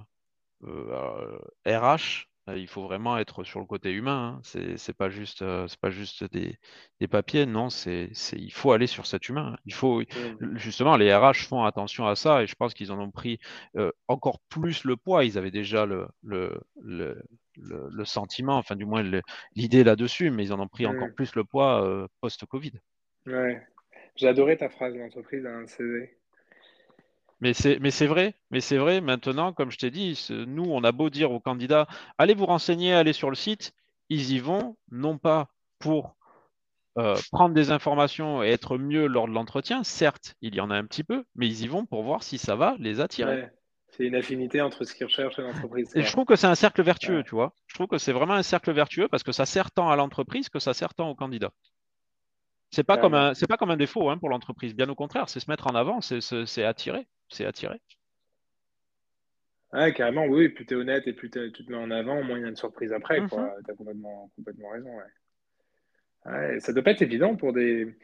euh, 0.64 1.38
RH. 1.66 2.26
Il 2.56 2.66
faut 2.66 2.82
vraiment 2.82 3.16
être 3.18 3.44
sur 3.44 3.60
le 3.60 3.66
côté 3.66 3.92
humain. 3.92 4.40
Hein. 4.42 4.74
C'est 4.76 4.96
pas 4.96 5.08
juste, 5.08 5.42
euh, 5.42 5.68
c'est 5.68 5.78
pas 5.78 5.90
juste 5.90 6.24
des, 6.32 6.58
des, 6.98 7.06
papiers. 7.06 7.46
Non, 7.46 7.70
c'est, 7.70 8.10
il 8.32 8.52
faut 8.52 8.72
aller 8.72 8.88
sur 8.88 9.06
cet 9.06 9.28
humain. 9.28 9.56
Il 9.66 9.74
faut 9.74 10.00
mmh. 10.00 10.56
justement 10.56 10.96
les 10.96 11.14
RH 11.14 11.46
font 11.46 11.62
attention 11.62 12.08
à 12.08 12.16
ça 12.16 12.42
et 12.42 12.48
je 12.48 12.56
pense 12.56 12.74
qu'ils 12.74 12.90
en 12.90 12.98
ont 12.98 13.10
pris 13.12 13.38
encore 14.08 14.40
plus 14.48 14.82
le 14.82 14.96
poids. 14.96 15.24
Ils 15.24 15.38
avaient 15.38 15.52
déjà 15.52 15.86
le, 15.86 16.08
le, 16.24 16.60
le 16.82 17.22
le, 17.62 18.04
sentiment, 18.04 18.56
enfin 18.56 18.76
du 18.76 18.84
moins 18.84 19.02
l'idée 19.54 19.84
là-dessus, 19.84 20.30
mais 20.30 20.44
ils 20.44 20.52
en 20.52 20.60
ont 20.60 20.68
pris 20.68 20.86
encore 20.86 21.12
plus 21.14 21.34
le 21.34 21.44
poids 21.44 21.84
euh, 21.84 22.06
post-Covid. 22.20 22.72
Ouais, 23.26 23.62
j'ai 24.16 24.28
adoré 24.28 24.56
ta 24.56 24.68
phrase 24.68 24.94
d'entreprise 24.94 25.46
un 25.46 25.66
CV. 25.66 26.16
Mais 27.40 27.54
c'est, 27.54 27.78
mais 27.78 27.90
c'est 27.90 28.06
vrai, 28.06 28.34
mais 28.50 28.60
c'est 28.60 28.76
vrai. 28.76 29.00
Maintenant, 29.00 29.52
comme 29.52 29.70
je 29.70 29.78
t'ai 29.78 29.90
dit, 29.90 30.28
nous, 30.46 30.64
on 30.64 30.84
a 30.84 30.92
beau 30.92 31.08
dire 31.08 31.32
aux 31.32 31.40
candidats, 31.40 31.86
allez 32.18 32.34
vous 32.34 32.46
renseigner, 32.46 32.92
allez 32.92 33.14
sur 33.14 33.30
le 33.30 33.36
site, 33.36 33.72
ils 34.10 34.32
y 34.32 34.38
vont, 34.38 34.76
non 34.90 35.16
pas 35.16 35.48
pour 35.78 36.16
euh, 36.98 37.16
prendre 37.32 37.54
des 37.54 37.70
informations 37.70 38.42
et 38.42 38.48
être 38.48 38.76
mieux 38.76 39.06
lors 39.06 39.26
de 39.26 39.32
l'entretien. 39.32 39.84
Certes, 39.84 40.34
il 40.42 40.54
y 40.54 40.60
en 40.60 40.70
a 40.70 40.76
un 40.76 40.84
petit 40.84 41.04
peu, 41.04 41.24
mais 41.34 41.46
ils 41.46 41.62
y 41.62 41.68
vont 41.68 41.86
pour 41.86 42.02
voir 42.02 42.22
si 42.22 42.36
ça 42.36 42.56
va 42.56 42.76
les 42.78 43.00
attirer. 43.00 43.48
C'est 44.00 44.06
une 44.06 44.14
affinité 44.14 44.62
entre 44.62 44.84
ce 44.84 44.94
qu'ils 44.94 45.04
recherchent 45.04 45.38
et 45.38 45.42
l'entreprise. 45.42 45.94
Et 45.94 46.00
je 46.00 46.10
trouve 46.10 46.24
que 46.24 46.34
c'est 46.34 46.46
un 46.46 46.54
cercle 46.54 46.82
vertueux, 46.82 47.22
tu 47.22 47.34
vois. 47.34 47.52
Je 47.66 47.74
trouve 47.74 47.86
que 47.86 47.98
c'est 47.98 48.12
vraiment 48.12 48.32
un 48.32 48.42
cercle 48.42 48.72
vertueux 48.72 49.08
parce 49.08 49.22
que 49.22 49.30
ça 49.30 49.44
sert 49.44 49.70
tant 49.70 49.90
à 49.90 49.96
l'entreprise 49.96 50.48
que 50.48 50.58
ça 50.58 50.72
sert 50.72 50.94
tant 50.94 51.10
au 51.10 51.14
candidat. 51.14 51.52
C'est 52.70 52.82
pas, 52.82 52.96
comme 52.96 53.12
un, 53.12 53.34
pas 53.46 53.58
comme 53.58 53.70
un 53.70 53.76
défaut 53.76 54.08
hein, 54.08 54.16
pour 54.16 54.30
l'entreprise. 54.30 54.74
Bien 54.74 54.88
au 54.88 54.94
contraire, 54.94 55.28
c'est 55.28 55.38
se 55.38 55.50
mettre 55.50 55.66
en 55.66 55.74
avant, 55.74 56.00
c'est 56.00 56.64
attirer. 56.64 57.06
C'est 57.28 57.44
attirer. 57.44 57.78
Carrément, 59.94 60.24
oui. 60.24 60.48
Plus 60.48 60.64
tu 60.64 60.72
es 60.72 60.76
honnête 60.78 61.06
et 61.06 61.12
plus 61.12 61.30
tu 61.30 61.52
te 61.52 61.70
mets 61.70 61.76
en 61.76 61.90
avant, 61.90 62.22
moins 62.22 62.38
il 62.38 62.42
y 62.42 62.46
a 62.46 62.48
une 62.48 62.56
surprise 62.56 62.94
après. 62.94 63.20
Mhm. 63.20 63.28
Tu 63.28 63.70
as 63.70 63.74
complètement, 63.74 64.30
complètement 64.34 64.70
raison. 64.70 64.90
Ouais. 66.24 66.60
ça 66.60 66.72
doit 66.72 66.82
pas 66.82 66.92
être 66.92 67.02
évident 67.02 67.36
pour 67.36 67.52
des, 67.52 67.94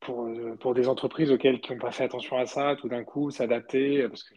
pour, 0.00 0.28
pour 0.60 0.74
des 0.74 0.86
entreprises 0.86 1.30
auxquelles 1.30 1.62
qui 1.62 1.72
n'ont 1.72 1.78
pas 1.78 1.92
fait 1.92 2.04
attention 2.04 2.36
à 2.36 2.44
ça, 2.44 2.76
tout 2.78 2.90
d'un 2.90 3.04
coup, 3.04 3.30
s'adapter. 3.30 4.06
Parce 4.06 4.22
que 4.22 4.34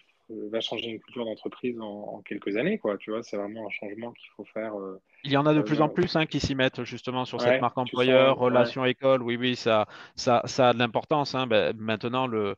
va 0.51 0.61
changer 0.61 0.89
une 0.89 0.99
culture 0.99 1.25
d'entreprise 1.25 1.79
en, 1.79 2.21
quelques 2.25 2.55
années. 2.57 2.77
Quoi, 2.77 2.97
tu 2.97 3.11
vois, 3.11 3.23
c'est 3.23 3.37
vraiment 3.37 3.67
un 3.67 3.69
changement 3.69 4.11
qu'il 4.11 4.29
faut 4.35 4.45
faire. 4.45 4.77
Euh, 4.77 4.99
il 5.23 5.31
y 5.31 5.37
en 5.37 5.45
a 5.45 5.53
de 5.53 5.59
euh, 5.59 5.63
plus 5.63 5.81
en 5.81 5.89
plus 5.89 6.15
hein, 6.15 6.25
qui 6.25 6.39
s'y 6.39 6.55
mettent 6.55 6.83
justement 6.83 7.25
sur 7.25 7.41
cette 7.41 7.61
marque 7.61 7.77
employeur, 7.77 8.37
relation 8.37 8.85
école. 8.85 9.21
Oui, 9.21 9.37
oui, 9.37 9.55
ça, 9.55 9.87
ça, 10.15 10.41
ça 10.45 10.69
a 10.69 10.73
de 10.73 10.79
l'importance. 10.79 11.35
Hein. 11.35 11.47
Ben, 11.47 11.75
maintenant, 11.77 12.27
le, 12.27 12.55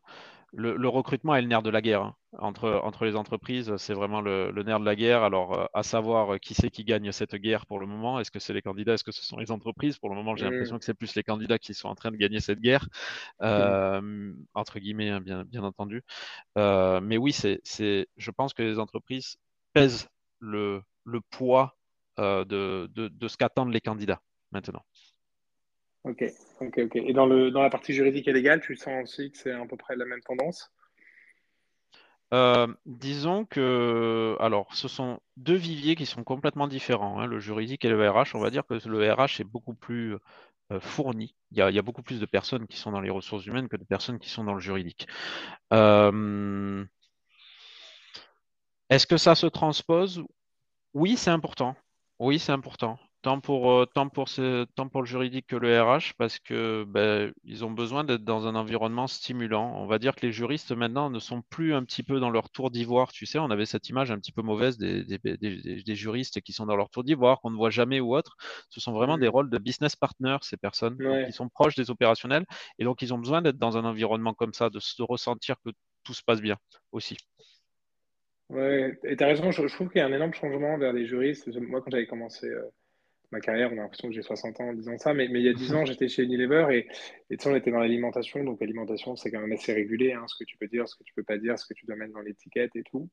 le, 0.55 0.87
recrutement 0.87 1.35
est 1.35 1.41
le 1.41 1.47
nerf 1.47 1.63
de 1.63 1.69
la 1.69 1.81
guerre 1.81 2.01
hein. 2.03 2.15
entre, 2.37 2.69
entre 2.83 3.05
les 3.05 3.15
entreprises. 3.15 3.75
C'est 3.77 3.93
vraiment 3.93 4.21
le, 4.21 4.51
nerf 4.63 4.79
de 4.79 4.85
la 4.85 4.95
guerre. 4.95 5.23
Alors, 5.23 5.53
euh, 5.53 5.65
à 5.73 5.83
savoir 5.83 6.39
qui 6.39 6.53
c'est 6.53 6.69
qui 6.69 6.83
gagne 6.83 7.11
cette 7.11 7.35
guerre 7.35 7.65
pour 7.65 7.79
le 7.79 7.87
moment. 7.87 8.19
Est-ce 8.19 8.31
que 8.31 8.39
c'est 8.39 8.53
les 8.53 8.61
candidats? 8.61 8.93
Est-ce 8.93 9.03
que 9.03 9.11
ce 9.11 9.23
sont 9.23 9.37
les 9.37 9.51
entreprises? 9.51 9.97
Pour 9.97 10.09
le 10.09 10.15
moment, 10.15 10.35
j'ai 10.35 10.45
l'impression 10.45 10.77
que 10.77 10.85
c'est 10.85 10.93
plus 10.93 11.15
les 11.15 11.23
candidats 11.23 11.57
qui 11.57 11.73
sont 11.73 11.87
en 11.87 11.95
train 11.95 12.11
de 12.11 12.17
gagner 12.17 12.39
cette 12.39 12.59
guerre, 12.59 12.87
euh, 13.41 14.33
entre 14.53 14.79
guillemets, 14.79 15.09
hein, 15.09 15.21
bien, 15.21 15.43
bien 15.43 15.63
entendu. 15.63 16.03
Euh, 16.57 17.01
mais 17.01 17.17
oui, 17.17 17.33
c'est, 17.33 17.61
je 18.17 18.31
pense 18.31 18.53
que 18.53 18.63
les 18.63 18.79
entreprises 18.79 19.37
pèsent 19.73 20.09
le, 20.39 20.81
le 21.05 21.21
poids 21.21 21.75
de, 22.17 22.43
de, 22.93 23.07
de 23.07 23.27
ce 23.27 23.37
qu'attendent 23.37 23.73
les 23.73 23.81
candidats 23.81 24.21
maintenant. 24.51 24.83
Ok, 26.03 26.23
ok, 26.59 26.79
ok. 26.79 26.95
Et 26.97 27.13
dans, 27.13 27.25
le, 27.25 27.49
dans 27.49 27.61
la 27.61 27.69
partie 27.69 27.93
juridique 27.93 28.27
et 28.27 28.33
légale, 28.33 28.59
tu 28.61 28.75
sens 28.75 29.03
aussi 29.03 29.31
que 29.31 29.37
c'est 29.37 29.51
à 29.51 29.65
peu 29.65 29.77
près 29.77 29.95
la 29.95 30.05
même 30.05 30.21
tendance? 30.21 30.71
Euh, 32.33 32.67
disons 32.85 33.45
que, 33.45 34.35
alors, 34.39 34.73
ce 34.73 34.87
sont 34.87 35.19
deux 35.37 35.55
viviers 35.55 35.95
qui 35.95 36.05
sont 36.05 36.23
complètement 36.23 36.67
différents, 36.67 37.19
hein, 37.19 37.27
le 37.27 37.39
juridique 37.39 37.85
et 37.85 37.89
le 37.89 38.09
RH. 38.09 38.35
On 38.35 38.39
va 38.39 38.49
dire 38.49 38.65
que 38.65 38.73
le 38.87 39.13
RH 39.13 39.39
est 39.41 39.45
beaucoup 39.45 39.75
plus 39.75 40.17
euh, 40.71 40.79
fourni. 40.81 41.35
Il 41.51 41.57
y, 41.57 41.61
a, 41.61 41.81
beaucoup 41.81 42.01
plus 42.01 42.19
de 42.19 42.25
personnes 42.25 42.67
qui 42.67 42.77
sont 42.77 42.91
dans 42.91 43.01
les 43.01 43.11
ressources 43.11 43.45
humaines 43.45 43.69
que 43.69 43.77
de 43.77 43.85
personnes 43.85 44.19
qui 44.19 44.29
sont 44.29 44.43
dans 44.43 44.55
le 44.55 44.59
juridique. 44.59 45.07
Euh, 45.71 46.83
est-ce 48.89 49.07
que 49.07 49.17
ça 49.17 49.35
se 49.35 49.45
transpose? 49.45 50.23
Oui, 50.93 51.15
c'est 51.15 51.31
important. 51.31 51.75
Oui, 52.19 52.39
c'est 52.39 52.51
important 52.51 52.97
tant 53.23 53.39
pour, 53.39 53.71
euh, 53.71 53.85
tant 53.85 54.09
pour, 54.09 54.27
tant 54.75 54.89
pour 54.89 55.01
le 55.01 55.07
juridique 55.07 55.47
que 55.47 55.55
le 55.55 55.81
RH, 55.81 56.13
parce 56.17 56.39
que 56.39 56.83
ben, 56.87 57.33
ils 57.45 57.63
ont 57.65 57.71
besoin 57.71 58.03
d'être 58.03 58.23
dans 58.25 58.47
un 58.47 58.55
environnement 58.55 59.07
stimulant. 59.07 59.73
On 59.77 59.87
va 59.87 59.97
dire 59.97 60.13
que 60.15 60.25
les 60.25 60.33
juristes 60.33 60.73
maintenant 60.73 61.09
ne 61.09 61.19
sont 61.19 61.41
plus 61.41 61.73
un 61.73 61.83
petit 61.85 62.03
peu 62.03 62.19
dans 62.19 62.29
leur 62.29 62.49
tour 62.49 62.69
d'ivoire. 62.69 63.13
Tu 63.13 63.25
sais, 63.25 63.39
on 63.39 63.49
avait 63.49 63.65
cette 63.65 63.87
image 63.89 64.11
un 64.11 64.17
petit 64.17 64.33
peu 64.33 64.41
mauvaise 64.41 64.77
des, 64.77 65.05
des, 65.05 65.95
juristes 65.95 66.41
qui 66.41 66.51
sont 66.51 66.65
dans 66.65 66.75
leur 66.75 66.89
tour 66.89 67.05
d'ivoire, 67.05 67.39
qu'on 67.39 67.49
ne 67.49 67.55
voit 67.55 67.69
jamais 67.69 68.01
ou 68.01 68.13
autre. 68.13 68.35
Ce 68.69 68.81
sont 68.81 68.91
vraiment 68.91 69.17
des 69.17 69.29
rôles 69.29 69.49
de 69.49 69.57
business 69.57 69.95
partner, 69.95 70.37
ces 70.41 70.57
personnes, 70.57 70.97
qui 71.25 71.31
sont 71.31 71.47
proches 71.47 71.75
des 71.75 71.89
opérationnels. 71.89 72.45
Et 72.77 72.83
donc, 72.83 73.01
ils 73.01 73.13
ont 73.13 73.17
besoin 73.17 73.41
d'être 73.41 73.57
dans 73.57 73.77
un 73.77 73.85
environnement 73.85 74.33
comme 74.33 74.53
ça, 74.53 74.69
de 74.69 74.79
se 74.79 75.01
ressentir 75.01 75.55
que 75.65 75.71
tout 76.03 76.13
se 76.13 76.23
passe 76.23 76.41
bien 76.41 76.57
aussi. 76.91 77.17
Ouais, 78.49 78.99
et 79.05 79.15
tu 79.15 79.23
as 79.23 79.27
raison, 79.27 79.49
je, 79.51 79.65
trouve 79.73 79.89
qu'il 79.89 79.99
y 79.99 80.01
a 80.01 80.07
un 80.07 80.13
énorme 80.13 80.33
changement 80.33 80.77
vers 80.77 80.91
les 80.91 81.07
juristes. 81.07 81.47
Moi, 81.47 81.81
quand 81.81 81.89
j'avais 81.89 82.05
commencé. 82.05 82.47
Euh, 82.47 82.69
ma 83.33 83.41
carrière, 83.41 83.69
on 83.73 83.77
a 83.77 83.81
l'impression 83.81 84.07
que 84.07 84.13
j'ai 84.13 84.21
60 84.21 84.61
ans 84.61 84.69
en 84.69 84.73
disant 84.73 84.97
ça, 84.97 85.13
mais, 85.13 85.25
il 85.25 85.41
y 85.41 85.49
a 85.49 85.53
10 85.53 85.73
ans, 85.73 85.85
j'étais 85.85 86.07
chez 86.07 86.23
Unilever 86.23 86.67
et, 86.71 86.87
et 87.33 87.37
on 87.45 87.55
était 87.55 87.71
dans 87.71 87.79
l'alimentation. 87.79 88.43
Donc, 88.43 88.61
l'alimentation, 88.61 89.15
c'est 89.15 89.31
quand 89.31 89.41
même 89.41 89.51
assez 89.51 89.73
régulé, 89.73 90.13
hein, 90.13 90.23
ce 90.27 90.37
que 90.37 90.43
tu 90.45 90.55
peux 90.57 90.67
dire, 90.67 90.87
ce 90.87 90.95
que 90.95 91.03
tu 91.03 91.13
peux 91.13 91.23
pas 91.23 91.37
dire, 91.37 91.57
ce 91.59 91.65
que 91.65 91.73
tu 91.73 91.85
dois 91.85 91.95
mettre 91.95 92.13
dans 92.13 92.21
l'étiquette 92.21 92.75
et 92.75 92.83
tout. 92.83 93.09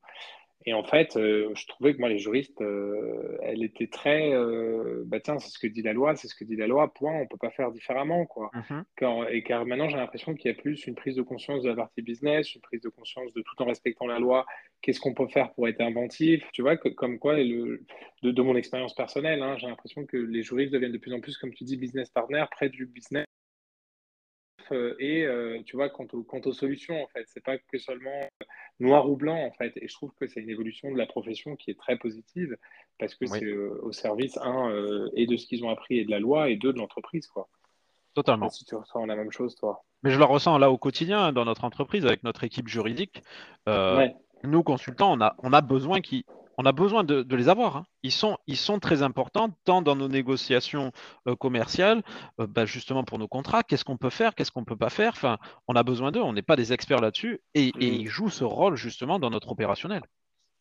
Et 0.66 0.74
en 0.74 0.84
fait, 0.84 1.16
euh, 1.16 1.50
je 1.54 1.66
trouvais 1.66 1.94
que 1.94 2.00
moi, 2.00 2.10
les 2.10 2.18
juristes, 2.18 2.60
euh, 2.60 3.38
elle 3.42 3.62
était 3.62 3.86
très, 3.86 4.34
euh, 4.34 5.04
bah 5.06 5.18
tiens, 5.18 5.38
c'est 5.38 5.48
ce 5.48 5.58
que 5.58 5.66
dit 5.66 5.80
la 5.80 5.94
loi, 5.94 6.16
c'est 6.16 6.28
ce 6.28 6.34
que 6.34 6.44
dit 6.44 6.56
la 6.56 6.66
loi, 6.66 6.92
point, 6.92 7.14
on 7.14 7.26
peut 7.26 7.38
pas 7.38 7.50
faire 7.50 7.72
différemment, 7.72 8.26
quoi. 8.26 8.50
Mhm. 8.54 8.84
et 9.30 9.42
car 9.42 9.64
maintenant, 9.64 9.88
j'ai 9.88 9.96
l'impression 9.96 10.34
qu'il 10.34 10.50
y 10.50 10.54
a 10.54 10.56
plus 10.56 10.86
une 10.86 10.94
prise 10.94 11.16
de 11.16 11.22
conscience 11.22 11.62
de 11.62 11.68
la 11.70 11.76
partie 11.76 12.02
business, 12.02 12.54
une 12.54 12.60
prise 12.60 12.82
de 12.82 12.90
conscience 12.90 13.32
de 13.32 13.40
tout 13.40 13.62
en 13.62 13.64
respectant 13.64 14.06
la 14.06 14.18
loi, 14.18 14.44
qu'est-ce 14.82 15.00
qu'on 15.00 15.14
peut 15.14 15.28
faire 15.28 15.50
pour 15.54 15.66
être 15.66 15.80
inventif, 15.80 16.44
tu 16.52 16.60
vois, 16.60 16.76
comme 16.76 17.18
quoi, 17.18 17.38
le, 17.38 17.82
de, 18.22 18.42
mon 18.42 18.54
expérience 18.54 18.94
personnelle, 18.94 19.42
hein, 19.42 19.56
j'ai 19.58 19.66
l'impression 19.66 20.04
que 20.04 20.18
les 20.18 20.42
juristes 20.42 20.74
deviennent 20.74 20.92
de 20.92 20.98
plus 20.98 21.14
en 21.14 21.20
plus, 21.20 21.38
comme 21.38 21.54
tu 21.54 21.64
dis, 21.64 21.78
business 21.78 22.10
partner, 22.10 22.44
près 22.50 22.68
du 22.68 22.84
business 22.84 23.24
et 24.98 25.26
tu 25.66 25.76
vois 25.76 25.88
quant, 25.88 26.06
quant 26.06 26.40
aux 26.44 26.52
solutions 26.52 27.02
en 27.02 27.06
fait. 27.08 27.24
C'est 27.26 27.44
pas 27.44 27.58
que 27.58 27.78
seulement 27.78 28.20
noir 28.78 29.10
ou 29.10 29.16
blanc 29.16 29.38
en 29.44 29.52
fait. 29.52 29.72
Et 29.76 29.88
je 29.88 29.94
trouve 29.94 30.12
que 30.18 30.26
c'est 30.26 30.40
une 30.40 30.50
évolution 30.50 30.90
de 30.92 30.98
la 30.98 31.06
profession 31.06 31.56
qui 31.56 31.70
est 31.70 31.78
très 31.78 31.96
positive 31.96 32.56
parce 32.98 33.14
que 33.14 33.26
c'est 33.26 33.52
au 33.52 33.92
service 33.92 34.38
un 34.38 34.70
et 35.14 35.26
de 35.26 35.36
ce 35.36 35.46
qu'ils 35.46 35.64
ont 35.64 35.70
appris 35.70 35.98
et 35.98 36.04
de 36.04 36.10
la 36.10 36.18
loi 36.18 36.50
et 36.50 36.56
deux 36.56 36.72
de 36.72 36.78
l'entreprise 36.78 37.26
quoi. 37.26 37.48
Totalement. 38.14 38.48
Si 38.48 38.64
tu 38.64 38.74
ressens 38.74 39.06
la 39.06 39.16
même 39.16 39.30
chose 39.30 39.54
toi. 39.54 39.84
Mais 40.02 40.10
je 40.10 40.18
la 40.18 40.26
ressens 40.26 40.58
là 40.58 40.70
au 40.70 40.78
quotidien 40.78 41.32
dans 41.32 41.44
notre 41.44 41.64
entreprise 41.64 42.06
avec 42.06 42.24
notre 42.24 42.44
équipe 42.44 42.68
juridique. 42.68 43.22
Nous 44.42 44.62
consultants, 44.62 45.12
on 45.12 45.20
a, 45.20 45.34
on 45.42 45.52
a 45.52 45.60
besoin 45.60 46.00
qui 46.00 46.24
on 46.60 46.66
a 46.66 46.72
besoin 46.72 47.04
de, 47.04 47.34
les 47.34 47.48
avoir. 47.48 47.78
Hein. 47.78 47.86
Ils, 48.02 48.12
sont, 48.12 48.36
ils 48.46 48.58
sont 48.58 48.80
très 48.80 49.02
importants 49.02 49.48
tant 49.64 49.80
dans 49.80 49.96
nos 49.96 50.08
négociations 50.08 50.92
euh, 51.26 51.34
commerciales, 51.34 52.02
euh, 52.38 52.46
bah, 52.46 52.66
justement 52.66 53.02
pour 53.02 53.18
nos 53.18 53.28
contrats, 53.28 53.62
qu'est-ce 53.62 53.82
qu'on 53.82 53.96
peut 53.96 54.10
faire, 54.10 54.34
qu'est-ce 54.34 54.52
qu'on 54.52 54.60
ne 54.60 54.66
peut 54.66 54.76
pas 54.76 54.90
faire? 54.90 55.12
Enfin, 55.14 55.38
on 55.68 55.74
a 55.74 55.82
besoin 55.82 56.12
d'eux, 56.12 56.20
on 56.20 56.34
n'est 56.34 56.42
pas 56.42 56.56
des 56.56 56.74
experts 56.74 57.00
là-dessus, 57.00 57.40
et, 57.54 57.68
mmh. 57.68 57.80
ils 57.80 58.08
jouent 58.08 58.28
ce 58.28 58.44
rôle 58.44 58.76
justement 58.76 59.18
dans 59.18 59.30
notre 59.30 59.50
opérationnel. 59.52 60.02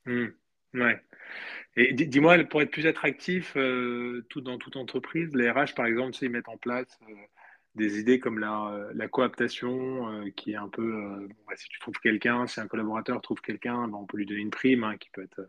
Mmh. 0.05 0.27
Ouais. 0.75 1.01
Et 1.75 1.91
dis-moi, 1.93 2.37
pour 2.45 2.61
être 2.61 2.71
plus 2.71 2.87
attractif 2.87 3.57
euh, 3.57 4.25
tout, 4.29 4.39
dans 4.39 4.57
toute 4.57 4.77
entreprise, 4.77 5.35
les 5.35 5.51
RH, 5.51 5.75
par 5.75 5.85
exemple, 5.85 6.15
ils 6.21 6.29
mettent 6.29 6.47
en 6.47 6.57
place 6.57 6.97
des 7.75 7.99
idées 7.99 8.19
comme 8.19 8.39
la, 8.39 9.07
cooptation, 9.09 10.31
qui 10.37 10.53
est 10.53 10.55
un 10.55 10.69
peu, 10.69 11.27
bah, 11.45 11.53
si 11.55 11.67
tu 11.67 11.79
trouves 11.79 11.99
quelqu'un, 12.01 12.47
si 12.47 12.61
un 12.61 12.67
collaborateur 12.67 13.21
trouve 13.21 13.41
quelqu'un, 13.41 13.87
bah, 13.89 13.97
on 13.99 14.05
peut 14.05 14.17
lui 14.17 14.25
donner 14.25 14.41
une 14.41 14.49
prime 14.49 14.83
hein, 14.85 14.97
qui 14.97 15.09
peut 15.11 15.23
être 15.23 15.41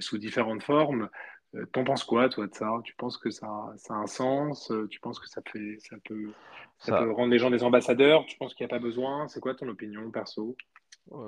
sous 0.00 0.18
différentes 0.18 0.62
formes. 0.62 1.08
Euh, 1.56 1.66
t'en 1.66 1.84
penses 1.84 2.04
quoi, 2.04 2.28
toi, 2.28 2.46
de 2.46 2.54
ça? 2.54 2.68
Tu 2.84 2.94
penses 2.96 3.18
que 3.18 3.30
ça, 3.30 3.46
ça, 3.76 3.94
a 3.94 3.98
un 3.98 4.06
sens? 4.06 4.70
Euh, 4.70 4.88
Tu 4.88 5.00
penses 5.00 5.18
que 5.18 5.28
ça, 5.28 5.40
fait, 5.50 5.76
ça, 5.78 5.96
peut, 6.04 6.32
ça, 6.78 6.98
peut 6.98 7.12
rendre 7.12 7.30
les 7.30 7.38
gens 7.38 7.50
des 7.50 7.62
ambassadeurs? 7.62 8.24
Tu 8.26 8.36
penses 8.36 8.54
qu'il 8.54 8.66
n'y 8.66 8.72
a 8.72 8.76
pas 8.76 8.82
besoin? 8.82 9.28
C'est 9.28 9.40
quoi 9.40 9.54
ton 9.54 9.68
opinion 9.68 10.10
perso? 10.10 10.56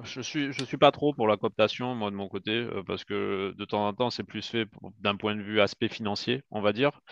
Je 0.04 0.22
suis, 0.22 0.52
je 0.52 0.64
suis 0.64 0.78
pas 0.78 0.90
trop 0.90 1.12
pour 1.12 1.28
la 1.28 1.36
cooptation, 1.36 1.94
moi 1.94 2.10
de 2.10 2.16
mon 2.16 2.28
côté, 2.28 2.66
parce 2.86 3.04
que 3.04 3.52
de 3.58 3.64
temps 3.66 3.86
en 3.86 3.92
temps, 3.92 4.08
c'est 4.08 4.22
plus 4.22 4.48
fait 4.48 4.66
d'un 5.00 5.16
point 5.16 5.36
de 5.36 5.42
vue 5.42 5.60
aspect 5.60 5.88
financier, 5.88 6.42
on 6.50 6.62
va 6.62 6.72
dire. 6.72 7.02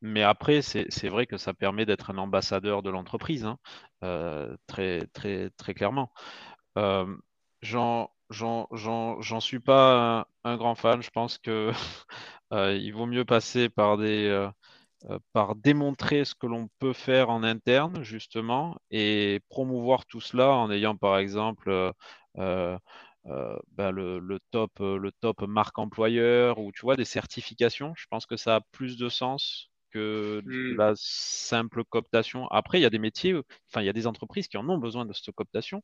mais 0.00 0.22
après, 0.22 0.62
c'est 0.62 1.08
vrai 1.08 1.26
que 1.26 1.36
ça 1.36 1.54
permet 1.54 1.84
d'être 1.84 2.10
un 2.10 2.18
ambassadeur 2.18 2.84
de 2.84 2.90
l'entreprise, 2.90 3.44
hein, 3.44 3.58
très, 4.68 5.06
très, 5.12 5.50
très 5.50 5.74
clairement. 5.74 6.12
J'en 7.62 8.08
j'en 8.30 9.40
suis 9.40 9.60
pas 9.60 10.26
un, 10.44 10.56
grand 10.56 10.74
fan. 10.74 11.02
Je 11.02 11.10
pense 11.10 11.38
que 11.38 11.72
euh, 12.52 12.76
il 12.76 12.92
vaut 12.92 13.06
mieux 13.06 13.24
passer 13.24 13.68
par 13.68 13.96
des 13.98 14.26
euh, 14.26 14.48
euh, 15.10 15.18
par 15.32 15.54
démontrer 15.54 16.24
ce 16.24 16.34
que 16.34 16.46
l'on 16.46 16.68
peut 16.78 16.92
faire 16.92 17.30
en 17.30 17.44
interne 17.44 18.02
justement 18.02 18.76
et 18.90 19.40
promouvoir 19.48 20.06
tout 20.06 20.20
cela 20.20 20.50
en 20.50 20.70
ayant 20.72 20.96
par 20.96 21.18
exemple 21.18 21.92
ben, 22.34 23.90
le, 23.90 24.38
top 24.50 24.72
le 24.80 25.12
top 25.20 25.42
marque 25.42 25.78
employeur 25.78 26.58
ou 26.58 26.72
tu 26.72 26.82
vois 26.82 26.96
des 26.96 27.04
certifications. 27.04 27.92
Je 27.96 28.06
pense 28.10 28.26
que 28.26 28.36
ça 28.36 28.56
a 28.56 28.60
plus 28.72 28.96
de 28.96 29.08
sens 29.08 29.70
que 29.90 30.42
mmh. 30.44 30.76
la 30.76 30.92
simple 30.96 31.84
cooptation. 31.84 32.46
Après, 32.48 32.78
il 32.78 32.82
y 32.82 32.86
a 32.86 32.90
des 32.90 32.98
métiers, 32.98 33.34
enfin, 33.70 33.80
il 33.80 33.86
y 33.86 33.88
a 33.88 33.94
des 33.94 34.06
entreprises 34.06 34.48
qui 34.48 34.58
en 34.58 34.68
ont 34.68 34.78
besoin 34.78 35.06
de 35.06 35.12
cette 35.12 35.34
cooptation. 35.34 35.82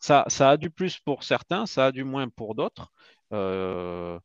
Ça, 0.00 0.24
ça, 0.28 0.50
a 0.50 0.56
du 0.56 0.70
plus 0.70 0.98
pour 0.98 1.24
certains, 1.24 1.66
ça 1.66 1.86
a 1.86 1.92
du 1.92 2.04
moins 2.04 2.28
pour 2.28 2.54
d'autres. 2.54 2.92
Euh, 3.32 4.18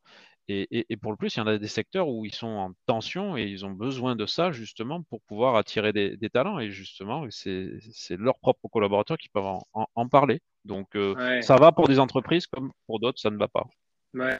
et, 0.49 0.97
pour 0.97 1.11
le 1.11 1.17
plus, 1.17 1.35
il 1.35 1.39
y 1.39 1.41
en 1.41 1.47
a 1.47 1.57
des 1.57 1.67
secteurs 1.67 2.09
où 2.09 2.25
ils 2.25 2.33
sont 2.33 2.47
en 2.47 2.73
tension 2.85 3.37
et 3.37 3.43
ils 3.43 3.65
ont 3.65 3.71
besoin 3.71 4.15
de 4.15 4.25
ça 4.25 4.51
justement 4.51 5.01
pour 5.03 5.21
pouvoir 5.21 5.55
attirer 5.55 5.93
des, 5.93 6.29
talents. 6.29 6.59
Et 6.59 6.69
justement, 6.69 7.25
c'est 7.29 8.17
leurs 8.17 8.37
propres 8.39 8.67
collaborateurs 8.67 9.17
qui 9.17 9.29
peuvent 9.29 9.59
en, 9.73 10.09
parler. 10.09 10.41
Donc, 10.65 10.95
euh, 10.95 11.41
ça 11.41 11.55
va 11.55 11.71
pour 11.71 11.87
des 11.87 11.97
entreprises 11.99 12.45
comme 12.47 12.71
pour 12.87 12.99
d'autres, 12.99 13.19
ça 13.19 13.29
ne 13.29 13.37
va 13.37 13.47
pas. 13.47 13.65
Ouais. 14.13 14.39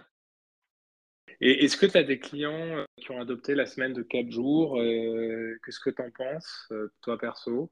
Et 1.41 1.65
est-ce 1.65 1.78
que 1.78 1.86
tu 1.86 1.98
as 1.98 2.04
des 2.04 2.19
clients 2.19 2.78
euh, 2.78 2.86
qui 2.98 3.12
ont 3.12 3.19
adopté 3.19 3.56
la 3.56 3.65
semaine 3.65 3.93
de 3.93 4.04
4 4.04 4.30
jours 4.30 4.76
Qu'est-ce 4.76 5.80
que 5.80 5.89
tu 5.89 6.02
en 6.02 6.12
penses, 6.12 6.72
toi 7.02 7.17
perso? 7.17 7.72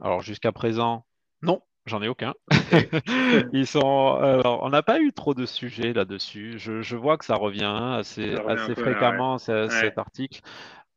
Alors, 0.00 0.20
jusqu'à 0.20 0.52
présent, 0.52 1.06
non. 1.42 1.62
J'en 1.86 2.00
ai 2.00 2.08
aucun. 2.08 2.32
Ils 3.52 3.66
sont. 3.66 4.14
Alors, 4.14 4.62
on 4.62 4.70
n'a 4.70 4.82
pas 4.82 5.00
eu 5.00 5.12
trop 5.12 5.34
de 5.34 5.44
sujets 5.44 5.92
là-dessus. 5.92 6.58
Je, 6.58 6.96
vois 6.96 7.18
que 7.18 7.24
ça 7.24 7.36
revient 7.36 7.96
assez, 7.98 8.34
assez 8.48 8.74
fréquemment 8.74 9.38
cet 9.38 9.98
article. 9.98 10.40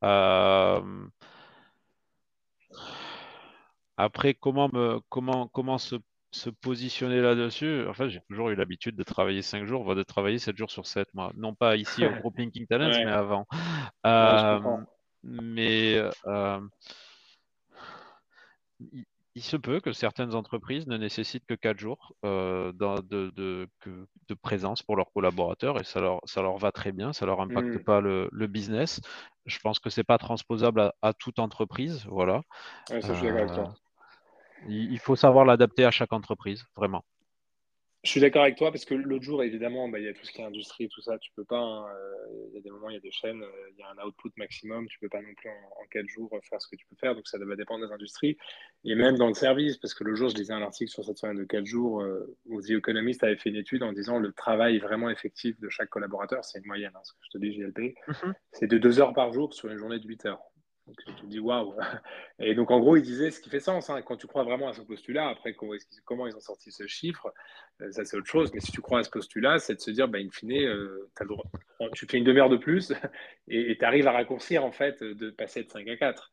Euh, 0.04 0.82
après, 3.97 4.34
comment 4.34 4.69
me, 4.71 5.00
comment, 5.10 5.47
comment 5.47 5.78
se, 5.78 5.95
se 6.32 6.50
positionner 6.50 7.19
là-dessus? 7.19 7.86
En 7.88 7.93
fait, 7.93 8.10
j'ai 8.10 8.21
toujours 8.30 8.50
eu 8.50 8.56
l'habitude 8.56 8.95
de 8.95 9.04
travailler 9.04 9.41
5 9.41 9.65
jours, 9.65 9.84
voire 9.84 9.95
de 9.95 10.04
travailler 10.04 10.39
7 10.39 10.56
jours 10.56 10.71
sur 10.71 10.86
7, 10.86 11.08
moi. 11.13 11.32
Non 11.36 11.56
pas 11.56 11.76
ici 11.76 12.06
au 12.06 12.12
groupe 12.12 12.38
Linking 12.38 12.65
Talents, 12.69 12.89
mais 12.89 13.12
avant. 13.12 13.47
Euh, 14.06 14.60
mais 15.23 16.00
euh, 16.28 16.60
il 19.38 19.43
se 19.43 19.56
peut 19.56 19.80
que 19.80 19.91
certaines 19.91 20.34
entreprises 20.34 20.88
ne 20.88 20.97
nécessitent 20.97 21.45
que 21.45 21.54
4 21.54 21.78
jours 21.78 22.15
euh, 22.26 22.71
de, 22.73 23.30
de, 23.30 24.34
présence 24.41 24.82
pour 24.82 24.95
leurs 24.95 25.12
collaborateurs 25.12 25.80
et 25.80 25.84
ça 25.84 26.00
leur, 26.00 26.21
ça 26.26 26.41
leur 26.41 26.58
va 26.58 26.71
très 26.71 26.91
bien, 26.91 27.13
ça 27.13 27.26
ne 27.26 27.30
leur 27.30 27.41
impacte 27.41 27.76
mmh. 27.76 27.84
pas 27.84 28.02
le, 28.02 28.47
business. 28.47 29.00
Je 29.45 29.60
pense 29.60 29.78
que 29.78 29.91
ce 29.91 30.00
n'est 30.00 30.06
pas 30.06 30.17
transposable 30.17 30.91
à, 31.04 31.13
toute 31.13 31.38
entreprise. 31.38 32.04
Voilà. 32.10 32.41
Euh, 32.89 33.67
il 34.67 34.97
faut 34.97 35.15
savoir 35.15 35.45
l'adapter 35.45 35.86
à 35.86 35.91
chaque 35.91 36.13
entreprise, 36.13 36.65
vraiment. 36.76 37.04
Je 38.08 38.12
suis 38.12 38.22
d'accord 38.22 38.43
avec 38.43 38.56
toi 38.56 38.72
parce 38.72 38.86
que 38.86 38.93
l'autre 38.93 39.26
jour, 39.26 39.43
évidemment, 39.43 39.89
bah, 39.89 40.00
il 40.00 40.06
y 40.06 40.08
a 40.08 40.13
tout 40.13 40.24
ce 40.24 40.32
qui 40.32 40.39
est 40.39 40.46
industrie, 40.46 40.88
tout 40.88 41.02
ça. 41.02 41.17
Tu 41.20 41.30
peux 41.36 41.43
pas. 41.43 41.60
Hein, 41.60 41.88
euh, 41.89 42.48
il 42.48 42.56
y 42.56 42.58
a 42.58 42.62
des 42.62 42.70
moments, 42.70 42.89
il 42.89 42.93
y 42.93 42.98
a 42.98 43.02
des 43.02 43.12
chaînes, 43.12 43.43
euh, 43.43 43.70
il 43.72 43.80
y 43.80 43.84
a 43.84 43.89
un 43.89 44.08
output 44.08 44.32
maximum. 44.38 44.88
Tu 44.88 44.98
peux 45.00 45.10
pas 45.10 45.22
non 45.22 45.34
plus 45.36 45.50
en, 45.50 45.86
quatre 45.91 46.08
jours 46.08 46.30
faire 46.50 46.62
ce 46.62 46.70
que 46.70 46.78
tu 46.78 46.86
peux 46.86 46.96
faire. 46.96 47.15
Donc 47.15 47.28
ça 47.28 47.38
va 47.38 47.56
dépendre 47.58 47.86
des 47.86 47.93
industries 47.93 48.38
et 48.86 48.96
même 48.96 49.17
dans 49.17 49.28
le 49.28 49.34
service. 49.34 49.76
Parce 49.76 49.93
que 49.93 50.06
le 50.06 50.15
jour, 50.15 50.30
je 50.30 50.36
lisais 50.36 50.54
un 50.54 50.62
article 50.62 50.89
sur 50.89 51.04
cette 51.04 51.17
semaine 51.17 51.36
de 51.36 51.43
quatre 51.43 51.65
jours 51.65 52.02
euh, 52.02 52.34
où 52.46 52.62
The 52.62 52.70
Economist 52.70 53.26
avait 53.26 53.36
fait 53.36 53.50
une 53.50 53.58
étude 53.58 53.84
en 53.84 53.91
disant 53.91 54.20
le 54.20 54.32
travail 54.32 54.80
vraiment 54.80 55.10
effectif 55.10 55.60
de 55.60 55.67
chaque 55.67 55.89
collaborateur, 55.89 56.46
c'est 56.46 56.60
une 56.60 56.65
moyenne. 56.65 56.93
Hein, 56.96 57.02
ce 57.04 57.12
que 57.12 57.20
je 57.24 57.30
te 57.32 57.38
dis, 57.39 57.52
JLP, 57.52 57.93
mm-hmm. 58.08 58.34
c'est 58.54 58.67
de 58.67 58.78
deux 58.78 59.02
heures 59.02 59.13
par 59.13 59.34
jour 59.34 59.54
sur 59.54 59.70
une 59.70 59.78
journée 59.80 60.00
de 60.00 60.08
8 60.08 60.28
heures. 60.28 60.39
Donc 60.88 60.95
tu 61.06 61.13
te 61.13 61.26
dis 61.26 61.39
waouh. 61.39 61.76
Et 62.39 62.56
donc 62.56 62.71
en 62.71 62.80
gros, 62.80 62.95
il 62.95 63.04
disait 63.04 63.32
ce 63.32 63.41
qui 63.41 63.50
fait 63.50 63.60
sens. 63.60 63.89
Hein, 63.89 64.02
quand 64.02 64.15
tu 64.15 64.28
crois 64.28 64.43
vraiment 64.43 64.69
à 64.69 64.73
ce 64.73 64.82
postulat, 64.82 65.28
après 65.30 65.54
comment 65.54 66.28
ils 66.28 66.36
ont 66.36 66.41
sorti 66.41 66.71
ce 66.71 66.88
chiffre, 66.88 67.34
euh, 67.82 67.91
ça 67.91 68.06
c'est 68.06 68.17
autre 68.17 68.28
chose. 68.28 68.52
Mais 68.54 68.62
si 68.62 68.71
tu 68.71 68.82
crois 68.82 69.00
à 69.00 69.04
ce 69.04 69.10
postulat, 69.10 69.60
c'est 69.60 69.76
de 69.76 69.82
se 69.82 69.91
dire, 69.91 70.08
bah, 70.08 70.19
in 70.19 70.30
fine, 70.32 70.54
euh, 70.54 71.10
tu 71.93 72.06
fais 72.08 72.17
une 72.17 72.23
demi-heure 72.23 72.50
de 72.50 72.58
plus 72.58 72.93
et 73.50 73.78
tu 73.78 73.86
arrives 73.86 74.08
à 74.08 74.13
raccourcir 74.13 74.63
en 74.63 74.71
fait 74.71 75.04
de 75.04 75.30
passer 75.30 75.63
de 75.63 75.69
5 75.69 75.88
à 75.89 75.97
4. 75.97 76.32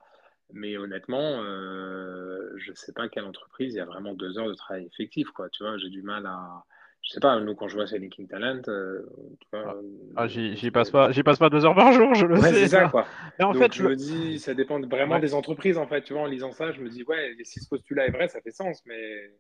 Mais 0.53 0.77
honnêtement, 0.77 1.43
euh, 1.43 2.53
je 2.57 2.71
ne 2.71 2.77
sais 2.77 2.93
pas 2.93 3.09
quelle 3.09 3.25
entreprise 3.25 3.75
il 3.75 3.79
y 3.79 3.81
a 3.81 3.87
vraiment 3.87 4.15
deux 4.15 4.39
heures 4.39 4.49
de 4.49 4.55
travail 4.55 4.87
effectif. 4.87 5.29
Quoi. 5.31 5.49
Tu 5.51 5.65
vois, 5.65 5.79
j'ai 5.79 5.89
du 5.89 6.03
mal 6.03 6.27
à 6.27 6.65
je 7.05 7.13
sais 7.13 7.21
pas, 7.21 7.39
nous, 7.39 7.55
quand 7.55 7.69
je 7.69 7.75
vois 7.75 7.87
ces 7.87 7.99
Linking 7.99 8.27
Talent, 8.27 8.63
euh, 8.69 9.07
ah, 9.53 9.57
euh, 9.57 9.83
ah, 10.17 10.27
j'y 10.27 10.71
passe 10.71 10.91
pas, 10.91 11.13
j'y 11.13 11.23
passe 11.23 11.39
pas 11.39 11.51
deux 11.51 11.67
heures 11.67 11.75
par 11.75 11.93
jour, 11.93 12.15
je 12.15 12.25
le 12.25 12.41
sais. 12.41 12.53
C'est 12.55 12.69
ça, 12.69 12.89
quoi. 12.89 13.07
Mais 13.39 13.45
en 13.45 13.53
fait, 13.53 13.75
je 13.75 13.83
me 13.83 13.95
dis, 13.95 14.39
ça 14.39 14.55
dépend 14.55 14.81
vraiment 14.81 15.19
des 15.19 15.35
entreprises, 15.35 15.77
en 15.77 15.87
fait. 15.87 16.01
Tu 16.03 16.15
vois, 16.15 16.23
en 16.23 16.27
lisant 16.27 16.53
ça, 16.53 16.73
je 16.73 16.81
me 16.81 16.89
dis, 16.89 17.05
ouais, 17.05 17.37
si 17.43 17.61
ce 17.61 17.69
postulat 17.69 18.07
est 18.07 18.11
vrai, 18.11 18.29
ça 18.29 18.41
fait 18.41 18.51
sens, 18.51 18.83
mais. 18.87 19.31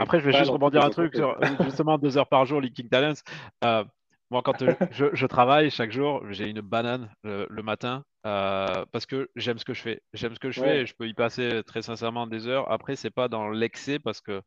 Après, 0.00 0.20
je 0.20 0.24
vais 0.24 0.32
juste 0.32 0.50
rebondir 0.50 0.82
un 0.82 0.90
truc 0.90 1.14
sur 1.14 1.36
justement 1.64 1.98
deux 1.98 2.16
heures 2.16 2.28
par 2.28 2.46
jour, 2.46 2.60
Linking 2.60 2.88
Talents. 2.88 3.20
Euh, 3.64 3.84
moi, 4.30 4.40
quand 4.42 4.62
euh, 4.62 4.72
je, 4.92 5.26
travaille 5.26 5.70
chaque 5.70 5.90
jour, 5.90 6.24
j'ai 6.30 6.48
une 6.48 6.60
banane 6.60 7.10
le, 7.24 7.62
matin 7.62 8.04
euh, 8.26 8.84
parce 8.92 9.06
que 9.06 9.30
j'aime 9.36 9.58
ce 9.58 9.64
que 9.64 9.74
je 9.74 9.82
fais. 9.82 10.02
J'aime 10.12 10.34
ce 10.34 10.40
que 10.40 10.50
je 10.50 10.60
fais 10.60 10.82
et 10.82 10.86
je 10.86 10.94
peux 10.94 11.08
y 11.08 11.14
passer 11.14 11.62
très 11.66 11.82
sincèrement 11.82 12.26
des 12.26 12.46
heures. 12.46 12.70
Après, 12.70 12.96
c'est 12.96 13.10
pas 13.10 13.28
dans 13.28 13.48
l'excès 13.48 13.98
parce 13.98 14.20
que 14.20 14.42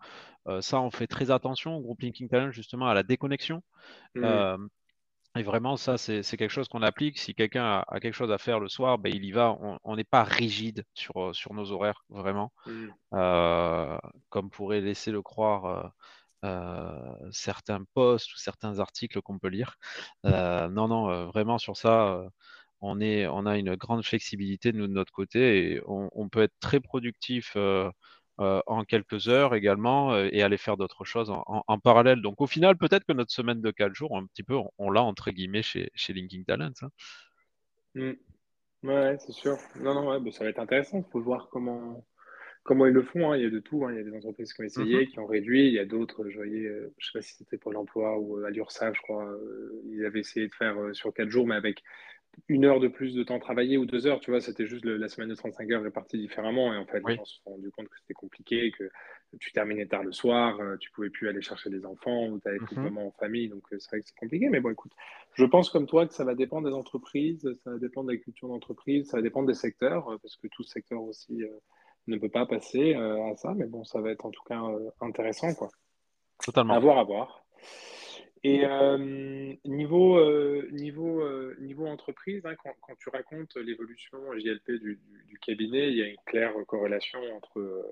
euh, 0.48 0.62
ça, 0.62 0.80
on 0.82 0.92
fait 0.92 1.08
très 1.08 1.32
attention 1.32 1.76
au 1.76 1.82
groupe 1.82 2.02
Linking 2.02 2.30
Talent 2.30 2.52
justement 2.52 2.88
à 2.88 2.94
la 2.94 3.04
déconnexion. 3.04 3.64
Mmh. 4.16 4.68
et 5.38 5.44
vraiment, 5.44 5.78
ça, 5.78 5.98
c'est 5.98 6.24
quelque 6.24 6.50
chose 6.50 6.68
qu'on 6.68 6.84
applique. 6.84 7.18
Si 7.18 7.34
quelqu'un 7.34 7.84
a, 7.88 8.00
quelque 8.00 8.14
chose 8.14 8.32
à 8.32 8.38
faire 8.38 8.60
le 8.60 8.70
soir, 8.70 9.00
ben, 9.00 9.12
il 9.14 9.26
y 9.26 9.32
va. 9.32 9.58
On 9.84 9.96
n'est 9.96 10.04
pas 10.04 10.24
rigide 10.24 10.84
sur, 10.94 11.36
sur 11.36 11.54
nos 11.54 11.72
horaires, 11.72 12.04
vraiment, 12.10 12.54
mmh. 12.68 13.98
comme 14.30 14.50
pourrait 14.52 14.82
laisser 14.82 15.12
le 15.12 15.22
croire 15.22 15.94
euh, 16.44 17.16
certains 17.32 17.86
posts 17.94 18.34
ou 18.34 18.38
certains 18.38 18.80
articles 18.80 19.22
qu'on 19.22 19.40
peut 19.40 19.48
lire. 19.48 19.78
Euh, 20.26 20.68
non, 20.68 20.90
non, 20.90 21.10
euh, 21.10 21.26
vraiment 21.28 21.58
sur 21.58 21.78
ça, 21.78 22.22
on, 22.84 23.02
est, 23.02 23.28
on 23.28 23.46
a 23.46 23.58
une 23.58 23.76
grande 23.76 24.04
flexibilité 24.04 24.72
de 24.72 24.86
notre 24.88 25.12
côté 25.12 25.74
et 25.74 25.82
on, 25.88 26.30
peut 26.30 26.44
être 26.44 26.56
très 26.60 26.80
productif. 26.80 27.56
en 28.38 28.84
quelques 28.86 29.28
heures 29.30 29.56
également 29.56 30.18
et 30.18 30.42
aller 30.42 30.58
faire 30.58 30.78
d'autres 30.78 31.06
choses 31.06 31.32
en, 31.32 31.80
parallèle. 31.80 32.22
Donc 32.22 32.42
au 32.42 32.48
final, 32.48 32.78
peut-être 32.78 33.06
que 33.06 33.14
notre 33.14 33.32
semaine 33.32 33.62
de 33.62 33.72
4 33.72 33.94
jours, 33.94 34.18
un 34.18 34.26
petit 34.26 34.44
peu, 34.44 34.56
on, 34.78 34.92
l'a 34.92 35.04
entre 35.04 35.32
guillemets 35.32 35.64
chez, 35.64 35.90
chez 35.96 36.14
Linking 36.14 36.46
Talent. 36.46 36.72
Hein. 36.82 36.90
Mmh. 37.96 38.14
Ouais, 38.84 39.18
c'est 39.20 39.32
sûr. 39.32 39.58
Non, 39.80 39.94
non, 39.94 40.10
ouais, 40.10 40.20
bah, 40.20 40.32
ça 40.32 40.44
va 40.44 40.50
être 40.50 40.60
intéressant. 40.60 40.98
Il 40.98 41.12
faut 41.12 41.22
voir 41.22 41.48
comment, 41.50 42.06
comment 42.64 42.86
ils 42.86 42.94
le 42.94 43.02
font. 43.02 43.32
hein. 43.32 43.38
Il 43.38 43.44
y 43.44 43.46
a 43.46 43.50
de 43.50 43.60
tout. 43.60 43.86
hein. 43.86 43.94
Il 43.94 43.98
y 43.98 44.00
a 44.00 44.04
des 44.04 44.16
entreprises 44.16 44.54
qui 44.54 44.62
ont 44.62 44.66
essayé, 44.66 45.08
qui 45.08 45.20
ont 45.20 45.26
réduit. 45.26 45.68
Il 45.68 45.74
y 45.74 45.80
a 45.80 45.86
d'autres, 45.86 46.30
je 46.30 46.36
voyais, 46.36 46.66
euh, 46.66 46.94
je 46.98 47.06
sais 47.06 47.18
pas 47.18 47.22
si 47.22 47.36
c'était 47.36 47.58
Pôle 47.58 47.78
emploi 47.78 48.20
ou 48.20 48.40
euh, 48.40 48.46
à 48.46 48.50
l'URSSAF, 48.50 48.96
je 48.96 49.02
crois, 49.02 49.26
euh, 49.26 49.82
ils 49.86 50.06
avaient 50.06 50.20
essayé 50.20 50.48
de 50.48 50.54
faire 50.54 50.78
euh, 50.78 50.94
sur 50.94 51.14
quatre 51.14 51.30
jours, 51.30 51.48
mais 51.48 51.56
avec 51.56 51.82
une 52.48 52.66
heure 52.66 52.80
de 52.80 52.88
plus 52.88 53.14
de 53.16 53.24
temps 53.24 53.40
travaillé 53.40 53.78
ou 53.78 53.86
deux 53.86 54.08
heures, 54.08 54.20
tu 54.20 54.32
vois, 54.32 54.42
c'était 54.42 54.66
juste 54.66 54.84
le- 54.86 54.98
la 54.98 55.08
semaine 55.08 55.30
de 55.30 55.36
35 55.36 55.70
heures 55.72 55.84
répartie 55.84 56.18
différemment. 56.18 56.74
Et 56.74 56.78
en 56.78 56.86
fait, 56.86 57.00
les 57.00 57.16
gens 57.18 57.26
se 57.26 57.36
sont 57.36 57.52
rendus 57.52 57.72
compte 57.72 57.88
que 57.90 57.98
c'était 58.00 58.14
compliqué, 58.14 58.72
que 58.72 58.90
tu 59.40 59.52
terminais 59.52 59.86
tard 59.86 60.04
le 60.04 60.12
soir, 60.12 60.60
euh, 60.60 60.76
tu 60.78 60.92
pouvais 60.92 61.10
plus 61.10 61.28
aller 61.30 61.42
chercher 61.42 61.70
les 61.70 61.86
enfants 61.86 62.28
ou 62.28 62.40
tu 62.40 62.48
n'avais 62.48 62.60
plus 62.60 62.76
de 62.76 62.82
moments 62.82 63.08
en 63.08 63.12
famille. 63.12 63.50
Donc, 63.50 63.64
euh, 63.72 63.78
c'est 63.80 63.90
vrai 63.90 64.00
que 64.02 64.08
c'est 64.08 64.16
compliqué. 64.18 64.50
Mais 64.50 64.60
bon, 64.60 64.72
écoute, 64.72 64.92
je 65.36 65.46
pense 65.46 65.70
comme 65.70 65.86
toi 65.88 66.06
que 66.08 66.14
ça 66.14 66.24
va 66.24 66.36
dépendre 66.36 66.68
des 66.68 66.74
entreprises, 66.76 67.48
ça 67.64 67.72
va 67.72 67.78
dépendre 67.78 68.08
de 68.08 68.14
la 68.14 68.20
culture 68.20 68.48
d'entreprise, 68.48 69.08
ça 69.10 69.18
va 69.18 69.24
dépendre 69.24 69.48
des 69.48 69.54
secteurs, 69.54 70.10
euh, 70.10 70.18
parce 70.22 70.36
que 70.36 70.48
tout 70.48 70.64
secteur 70.64 71.02
aussi 71.02 71.44
euh, 71.44 71.50
ne 72.08 72.18
peut 72.18 72.30
pas 72.30 72.46
passer 72.46 72.96
euh, 72.96 73.32
à 73.32 73.36
ça. 73.36 73.54
Mais 73.56 73.66
bon, 73.66 73.84
ça 73.84 74.02
va 74.02 74.12
être 74.12 74.26
en 74.26 74.32
tout 74.32 74.44
cas 74.44 74.62
euh, 74.62 74.90
intéressant, 75.02 75.54
quoi. 75.54 75.70
À 76.40 76.44
Totalement. 76.46 76.80
voir, 76.80 76.98
à 76.98 77.04
voir. 77.04 77.46
Et 78.46 78.66
euh, 78.66 79.54
niveau, 79.66 80.18
euh, 80.18 80.68
niveau, 80.72 81.22
euh, 81.22 81.56
niveau 81.60 81.86
entreprise, 81.88 82.46
hein, 82.46 82.56
quand, 82.62 82.74
quand 82.82 82.96
tu 83.00 83.10
racontes 83.10 83.56
l'évolution 83.56 84.18
JLP 84.38 84.72
du, 84.80 85.00
du- 85.08 85.24
du 85.28 85.40
cabinet, 85.40 85.90
il 85.90 85.98
y 85.98 86.02
a 86.04 86.08
une 86.08 86.18
claire 86.26 86.54
corrélation 86.68 87.20
entre, 87.36 87.86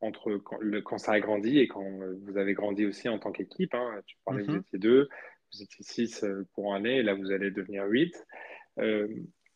entre 0.00 0.36
quand, 0.38 0.56
le- 0.60 0.80
quand 0.80 0.96
ça 0.98 1.12
a 1.12 1.20
grandi 1.20 1.58
et 1.58 1.68
quand 1.68 1.84
vous 2.22 2.38
avez 2.38 2.54
grandi 2.54 2.86
aussi 2.86 3.08
en 3.10 3.18
tant 3.18 3.32
qu'équipe. 3.32 3.74
hein. 3.74 4.00
Tu 4.06 4.16
parlais 4.24 4.42
que 4.42 4.46
vous 4.46 4.52
Mhm. 4.54 4.60
étiez 4.60 4.78
deux, 4.78 5.08
vous 5.52 5.62
étiez 5.62 5.84
six 5.84 6.24
pour 6.54 6.74
année, 6.74 6.96
et 6.98 7.02
là 7.02 7.12
vous 7.14 7.30
allez 7.30 7.50
devenir 7.50 7.84
huit. 7.86 8.14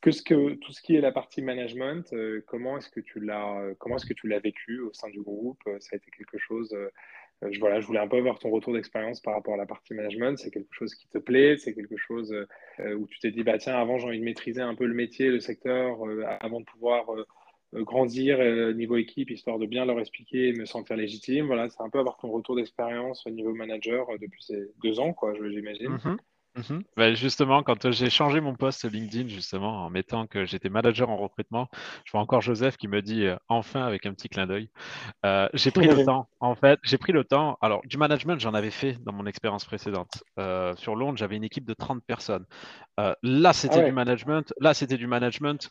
Que 0.02 0.10
ce 0.10 0.22
que, 0.22 0.54
tout 0.56 0.72
ce 0.72 0.82
qui 0.82 0.94
est 0.94 1.00
la 1.00 1.10
partie 1.10 1.40
management, 1.42 2.14
comment 2.46 2.76
est-ce 2.76 2.90
que 2.90 3.00
tu 3.00 3.18
l'as, 3.20 3.72
comment 3.78 3.96
est-ce 3.96 4.04
que 4.06 4.12
tu 4.12 4.28
l'as 4.28 4.38
vécu 4.38 4.80
au 4.80 4.92
sein 4.92 5.08
du 5.08 5.22
groupe? 5.22 5.62
Ça 5.80 5.94
a 5.94 5.96
été 5.96 6.10
quelque 6.10 6.36
chose 6.38 6.76
je, 7.42 7.58
voilà, 7.60 7.80
je 7.80 7.86
voulais 7.86 8.00
un 8.00 8.08
peu 8.08 8.16
avoir 8.16 8.38
ton 8.38 8.50
retour 8.50 8.72
d'expérience 8.72 9.20
par 9.20 9.34
rapport 9.34 9.54
à 9.54 9.56
la 9.56 9.66
partie 9.66 9.94
management. 9.94 10.38
C'est 10.38 10.50
quelque 10.50 10.72
chose 10.72 10.94
qui 10.94 11.08
te 11.08 11.18
plaît, 11.18 11.56
c'est 11.58 11.74
quelque 11.74 11.96
chose 11.96 12.32
euh, 12.80 12.94
où 12.94 13.06
tu 13.06 13.18
t'es 13.18 13.30
dit, 13.30 13.42
bah 13.42 13.58
tiens, 13.58 13.76
avant 13.76 13.98
j'ai 13.98 14.06
envie 14.06 14.20
de 14.20 14.24
maîtriser 14.24 14.62
un 14.62 14.74
peu 14.74 14.86
le 14.86 14.94
métier, 14.94 15.28
le 15.28 15.40
secteur, 15.40 16.06
euh, 16.06 16.24
avant 16.40 16.60
de 16.60 16.64
pouvoir 16.64 17.12
euh, 17.14 17.26
euh, 17.74 17.82
grandir 17.82 18.38
euh, 18.40 18.72
niveau 18.72 18.96
équipe, 18.96 19.30
histoire 19.30 19.58
de 19.58 19.66
bien 19.66 19.84
leur 19.84 19.98
expliquer 19.98 20.48
et 20.48 20.52
me 20.52 20.66
sentir 20.66 20.96
légitime. 20.96 21.46
Voilà, 21.46 21.68
c'est 21.68 21.82
un 21.82 21.90
peu 21.90 21.98
avoir 21.98 22.16
ton 22.16 22.30
retour 22.30 22.56
d'expérience 22.56 23.26
au 23.26 23.30
niveau 23.30 23.52
manager 23.54 24.08
euh, 24.10 24.18
depuis 24.18 24.42
ces 24.42 24.70
deux 24.82 25.00
ans, 25.00 25.12
quoi, 25.12 25.34
j'imagine. 25.34 25.90
Mhm. 25.90 26.16
Ben, 26.96 27.14
justement, 27.14 27.62
quand 27.62 27.90
j'ai 27.90 28.08
changé 28.08 28.40
mon 28.40 28.56
poste 28.56 28.90
LinkedIn, 28.90 29.28
justement, 29.28 29.84
en 29.84 29.90
mettant 29.90 30.26
que 30.26 30.46
j'étais 30.46 30.70
manager 30.70 31.10
en 31.10 31.18
recrutement, 31.18 31.68
je 32.04 32.12
vois 32.12 32.22
encore 32.22 32.40
Joseph 32.40 32.78
qui 32.78 32.88
me 32.88 33.02
dit 33.02 33.24
euh, 33.26 33.36
enfin 33.48 33.84
avec 33.84 34.06
un 34.06 34.14
petit 34.14 34.30
clin 34.30 34.46
d'œil. 34.46 34.70
Euh, 35.26 35.48
j'ai 35.54 35.72
pris 35.72 35.88
le 35.88 35.98
temps, 36.00 36.28
en 36.40 36.54
fait, 36.56 36.78
j'ai 36.84 36.98
pris 36.98 37.12
le 37.12 37.24
temps. 37.24 37.58
Alors, 37.62 37.82
du 37.86 37.98
management, 37.98 38.40
j'en 38.40 38.54
avais 38.54 38.70
fait 38.70 38.98
dans 39.04 39.12
mon 39.12 39.26
expérience 39.26 39.64
précédente. 39.66 40.24
Euh, 40.38 40.76
sur 40.76 40.96
Londres, 40.96 41.18
j'avais 41.18 41.36
une 41.36 41.44
équipe 41.44 41.66
de 41.66 41.74
30 41.74 42.04
personnes. 42.06 42.46
Euh, 43.00 43.14
là, 43.22 43.52
Ah 43.52 43.52
c'était 43.52 43.82
du 43.82 43.92
management. 43.92 44.52
Là, 44.60 44.74
c'était 44.74 44.98
du 44.98 45.06
management 45.08 45.70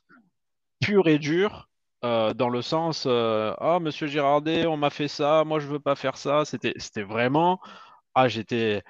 pur 0.82 1.08
et 1.08 1.20
dur. 1.20 1.70
euh, 2.04 2.34
dans 2.34 2.50
le 2.50 2.62
sens, 2.62 3.06
euh, 3.08 3.54
ah, 3.60 3.80
monsieur 3.80 4.08
Girardet, 4.08 4.68
on 4.68 4.78
m'a 4.78 4.90
fait 4.92 5.08
ça, 5.08 5.44
moi 5.46 5.60
je 5.60 5.68
veux 5.68 5.80
pas 5.80 5.96
faire 5.96 6.18
ça. 6.18 6.46
C'était, 6.46 6.74
c'était 6.78 7.04
vraiment, 7.04 7.60
ah, 8.16 8.28
j'étais, 8.28 8.84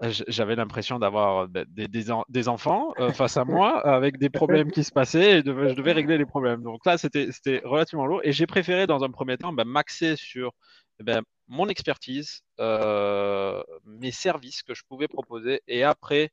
j'avais 0.00 0.56
l'impression 0.56 0.98
d'avoir 0.98 1.40
euh, 1.40 1.46
ben, 1.46 1.66
des, 1.68 1.86
des 1.86 2.10
en- 2.10 2.24
des 2.28 2.48
enfants 2.48 2.92
euh, 2.98 3.12
face 3.12 3.36
à 3.36 3.44
moi 3.44 3.86
avec 3.86 4.18
des 4.18 4.30
problèmes 4.30 4.70
qui 4.70 4.82
se 4.82 4.92
passaient 4.92 5.40
et 5.40 5.42
je 5.44 5.74
devais 5.74 5.92
régler 5.92 6.16
les 6.16 6.26
problèmes. 6.26 6.62
Donc 6.62 6.84
là, 6.86 6.96
c'était, 6.96 7.28
relativement 7.64 8.06
lourd. 8.06 8.20
Et 8.24 8.32
j'ai 8.32 8.46
préféré, 8.46 8.86
dans 8.86 9.04
un 9.04 9.10
premier 9.10 9.36
temps, 9.36 9.52
ben, 9.52 9.64
m'axer 9.64 10.16
sur 10.16 10.52
ben, 11.00 11.22
mon 11.48 11.68
expertise, 11.68 12.42
euh, 12.60 13.62
mes 13.84 14.10
services 14.10 14.62
que 14.62 14.74
je 14.74 14.84
pouvais 14.88 15.08
proposer 15.08 15.62
et 15.68 15.84
après 15.84 16.30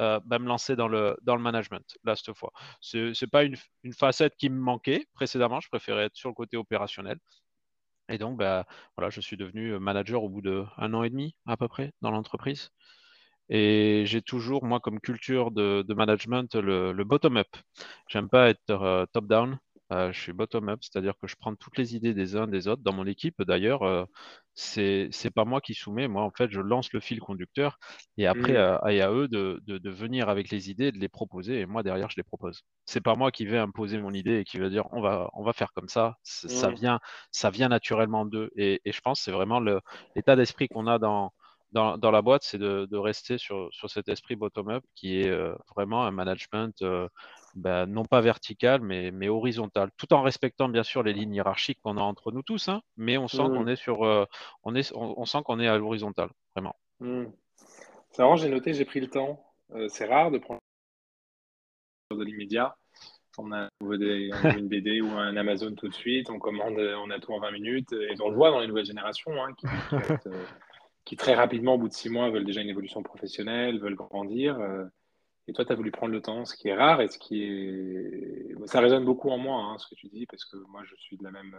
euh, 0.00 0.18
me 0.30 0.46
lancer 0.46 0.76
dans 0.76 0.88
le, 0.88 1.16
management, 1.26 1.84
là, 2.04 2.16
cette 2.16 2.34
fois. 2.34 2.52
Ce 2.80 3.08
n'est 3.08 3.28
pas 3.30 3.44
une, 3.44 3.56
facette 3.92 4.34
qui 4.36 4.48
me 4.48 4.58
manquait 4.58 5.06
précédemment. 5.12 5.60
Je 5.60 5.68
préférais 5.68 6.04
être 6.04 6.16
sur 6.16 6.30
le 6.30 6.34
côté 6.34 6.56
opérationnel. 6.56 7.18
Et 8.08 8.18
donc, 8.18 8.36
voilà, 8.36 8.64
je 9.10 9.20
suis 9.20 9.36
devenu 9.36 9.78
manager 9.78 10.22
au 10.24 10.28
bout 10.30 10.40
d'un 10.42 10.94
an 10.94 11.02
et 11.02 11.10
demi 11.10 11.36
à 11.46 11.56
peu 11.56 11.68
près 11.68 11.92
dans 12.00 12.10
l'entreprise. 12.10 12.70
Et 13.50 14.04
j'ai 14.06 14.22
toujours, 14.22 14.64
moi, 14.64 14.80
comme 14.80 15.00
culture 15.00 15.50
de, 15.50 15.84
de 15.86 15.94
management, 15.94 16.54
le, 16.54 16.92
le 16.92 17.04
bottom-up. 17.04 17.48
J'aime 18.08 18.28
pas 18.28 18.48
être 18.50 18.70
euh, 18.70 19.06
top-down. 19.12 19.58
Euh, 19.92 20.12
je 20.12 20.20
suis 20.20 20.32
bottom-up, 20.32 20.78
c'est-à-dire 20.82 21.14
que 21.20 21.26
je 21.26 21.34
prends 21.36 21.54
toutes 21.56 21.76
les 21.76 21.96
idées 21.96 22.14
des 22.14 22.36
uns 22.36 22.46
des 22.46 22.68
autres. 22.68 22.82
Dans 22.82 22.92
mon 22.92 23.06
équipe, 23.06 23.42
d'ailleurs, 23.42 23.82
euh, 23.82 24.04
c'est 24.54 25.08
c'est 25.10 25.30
pas 25.32 25.44
moi 25.44 25.60
qui 25.60 25.74
soumets. 25.74 26.06
Moi, 26.08 26.22
en 26.22 26.30
fait, 26.30 26.50
je 26.52 26.60
lance 26.60 26.92
le 26.92 27.00
fil 27.00 27.18
conducteur 27.20 27.76
et 28.16 28.26
après, 28.28 28.54
Hmm, 28.54 28.56
euh, 28.56 28.78
et 28.88 29.00
à 29.02 29.10
eux 29.12 29.26
de, 29.28 29.60
de, 29.66 29.78
de 29.78 29.90
venir 29.90 30.28
avec 30.28 30.50
les 30.50 30.70
idées, 30.70 30.92
de 30.92 30.98
les 30.98 31.08
proposer. 31.08 31.60
Et 31.60 31.66
moi, 31.66 31.82
derrière, 31.82 32.08
je 32.10 32.16
les 32.16 32.22
propose. 32.22 32.62
C'est 32.84 33.00
pas 33.00 33.16
moi 33.16 33.32
qui 33.32 33.46
vais 33.46 33.58
imposer 33.58 33.98
mon 33.98 34.12
idée 34.14 34.38
et 34.40 34.44
qui 34.44 34.58
va 34.58 34.68
dire 34.68 34.84
on 34.92 35.00
va, 35.00 35.28
on 35.34 35.42
va 35.42 35.52
faire 35.52 35.72
comme 35.72 35.88
ça. 35.88 36.16
Ça 36.22 36.70
hmm, 36.70 36.74
vient, 36.74 37.00
ça 37.32 37.50
vient 37.50 37.68
naturellement 37.68 38.26
d'eux. 38.26 38.50
Et, 38.56 38.80
et 38.84 38.92
je 38.92 39.00
pense 39.00 39.18
que 39.20 39.24
c'est 39.24 39.32
vraiment 39.32 39.60
l'état 40.14 40.36
d'esprit 40.36 40.68
qu'on 40.68 40.86
a 40.86 40.98
dans 41.00 41.32
dans, 41.72 41.98
dans 41.98 42.10
la 42.10 42.22
boîte, 42.22 42.42
c'est 42.42 42.58
de, 42.58 42.86
de 42.90 42.96
rester 42.96 43.38
sur, 43.38 43.68
sur 43.72 43.90
cet 43.90 44.08
esprit 44.08 44.36
bottom-up 44.36 44.84
qui 44.94 45.20
est 45.20 45.28
euh, 45.28 45.54
vraiment 45.74 46.04
un 46.04 46.10
management 46.10 46.82
euh, 46.82 47.08
ben, 47.54 47.86
non 47.86 48.04
pas 48.04 48.20
vertical, 48.20 48.80
mais, 48.80 49.10
mais 49.10 49.28
horizontal, 49.28 49.90
tout 49.96 50.12
en 50.12 50.22
respectant 50.22 50.68
bien 50.68 50.82
sûr 50.82 51.02
les 51.02 51.12
lignes 51.12 51.34
hiérarchiques 51.34 51.80
qu'on 51.82 51.96
a 51.96 52.02
entre 52.02 52.32
nous 52.32 52.42
tous, 52.42 52.68
hein, 52.68 52.82
mais 52.96 53.18
on 53.18 53.28
sent 53.28 53.38
qu'on 53.38 53.64
hmm, 53.64 53.68
est 53.68 53.76
sur, 53.76 54.04
euh, 54.04 54.24
on 54.62 54.74
est, 54.74 54.92
on, 54.94 55.14
on 55.16 55.24
sent 55.24 55.38
qu'on 55.44 55.60
est 55.60 55.68
à 55.68 55.78
l'horizontale, 55.78 56.30
vraiment. 56.54 56.74
hmm. 57.00 57.26
C'est 58.10 58.22
marrant, 58.22 58.36
j'ai 58.36 58.48
noté, 58.48 58.74
j'ai 58.74 58.84
pris 58.84 59.00
le 59.00 59.08
temps. 59.08 59.44
Euh, 59.72 59.86
c'est 59.88 60.06
rare 60.06 60.32
de 60.32 60.38
prendre 60.38 60.60
de 62.10 62.24
l'immédiat. 62.24 62.76
On 63.38 63.52
a, 63.52 63.68
on 63.80 63.86
veut 63.86 63.98
des- 63.98 64.30
on 64.34 64.50
veut 64.50 64.58
une 64.58 64.68
BD 64.68 65.00
ou 65.00 65.10
un 65.16 65.36
Amazon 65.36 65.72
tout 65.76 65.88
de 65.88 65.94
suite, 65.94 66.28
on 66.28 66.40
commande, 66.40 66.76
on 66.76 67.10
a 67.10 67.20
tout 67.20 67.32
en 67.32 67.38
20 67.38 67.52
minutes, 67.52 67.92
et 67.92 68.14
on 68.20 68.30
le 68.30 68.34
voit 68.34 68.50
dans 68.50 68.58
les 68.58 68.66
nouvelles 68.66 68.86
générations 68.86 69.32
hein, 69.42 69.54
qui, 69.56 69.66
qui 69.66 69.70
euh, 70.26 70.44
qui 71.10 71.16
très 71.16 71.34
rapidement, 71.34 71.74
au 71.74 71.78
bout 71.78 71.88
de 71.88 71.92
six 71.92 72.08
mois, 72.08 72.30
veulent 72.30 72.44
déjà 72.44 72.60
une 72.60 72.68
évolution 72.68 73.02
professionnelle, 73.02 73.80
veulent 73.80 73.96
grandir. 73.96 74.60
euh, 74.60 74.84
et 75.48 75.52
toi, 75.52 75.64
tu 75.64 75.72
as 75.72 75.74
voulu 75.74 75.90
prendre 75.90 76.12
le 76.12 76.22
temps, 76.22 76.44
ce 76.44 76.54
qui 76.54 76.68
est 76.68 76.74
rare 76.76 77.00
et 77.00 77.08
ce 77.08 77.18
qui 77.18 77.42
est. 77.42 78.54
Ça 78.66 78.78
résonne 78.80 79.04
beaucoup 79.04 79.30
en 79.30 79.38
moi, 79.38 79.56
hein, 79.56 79.76
ce 79.78 79.88
que 79.88 79.96
tu 79.96 80.06
dis, 80.06 80.24
parce 80.26 80.44
que 80.44 80.56
moi, 80.68 80.82
je 80.84 80.94
suis 80.94 81.16
de 81.16 81.24
la 81.24 81.32
même. 81.32 81.56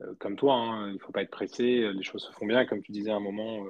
euh, 0.00 0.14
comme 0.18 0.36
toi, 0.36 0.54
hein, 0.54 0.88
il 0.88 0.94
ne 0.94 0.98
faut 0.98 1.12
pas 1.12 1.20
être 1.20 1.30
pressé, 1.30 1.92
les 1.92 2.02
choses 2.02 2.24
se 2.24 2.32
font 2.32 2.46
bien. 2.46 2.64
Comme 2.64 2.80
tu 2.82 2.90
disais 2.92 3.10
à 3.10 3.16
un 3.16 3.20
moment, 3.20 3.66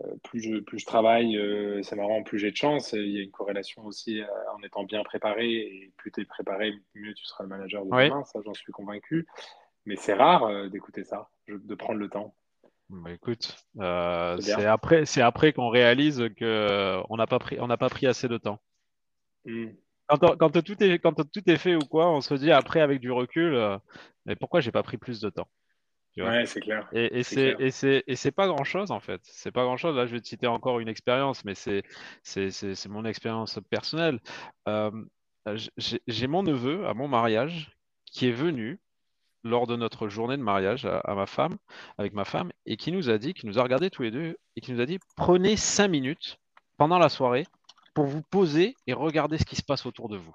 euh, 0.00 0.16
plus 0.24 0.40
je, 0.42 0.58
plus 0.58 0.80
je 0.80 0.86
travaille, 0.86 1.36
euh, 1.36 1.80
c'est 1.84 1.94
marrant, 1.94 2.24
plus 2.24 2.40
j'ai 2.40 2.50
de 2.50 2.56
chance. 2.56 2.92
Il 2.94 3.12
y 3.12 3.18
a 3.18 3.22
une 3.22 3.30
corrélation 3.30 3.86
aussi 3.86 4.20
euh, 4.20 4.26
en 4.56 4.62
étant 4.64 4.82
bien 4.82 5.04
préparé. 5.04 5.48
Et 5.52 5.92
plus 5.98 6.10
tu 6.10 6.20
es 6.20 6.24
préparé, 6.24 6.72
mieux 6.96 7.14
tu 7.14 7.24
seras 7.24 7.44
le 7.44 7.50
manager 7.50 7.84
de 7.84 7.90
Oui, 7.94 8.08
demain. 8.08 8.24
Ça, 8.24 8.40
j'en 8.44 8.54
suis 8.54 8.72
convaincu. 8.72 9.28
Mais 9.86 9.94
c'est 9.96 10.14
rare 10.14 10.44
euh, 10.44 10.68
d'écouter 10.68 11.04
ça, 11.04 11.28
de 11.46 11.74
prendre 11.76 12.00
le 12.00 12.08
temps. 12.08 12.34
Bah, 12.92 13.10
écoute, 13.10 13.56
euh, 13.80 14.36
C'est 14.40 14.66
après, 14.66 15.06
c'est 15.06 15.22
après 15.22 15.52
qu'on 15.52 15.68
réalise 15.70 16.28
que 16.36 16.44
euh, 16.44 17.02
on 17.08 17.16
n'a 17.16 17.26
pas 17.26 17.38
pris, 17.38 17.58
on 17.58 17.66
n'a 17.66 17.78
pas 17.78 17.88
pris 17.88 18.06
assez 18.06 18.28
de 18.28 18.36
temps. 18.36 18.60
Mm. 19.46 19.68
Quand, 20.08 20.62
tout 20.62 20.82
est, 20.82 20.98
quand 20.98 21.14
tout 21.14 21.50
est 21.50 21.56
fait 21.56 21.74
ou 21.74 21.80
quoi, 21.80 22.10
on 22.10 22.20
se 22.20 22.34
dit 22.34 22.52
après 22.52 22.80
avec 22.80 23.00
du 23.00 23.10
recul, 23.10 23.54
euh, 23.54 23.78
mais 24.26 24.36
pourquoi 24.36 24.60
j'ai 24.60 24.72
pas 24.72 24.82
pris 24.82 24.98
plus 24.98 25.20
de 25.20 25.30
temps? 25.30 25.48
Ouais, 26.18 26.44
c'est 26.44 26.60
clair. 26.60 26.86
Et, 26.92 27.20
et 27.20 27.22
C'est 27.22 27.34
c'est 27.34 27.54
clair. 27.54 27.66
et 27.66 27.70
c'est 27.70 28.04
et 28.06 28.16
c'est 28.16 28.32
pas 28.32 28.46
grand-chose 28.46 28.90
en 28.90 29.00
fait. 29.00 29.22
C'est 29.24 29.50
pas 29.52 29.62
grand-chose. 29.64 29.96
Là, 29.96 30.04
je 30.04 30.12
vais 30.12 30.20
te 30.20 30.28
citer 30.28 30.46
encore 30.46 30.80
une 30.80 30.88
expérience, 30.88 31.44
mais 31.46 31.54
c'est 31.54 31.82
c'est 32.22 32.50
c'est 32.50 32.74
c'est 32.74 32.88
mon 32.90 33.06
expérience 33.06 33.58
personnelle. 33.70 34.20
Euh, 34.68 34.90
j'ai 35.78 36.02
j'ai 36.06 36.26
mon 36.26 36.42
neveu 36.42 36.86
à 36.86 36.92
mon 36.92 37.08
mariage 37.08 37.74
qui 38.04 38.28
est 38.28 38.32
venu 38.32 38.78
lors 39.44 39.66
de 39.66 39.76
notre 39.76 40.08
journée 40.08 40.36
de 40.36 40.42
mariage 40.42 40.84
à, 40.84 40.98
à 40.98 41.14
ma 41.14 41.26
femme, 41.26 41.56
avec 41.98 42.12
ma 42.12 42.24
femme, 42.24 42.52
et 42.66 42.76
qui 42.76 42.92
nous 42.92 43.10
a 43.10 43.18
dit, 43.18 43.34
qui 43.34 43.46
nous 43.46 43.58
a 43.58 43.62
regardés 43.62 43.90
tous 43.90 44.02
les 44.02 44.10
deux, 44.10 44.36
et 44.56 44.60
qui 44.60 44.72
nous 44.72 44.80
a 44.80 44.86
dit, 44.86 44.98
prenez 45.16 45.56
cinq 45.56 45.88
minutes 45.88 46.38
pendant 46.76 46.98
la 46.98 47.08
soirée 47.08 47.46
pour 47.94 48.06
vous 48.06 48.22
poser 48.22 48.74
et 48.86 48.92
regarder 48.92 49.38
ce 49.38 49.44
qui 49.44 49.56
se 49.56 49.62
passe 49.62 49.86
autour 49.86 50.08
de 50.08 50.16
vous. 50.16 50.34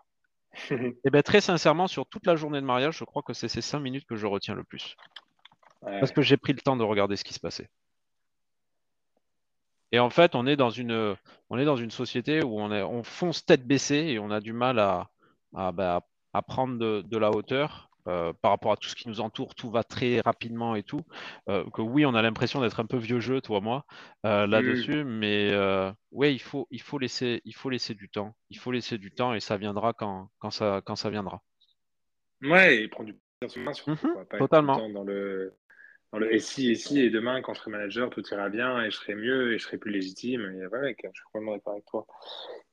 Et 1.05 1.09
bien 1.09 1.21
très 1.21 1.41
sincèrement, 1.41 1.87
sur 1.87 2.07
toute 2.07 2.25
la 2.25 2.35
journée 2.35 2.59
de 2.59 2.65
mariage, 2.65 2.97
je 2.97 3.03
crois 3.03 3.21
que 3.21 3.33
c'est 3.33 3.47
ces 3.47 3.61
cinq 3.61 3.79
minutes 3.79 4.05
que 4.05 4.15
je 4.15 4.25
retiens 4.25 4.55
le 4.55 4.63
plus, 4.63 4.95
parce 5.81 6.11
que 6.11 6.21
j'ai 6.21 6.37
pris 6.37 6.53
le 6.53 6.61
temps 6.61 6.75
de 6.75 6.83
regarder 6.83 7.15
ce 7.15 7.23
qui 7.23 7.33
se 7.33 7.39
passait. 7.39 7.69
Et 9.91 9.99
en 9.99 10.09
fait, 10.09 10.35
on 10.35 10.45
est 10.47 10.55
dans 10.55 10.69
une, 10.69 11.15
on 11.49 11.57
est 11.57 11.65
dans 11.65 11.77
une 11.77 11.91
société 11.91 12.43
où 12.43 12.59
on, 12.59 12.71
est, 12.71 12.81
on 12.81 13.03
fonce 13.03 13.45
tête 13.45 13.65
baissée 13.65 14.07
et 14.09 14.19
on 14.19 14.31
a 14.31 14.41
du 14.41 14.51
mal 14.51 14.79
à, 14.79 15.09
à, 15.55 15.71
bah, 15.71 16.01
à 16.33 16.41
prendre 16.41 16.77
de, 16.77 17.03
de 17.05 17.17
la 17.17 17.31
hauteur 17.31 17.86
euh, 18.07 18.33
par 18.41 18.51
rapport 18.51 18.71
à 18.71 18.77
tout 18.77 18.89
ce 18.89 18.95
qui 18.95 19.07
nous 19.09 19.21
entoure. 19.21 19.55
Tout 19.55 19.69
va 19.69 19.83
très 19.83 20.21
rapidement 20.21 20.75
et 20.75 20.83
tout. 20.83 21.01
Euh, 21.49 21.63
que 21.71 21.81
oui, 21.81 22.05
on 22.05 22.15
a 22.15 22.21
l'impression 22.21 22.61
d'être 22.61 22.79
un 22.79 22.85
peu 22.85 22.97
vieux 22.97 23.19
jeu, 23.19 23.41
toi, 23.41 23.61
moi, 23.61 23.85
euh, 24.25 24.45
Mm. 24.47 24.49
là-dessus. 24.51 25.03
Mais 25.05 25.51
euh, 25.51 25.91
ouais, 26.11 26.33
il 26.33 26.39
faut, 26.39 26.67
il 26.71 26.81
faut 26.81 26.99
laisser, 26.99 27.41
il 27.45 27.55
faut 27.55 27.69
laisser 27.69 27.93
du 27.95 28.09
temps. 28.09 28.35
Il 28.49 28.57
faut 28.57 28.71
laisser 28.71 28.97
du 28.97 29.11
temps 29.11 29.33
et 29.33 29.39
ça 29.39 29.57
viendra 29.57 29.93
quand, 29.93 30.29
quand 30.39 30.51
ça, 30.51 30.81
quand 30.85 30.95
ça 30.95 31.09
viendra. 31.09 31.41
Ouais, 32.41 32.83
et 32.83 32.87
prendre 32.87 33.07
du 33.11 33.15
plaisir 33.39 33.73
sur 33.75 33.87
Mhm, 33.87 34.25
Pas 34.29 34.37
totalement. 34.39 34.89
dans 34.89 35.03
le, 35.03 35.53
dans 36.11 36.19
le 36.19 36.33
et 36.33 36.39
si, 36.39 36.69
et 36.71 36.75
si, 36.75 36.99
et 36.99 37.09
demain, 37.09 37.41
quand 37.41 37.53
je 37.53 37.59
serai 37.59 37.71
manager, 37.71 38.09
tout 38.09 38.23
ira 38.31 38.49
bien, 38.49 38.81
et 38.83 38.91
je 38.91 38.95
serai 38.95 39.15
mieux, 39.15 39.53
et 39.53 39.57
je 39.57 39.63
serai 39.65 39.77
plus 39.77 39.91
légitime. 39.91 40.41
Et 40.41 40.67
ouais, 40.67 40.95
je 41.03 41.09
suis 41.13 41.23
complètement 41.31 41.53
d'accord 41.53 41.73
avec 41.73 41.85
toi. 41.85 42.05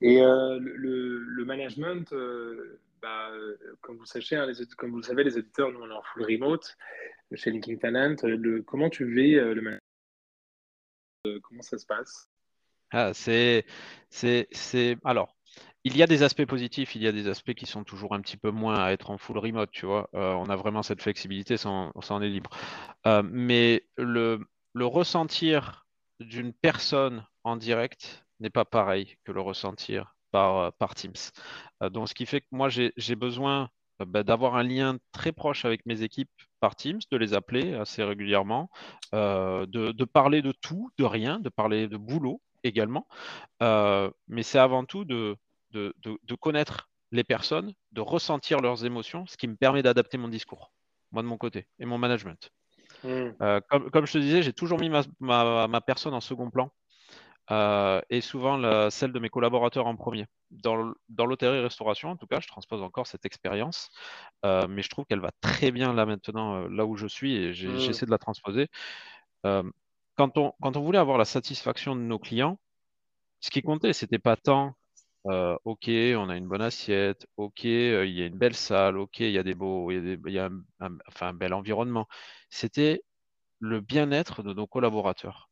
Et 0.00 0.20
euh, 0.22 0.58
le, 0.58 0.76
le- 0.76 1.18
le 1.18 1.44
management, 1.44 2.12
euh, 2.12 2.80
bah, 3.04 3.28
euh, 3.32 3.76
comme 3.82 3.98
vous 3.98 4.06
savez, 4.06 4.24
hein, 4.36 4.50
comme 4.78 4.92
vous 4.92 4.96
le 4.96 5.02
savez, 5.02 5.24
les 5.24 5.36
auditeurs, 5.36 5.70
nous, 5.70 5.80
on 5.80 5.90
est 5.90 5.92
en 5.92 6.02
full 6.02 6.22
remote 6.22 6.74
chez 7.34 7.50
Linking 7.50 7.78
Talent. 7.78 8.16
Le, 8.22 8.62
comment 8.62 8.88
tu 8.88 9.04
vis 9.04 9.36
euh, 9.36 9.54
le 9.54 9.60
management? 9.60 9.80
Comment 11.42 11.60
ça 11.60 11.76
se 11.76 11.84
passe? 11.84 12.30
Ah, 12.90 13.12
c'est, 13.12 13.66
c'est, 14.08 14.48
c'est... 14.52 14.96
Alors, 15.04 15.36
il 15.84 15.98
y 15.98 16.02
a 16.02 16.06
des 16.06 16.22
aspects 16.22 16.46
positifs, 16.46 16.94
il 16.94 17.02
y 17.02 17.06
a 17.06 17.12
des 17.12 17.28
aspects 17.28 17.52
qui 17.52 17.66
sont 17.66 17.84
toujours 17.84 18.14
un 18.14 18.22
petit 18.22 18.38
peu 18.38 18.50
moins 18.50 18.82
à 18.82 18.92
être 18.92 19.10
en 19.10 19.18
full 19.18 19.36
remote, 19.36 19.70
tu 19.70 19.84
vois. 19.84 20.08
Euh, 20.14 20.32
on 20.32 20.48
a 20.48 20.56
vraiment 20.56 20.82
cette 20.82 21.02
flexibilité, 21.02 21.58
ça, 21.58 21.68
en 21.68 22.22
est 22.22 22.28
libre. 22.28 22.50
Euh, 23.06 23.22
mais 23.22 23.86
le 23.98 24.46
ressentir 24.74 25.86
d'une 26.20 26.54
personne 26.54 27.26
en 27.42 27.56
direct 27.56 28.24
n'est 28.40 28.48
pas 28.48 28.64
pareil 28.64 29.18
que 29.24 29.32
le 29.32 29.42
ressentir 29.42 30.13
par, 30.34 30.56
euh, 30.58 30.70
par 30.80 30.96
Teams. 30.96 31.22
Euh, 31.80 31.90
donc, 31.90 32.08
ce 32.08 32.14
qui 32.14 32.26
fait 32.26 32.40
que 32.40 32.48
moi, 32.50 32.68
j'ai, 32.68 33.14
besoin 33.14 33.70
euh, 34.00 34.04
bah, 34.04 34.24
d'avoir 34.24 34.56
un 34.56 34.64
lien 34.64 34.98
très 35.12 35.30
proche 35.30 35.64
avec 35.64 35.86
mes 35.86 36.02
équipes 36.02 36.28
par 36.58 36.74
Teams, 36.74 36.98
de 37.12 37.16
les 37.16 37.34
appeler 37.34 37.74
assez 37.74 38.02
régulièrement, 38.02 38.68
euh, 39.14 39.64
de, 39.66 39.92
de 39.92 40.04
parler 40.04 40.42
de 40.42 40.50
tout, 40.50 40.90
de 40.98 41.04
rien, 41.04 41.38
de 41.38 41.50
parler 41.50 41.86
de 41.86 41.96
boulot 41.96 42.40
également. 42.64 43.06
Euh, 43.62 44.10
mais 44.26 44.42
c'est 44.42 44.58
avant 44.58 44.84
tout 44.84 45.04
de, 45.04 45.36
de, 45.70 45.94
de- 46.02 46.18
de 46.20 46.34
connaître 46.34 46.88
les 47.12 47.22
personnes, 47.22 47.72
de 47.92 48.00
ressentir 48.00 48.60
leurs 48.60 48.84
émotions, 48.84 49.24
ce 49.28 49.36
qui 49.36 49.46
me 49.46 49.54
permet 49.54 49.84
d'adapter 49.84 50.18
mon 50.18 50.26
discours, 50.26 50.72
moi 51.12 51.22
de 51.22 51.28
mon 51.28 51.38
côté, 51.38 51.68
et 51.78 51.84
mon 51.86 51.98
management. 51.98 52.50
Euh, 53.40 53.60
comme, 53.70 53.88
comme 53.92 54.06
je 54.06 54.14
te 54.14 54.18
disais, 54.18 54.42
j'ai 54.42 54.52
toujours 54.52 54.80
mis 54.80 54.90
ma, 54.90 55.02
ma- 55.20 55.68
ma 55.68 55.80
personne 55.80 56.14
en 56.14 56.20
second 56.20 56.50
plan 56.50 56.72
euh, 57.50 58.00
et 58.10 58.20
souvent 58.20 58.56
la- 58.56 58.90
celle 58.90 59.12
de 59.12 59.18
mes 59.18 59.28
collaborateurs 59.28 59.86
en 59.86 59.96
premier. 59.96 60.26
Dans, 60.50 60.94
l'hôtellerie-restauration, 61.18 62.10
en 62.10 62.16
tout 62.16 62.26
cas, 62.26 62.40
je 62.40 62.46
transpose 62.48 62.82
encore 62.82 63.06
cette 63.06 63.26
expérience, 63.26 63.90
euh, 64.44 64.66
mais 64.68 64.82
je 64.82 64.88
trouve 64.88 65.04
qu'elle 65.06 65.20
va 65.20 65.30
très 65.40 65.70
bien 65.72 65.92
là 65.92 66.06
maintenant, 66.06 66.56
euh, 66.56 66.68
là 66.70 66.86
où 66.86 66.96
je 66.96 67.06
suis, 67.06 67.34
et 67.36 67.50
hmm, 67.50 67.76
j'essaie 67.78 68.06
de 68.06 68.10
la 68.10 68.18
transposer. 68.18 68.68
Euh, 69.46 69.62
quand 70.16 70.38
on, 70.38 70.52
quand 70.62 70.76
on 70.76 70.82
voulait 70.82 70.98
avoir 70.98 71.18
la 71.18 71.24
satisfaction 71.24 71.96
de 71.96 72.00
nos 72.02 72.18
clients, 72.18 72.58
ce 73.40 73.50
qui 73.50 73.62
comptait, 73.62 73.92
c'était 73.92 74.18
pas 74.18 74.36
tant, 74.36 74.74
euh, 75.26 75.56
OK, 75.64 75.88
on 75.88 76.28
a 76.30 76.36
une 76.36 76.48
bonne 76.48 76.62
assiette, 76.62 77.26
OK, 77.36 77.64
euh, 77.66 78.06
il 78.06 78.12
y 78.14 78.22
a 78.22 78.26
une 78.26 78.38
belle 78.38 78.54
salle, 78.56 78.98
OK, 78.98 79.20
il 79.20 79.30
y 79.32 79.38
a 79.38 79.42
des 79.42 79.54
beaux, 79.54 79.90
il 79.90 79.96
y 79.96 79.98
a, 79.98 80.16
des- 80.16 80.22
il 80.26 80.32
y 80.34 80.38
a 80.38 80.46
un, 80.46 80.62
un- 80.80 80.98
enfin, 81.08 81.28
un 81.28 81.34
bel 81.34 81.54
environnement. 81.54 82.06
C'était 82.50 83.02
le 83.60 83.80
bien-être 83.80 84.42
de 84.42 84.54
nos 84.54 84.66
collaborateurs. 84.66 85.50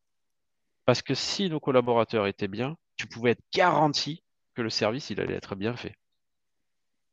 Parce 0.85 1.01
que 1.01 1.13
si 1.13 1.49
nos 1.49 1.59
collaborateurs 1.59 2.27
étaient 2.27 2.47
bien, 2.47 2.77
tu 2.95 3.07
pouvais 3.07 3.31
être 3.31 3.43
garanti 3.53 4.23
que 4.53 4.61
le 4.61 4.69
service, 4.69 5.09
il 5.09 5.19
allait 5.19 5.35
être 5.35 5.55
bien 5.55 5.75
fait 5.75 5.95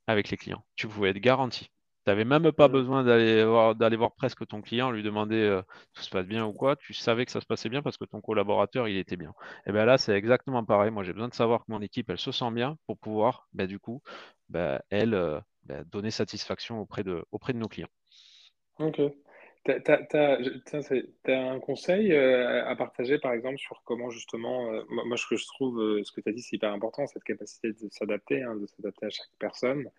avec 0.07 0.31
les 0.31 0.37
clients. 0.37 0.65
Tu 0.77 0.89
pouvais 0.89 1.11
être 1.11 1.19
garanti. 1.19 1.71
Tu 2.05 2.11
n'avais 2.11 2.25
même 2.25 2.51
pas 2.53 2.69
besoin 2.69 3.05
d'aller 3.05 3.45
voir, 3.45 3.75
d'aller 3.75 3.97
voir 3.97 4.13
presque 4.13 4.47
ton 4.47 4.63
client, 4.63 4.91
lui 4.91 5.03
demander 5.03 5.37
euh, 5.37 5.63
tout 5.93 6.03
se 6.03 6.11
passe 6.11 6.27
bien 6.27 6.47
ou 6.47 6.53
quoi. 6.53 6.75
Tu 6.77 6.95
savais 6.95 7.27
que 7.27 7.31
ça 7.31 7.41
se 7.41 7.47
passait 7.47 7.69
bien 7.69 7.83
parce 7.83 7.99
que 7.99 8.05
ton 8.07 8.21
collaborateur, 8.21 8.89
il 8.89 8.97
était 8.97 9.17
bien. 9.17 9.35
Et 9.67 9.73
bien 9.73 9.85
là, 9.85 9.99
c'est 9.99 10.15
exactement 10.15 10.65
pareil. 10.65 10.91
Moi, 10.91 11.05
j'ai 11.05 11.13
besoin 11.13 11.29
de 11.29 11.35
savoir 11.35 11.61
que 11.61 11.71
mon 11.71 11.83
équipe, 11.83 12.09
elle 12.11 12.19
se 12.19 12.33
sent 12.33 12.51
bien 12.53 12.77
pour 12.87 12.99
pouvoir, 12.99 13.47
ben, 13.53 13.67
du 13.67 13.79
coup, 13.79 14.03
ben, 14.49 14.81
elle, 14.89 15.15
euh, 15.15 15.39
ben, 15.65 15.85
donner 15.85 16.11
satisfaction 16.11 16.81
auprès 16.81 17.05
de, 17.05 17.23
auprès 17.33 17.53
de 17.53 17.59
nos 17.59 17.69
clients. 17.69 17.91
Ok. 18.79 19.01
C'est- 19.67 19.83
t'as 21.23 21.39
un 21.39 21.61
conseil 21.61 22.13
euh, 22.13 22.65
à 22.67 22.75
partager, 22.77 23.19
par 23.19 23.33
exemple, 23.33 23.59
sur 23.59 23.83
comment 23.85 24.09
justement, 24.11 24.73
euh, 24.73 24.83
moi, 24.89 25.17
ce 25.19 25.27
que 25.27 25.37
je 25.37 25.47
trouve, 25.47 25.79
euh, 25.81 26.03
ce 26.03 26.13
que 26.13 26.21
tu 26.23 26.29
as 26.31 26.33
dit, 26.33 26.41
c'est 26.43 26.57
hyper 26.57 26.73
important, 26.73 27.07
cette 27.07 27.25
capacité 27.25 27.73
de 27.73 27.89
s'adapter, 27.91 28.43
hein, 28.43 28.57
de 28.57 28.67
s'adapter 28.67 29.07
à 29.07 29.11
chaque 29.11 29.29
personne, 29.39 29.87
en 29.87 29.91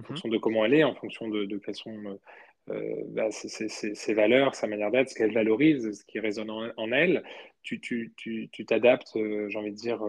Mhm. 0.00 0.04
fonction 0.06 0.28
de 0.28 0.38
comment 0.38 0.64
elle 0.64 0.74
est, 0.74 0.84
en 0.84 0.94
fonction 0.94 1.28
de, 1.28 1.44
de 1.46 1.58
quelles 1.58 1.74
sont 1.74 2.18
euh, 2.70 3.02
bah, 3.08 3.30
ses, 3.30 3.48
ses- 3.48 3.68
ses- 3.68 3.94
ses 3.94 4.14
valeurs, 4.14 4.54
sa 4.54 4.66
manière 4.68 4.90
d'être, 4.90 5.08
ce 5.10 5.14
qu'elle 5.14 5.32
valorise, 5.32 5.90
ce 6.00 6.04
qui 6.04 6.20
résonne 6.20 6.50
en, 6.50 6.70
en 6.76 6.92
elle. 6.92 7.24
Tu, 7.62 7.80
tu, 7.80 8.14
tu, 8.16 8.48
tu 8.52 8.66
t'adaptes, 8.66 9.12
j'ai 9.48 9.58
envie 9.58 9.72
de 9.72 9.76
dire, 9.76 10.00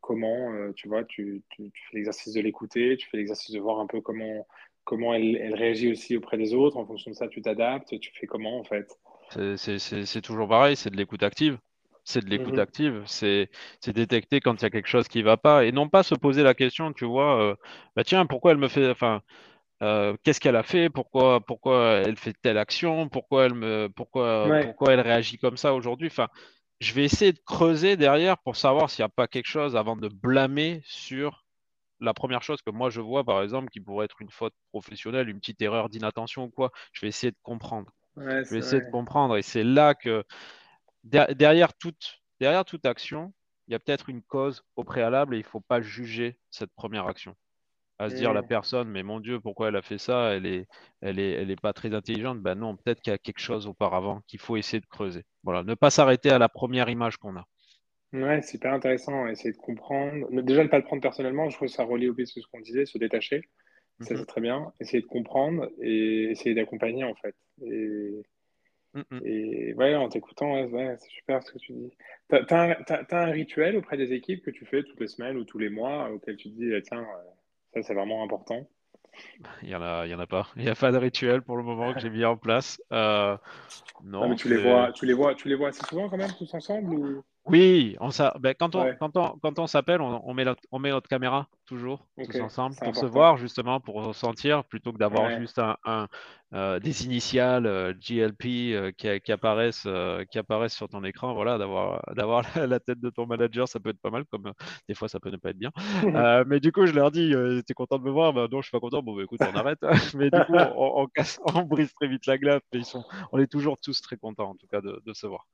comment, 0.00 0.72
tu 0.74 0.88
vois, 0.88 1.04
tu, 1.04 1.42
tu, 1.50 1.70
tu 1.70 1.82
fais 1.90 1.96
l'exercice 1.96 2.32
de 2.34 2.40
l'écouter, 2.40 2.96
tu 2.96 3.08
fais 3.10 3.16
l'exercice 3.18 3.50
de 3.52 3.60
voir 3.60 3.80
un 3.80 3.86
peu 3.86 4.00
comment 4.00 4.46
comment 4.84 5.14
elle, 5.14 5.36
elle 5.36 5.54
réagit 5.54 5.90
aussi 5.90 6.16
auprès 6.16 6.36
des 6.36 6.54
autres. 6.54 6.76
En 6.76 6.86
fonction 6.86 7.10
de 7.10 7.16
ça, 7.16 7.28
tu 7.28 7.42
t'adaptes. 7.42 7.98
Tu 8.00 8.12
fais 8.14 8.26
comment, 8.26 8.58
en 8.58 8.64
fait? 8.64 8.98
C'est 9.56 10.22
toujours 10.22 10.48
pareil, 10.48 10.76
c'est 10.76 10.90
de 10.90 10.96
l'écoute 10.96 11.22
active. 11.22 11.58
C'est 12.06 12.22
de 12.22 12.28
l'écoute 12.28 12.54
Mhm. 12.54 12.60
active, 12.60 13.02
c'est 13.06 13.48
détecter 13.86 14.40
quand 14.40 14.60
il 14.60 14.62
y 14.62 14.66
a 14.66 14.70
quelque 14.70 14.88
chose 14.88 15.08
qui 15.08 15.22
va 15.22 15.38
pas 15.38 15.64
et 15.64 15.72
non 15.72 15.88
pas 15.88 16.02
se 16.02 16.14
poser 16.14 16.42
la 16.42 16.52
question, 16.52 16.92
tu 16.92 17.06
vois, 17.06 17.40
euh, 17.42 17.54
bah 17.96 18.04
tiens, 18.04 18.26
pourquoi 18.26 18.52
elle 18.52 18.58
me 18.58 18.68
fait, 18.68 18.90
enfin, 18.90 19.22
euh, 19.82 20.14
qu'est-ce 20.22 20.38
qu'elle 20.40 20.56
a 20.56 20.62
fait, 20.62 20.90
pourquoi 20.90 21.40
pourquoi 21.40 22.02
elle 22.04 22.16
fait 22.16 22.34
telle 22.42 22.58
action, 22.58 23.08
pourquoi 23.08 23.46
elle 23.46 23.54
me, 23.54 23.88
pourquoi 23.88 24.50
Ouais, 24.50 24.62
pourquoi 24.64 24.92
elle 24.92 25.00
réagit 25.00 25.38
comme 25.38 25.56
ça 25.56 25.74
aujourd'hui? 25.74 26.08
Enfin, 26.08 26.28
je 26.80 26.92
vais 26.92 27.04
essayer 27.04 27.32
de 27.32 27.40
creuser 27.46 27.96
derrière 27.96 28.38
pour 28.38 28.56
savoir 28.56 28.90
s'il 28.90 29.02
n'y 29.02 29.06
a 29.06 29.08
pas 29.08 29.26
quelque 29.26 29.46
chose 29.48 29.74
avant 29.74 29.96
de 29.96 30.08
blâmer 30.08 30.82
sur 30.84 31.43
la 32.04 32.14
première 32.14 32.42
chose 32.42 32.62
que 32.62 32.70
moi 32.70 32.90
je 32.90 33.00
vois, 33.00 33.24
par 33.24 33.42
exemple, 33.42 33.70
qui 33.70 33.80
pourrait 33.80 34.06
être 34.06 34.20
une 34.22 34.30
faute 34.30 34.54
professionnelle, 34.70 35.28
une 35.28 35.40
petite 35.40 35.62
erreur 35.62 35.88
d'inattention 35.90 36.44
ou 36.44 36.50
quoi. 36.50 36.70
Je 36.92 37.02
vais 37.02 37.08
essayer 37.08 37.32
de 37.32 37.38
comprendre. 37.42 37.90
ouais, 38.16 38.44
Je 38.44 38.54
vais 38.54 38.58
essayer 38.60 38.80
de 38.82 38.86
comprendre 38.88 39.36
et 39.36 39.42
c'est 39.42 39.64
là 39.64 39.94
que 39.94 40.24
der- 41.04 41.34
derrière 41.34 41.74
toute, 41.74 42.22
derrière 42.40 42.64
toute 42.64 42.86
action, 42.86 43.32
il 43.68 43.72
y 43.72 43.74
a 43.74 43.78
peut-être 43.78 44.08
une 44.08 44.22
cause 44.22 44.62
au 44.76 44.84
préalable 44.84 45.34
et 45.34 45.38
il 45.38 45.42
ne 45.44 45.48
faut 45.48 45.60
pas 45.60 45.80
juger 45.80 46.38
cette 46.50 46.72
première 46.74 47.06
action. 47.06 47.34
À 47.98 48.10
se 48.10 48.14
dire 48.16 48.32
la 48.34 48.42
personne, 48.44 48.88
mais 48.88 49.02
mon 49.04 49.20
Dieu, 49.20 49.40
pourquoi 49.40 49.68
elle 49.68 49.76
a 49.76 49.82
fait 49.82 49.98
ça? 49.98 50.32
Elle 50.34 50.46
est, 50.46 50.68
elle 51.02 51.18
est, 51.20 51.32
elle 51.32 51.50
est 51.50 51.60
pas 51.60 51.72
très 51.74 51.94
intelligente. 51.94 52.40
Ben 52.40 52.56
non, 52.56 52.76
peut-être 52.76 53.00
qu'il 53.02 53.12
y 53.12 53.14
a 53.14 53.18
quelque 53.18 53.40
chose 53.40 53.66
auparavant 53.68 54.22
qu'il 54.28 54.40
faut 54.40 54.56
essayer 54.56 54.80
de 54.80 54.86
creuser. 54.86 55.24
Voilà, 55.44 55.64
ne 55.64 55.74
pas 55.74 55.90
s'arrêter 55.90 56.30
à 56.30 56.38
la 56.38 56.48
première 56.48 56.88
image 56.90 57.18
qu'on 57.18 57.36
a. 57.36 57.44
Ouais, 58.14 58.40
c'est 58.42 58.54
hyper 58.56 58.72
intéressant. 58.72 59.26
Essayer 59.26 59.52
de 59.52 59.58
comprendre. 59.58 60.28
Déjà, 60.42 60.62
ne 60.62 60.68
pas 60.68 60.78
le 60.78 60.84
prendre 60.84 61.02
personnellement. 61.02 61.50
Je 61.50 61.56
trouve 61.56 61.68
que 61.68 61.74
ça 61.74 61.84
relie 61.84 62.08
au 62.08 62.14
plus 62.14 62.26
ce 62.26 62.40
qu'on 62.52 62.60
disait, 62.60 62.86
se 62.86 62.96
détacher. 62.98 63.42
Ça, 64.00 64.14
Mhm, 64.14 64.20
c'est 64.20 64.26
très 64.26 64.40
bien. 64.40 64.72
Essayer 64.80 65.02
de 65.02 65.06
comprendre 65.08 65.68
et 65.80 66.30
essayer 66.30 66.54
d'accompagner, 66.54 67.04
en 67.04 67.14
fait. 67.16 67.34
Et, 67.62 68.22
mhm. 68.94 69.22
et 69.24 69.74
ouais, 69.74 69.94
en 69.96 70.08
t'écoutant, 70.08 70.54
ouais, 70.54 70.64
ouais, 70.66 70.96
c'est 70.98 71.10
super 71.10 71.42
ce 71.42 71.52
que 71.52 71.58
tu 71.58 71.72
dis. 71.72 71.92
Un, 72.30 72.74
t'as- 72.86 73.04
t'as 73.04 73.24
un 73.26 73.30
rituel 73.30 73.76
auprès 73.76 73.96
des 73.96 74.12
équipes 74.12 74.44
que 74.44 74.50
tu 74.50 74.66
fais 74.66 74.82
toutes 74.82 75.00
les 75.00 75.08
semaines 75.08 75.36
ou 75.36 75.44
tous 75.44 75.58
les 75.58 75.70
mois 75.70 76.10
auquel 76.10 76.36
tu 76.36 76.50
te 76.50 76.56
dis, 76.56 76.72
eh, 76.72 76.82
tiens, 76.82 77.00
euh, 77.02 77.30
ça, 77.74 77.82
c'est 77.82 77.94
vraiment 77.94 78.22
important? 78.24 78.68
Il 79.62 79.68
y 79.68 79.74
en 79.74 79.82
a, 79.82 80.06
il 80.06 80.10
y 80.10 80.14
en 80.14 80.20
a 80.20 80.26
pas. 80.26 80.48
Il 80.56 80.62
n'y 80.62 80.68
a 80.68 80.74
pas 80.74 80.92
de 80.92 80.98
rituel 80.98 81.42
pour 81.42 81.56
le 81.56 81.62
moment 81.62 81.92
que 81.92 82.00
j'ai 82.00 82.10
mis 82.10 82.24
en 82.24 82.36
place. 82.36 82.80
Euh, 82.92 83.36
Non, 84.04 84.28
mais 84.28 84.36
tu 84.36 84.48
les 84.48 84.62
vois, 84.62 84.92
tu 84.92 85.06
les 85.06 85.14
vois, 85.14 85.34
tu 85.34 85.48
les 85.48 85.54
vois 85.54 85.68
assez 85.68 85.84
souvent 85.88 86.08
quand 86.08 86.16
même, 86.16 86.30
tous 86.38 86.52
ensemble 86.54 86.94
ou... 86.94 87.24
Oui, 87.46 87.96
on 88.00 88.08
ben, 88.40 88.54
quand 88.58 88.74
on, 88.74 88.84
Ouais, 88.84 88.96
quand 88.98 89.16
on, 89.16 89.38
quand 89.38 89.58
on 89.58 89.66
s'appelle, 89.66 90.00
on, 90.00 90.22
on 90.24 90.34
met 90.34 90.44
notre, 90.44 90.62
on 90.72 90.78
met 90.78 90.90
notre 90.90 91.08
caméra 91.08 91.46
toujours 91.66 92.06
tous 92.16 92.40
ensemble 92.40 92.76
pour 92.76 92.96
se 92.96 93.06
voir 93.06 93.36
justement, 93.36 93.80
pour 93.80 94.02
ressentir 94.04 94.64
plutôt 94.64 94.92
que 94.92 94.98
d'avoir 94.98 95.24
Ouais, 95.24 95.40
juste 95.40 95.58
un, 95.58 95.76
un, 95.84 96.08
euh, 96.54 96.78
des 96.78 97.04
initiales 97.04 97.66
euh, 97.66 97.92
GLP 97.94 98.72
euh, 98.72 98.92
qui, 98.92 99.08
qui 99.20 99.32
apparaissent, 99.32 99.88
qui 100.30 100.38
apparaissent 100.38 100.74
sur 100.74 100.88
ton 100.88 101.02
écran. 101.02 101.34
Voilà, 101.34 101.58
d'avoir, 101.58 102.02
d'avoir 102.14 102.42
la, 102.56 102.80
tête 102.80 103.00
de 103.00 103.10
ton 103.10 103.26
manager, 103.26 103.66
ça 103.68 103.80
peut 103.80 103.90
être 103.90 104.00
pas 104.00 104.10
mal, 104.10 104.24
comme 104.26 104.52
des 104.88 104.94
fois 104.94 105.08
ça 105.08 105.18
peut 105.18 105.30
ne 105.30 105.36
pas 105.36 105.50
être 105.50 105.58
bien. 105.58 105.72
Mais 106.46 106.60
du 106.60 106.70
coup, 106.70 106.86
je 106.86 106.92
leur 106.92 107.10
dis, 107.10 107.34
t'es 107.66 107.74
content 107.74 107.98
de 107.98 108.04
me 108.04 108.10
voir? 108.10 108.32
Ben 108.32 108.46
non, 108.50 108.62
je 108.62 108.68
suis 108.68 108.72
pas 108.72 108.80
content. 108.80 109.02
Bon, 109.02 109.16
ben, 109.16 109.24
écoute, 109.24 109.40
on 109.42 109.56
arrête. 109.56 109.80
Mais 110.16 110.30
du 110.30 110.40
coup, 110.44 110.54
on, 110.54 111.02
on 111.02 111.06
casse, 111.06 111.40
on 111.54 111.62
brise 111.62 111.92
très 111.94 112.08
vite 112.08 112.26
la 112.26 112.38
glace. 112.38 112.62
Mais 112.72 112.80
ils 112.80 112.84
sont, 112.84 113.04
on 113.32 113.38
est 113.38 113.50
toujours 113.50 113.76
tous 113.78 114.00
très 114.00 114.16
contents 114.16 114.50
en 114.50 114.54
tout 114.54 114.66
cas 114.68 114.80
de, 114.80 115.02
de 115.04 115.12
se 115.12 115.26
voir. 115.26 115.46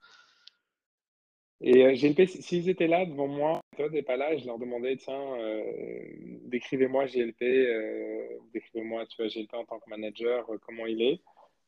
Et 1.62 1.84
euh, 1.84 1.94
GLP, 1.94 2.20
s- 2.20 2.40
s'ils 2.40 2.68
étaient 2.70 2.86
là 2.86 3.04
devant 3.04 3.28
moi, 3.28 3.60
toi 3.76 3.88
n'es 3.90 4.02
pas 4.02 4.16
là, 4.16 4.36
je 4.36 4.46
leur 4.46 4.58
demandais, 4.58 4.96
tiens, 4.96 5.34
euh, 5.38 5.62
décrivez-moi 6.46 7.06
GLP, 7.06 7.42
euh, 7.42 8.38
décrivez-moi, 8.54 9.04
tu 9.06 9.16
vois, 9.22 9.28
GLP 9.28 9.54
en 9.54 9.64
tant 9.64 9.78
que 9.78 9.90
manager, 9.90 10.48
euh, 10.50 10.56
comment 10.66 10.86
il 10.86 11.02
est. 11.02 11.20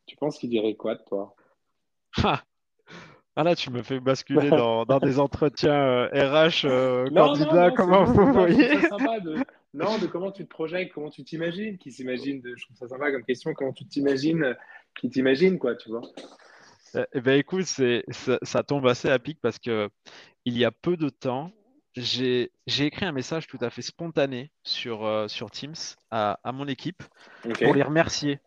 Tu 0.07 0.17
penses 0.17 0.39
qu'ils 0.39 0.51
diraient 0.51 0.75
quoi 0.75 0.95
de 0.95 1.03
toi? 1.05 1.35
Ah 3.35 3.45
là, 3.45 3.55
tu 3.57 3.71
me 3.71 3.83
fais 3.83 3.99
basculer 3.99 4.51
dans, 4.51 4.85
dans 4.85 4.99
des 4.99 5.19
entretiens 5.19 5.73
euh, 5.73 6.07
RH 6.09 6.67
euh, 6.67 7.09
Non, 7.11 7.29
non, 7.29 7.35
candidats, 7.35 7.69
non, 7.69 7.71
c'est 7.71 7.77
comment 7.77 8.05
vous 8.05 8.15
non, 8.15 8.21
trouve 8.23 8.33
voyez? 8.33 8.69
ça 8.83 8.89
sympa 8.91 9.21
de, 9.21 9.37
non, 9.73 9.99
de 9.99 10.07
comment 10.07 10.31
tu 10.33 10.45
te 10.45 10.49
projettes, 10.51 10.93
comment 10.93 11.09
tu 11.09 11.25
t'imagines, 11.25 11.79
qui 11.79 11.93
s'imagine, 11.93 12.43
de, 12.43 12.55
je 12.57 12.65
trouve 12.67 12.77
ça 12.77 12.89
sympa 12.89 13.11
comme 13.11 13.25
question, 13.25 13.55
comment 13.55 13.73
tu 13.73 13.87
t'imagines, 13.87 14.43
euh, 14.45 14.55
qui 15.01 15.09
t'imagine, 15.09 15.59
quoi, 15.59 15.75
tu 15.77 15.89
vois. 15.89 16.03
Eh 17.15 17.21
ben 17.21 17.39
écoute, 17.39 17.65
c'est, 17.67 18.05
ça, 18.11 18.39
ça 18.43 18.63
tombe 18.63 18.87
assez 18.87 19.09
à 19.09 19.19
pic 19.19 19.41
parce 19.41 19.59
que 19.59 19.89
il 20.45 20.57
y 20.59 20.65
a 20.65 20.73
peu 20.73 20.97
de 20.97 21.09
temps, 21.09 21.53
j'ai, 21.97 22.53
j'ai 22.67 22.87
écrit 22.87 23.07
un 23.07 23.13
message 23.13 23.47
tout 23.47 23.59
à 23.61 23.71
fait 23.71 23.83
spontané 23.83 24.53
sur, 24.65 25.05
euh, 25.05 25.29
sur 25.29 25.51
Teams 25.51 25.75
à, 26.11 26.39
à 26.45 26.53
mon 26.53 26.67
équipe 26.69 27.03
pour 27.61 27.75
les 27.75 27.83
remercier. 27.83 28.41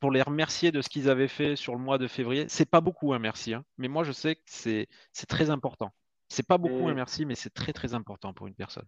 pour 0.00 0.12
les 0.12 0.22
remercier 0.22 0.72
de 0.72 0.82
ce 0.82 0.88
qu'ils 0.88 1.10
avaient 1.10 1.28
fait 1.28 1.56
sur 1.56 1.74
le 1.74 1.80
mois 1.80 1.98
de 1.98 2.06
février. 2.08 2.46
C'est 2.48 2.70
pas 2.70 2.80
beaucoup 2.80 3.14
un 3.14 3.18
merci, 3.18 3.54
hein, 3.54 3.64
mais 3.78 3.88
moi 3.88 4.04
je 4.04 4.12
sais 4.12 4.36
que 4.36 4.42
c'est 4.46 4.88
très 5.28 5.50
important. 5.50 5.92
C'est 6.28 6.46
pas 6.46 6.58
beaucoup 6.58 6.88
un 6.88 6.94
Mm. 6.94 6.96
merci, 6.96 7.26
mais 7.26 7.34
c'est 7.34 7.50
très 7.50 7.72
très 7.72 7.94
important 7.94 8.34
pour 8.34 8.46
une 8.46 8.54
personne. 8.54 8.86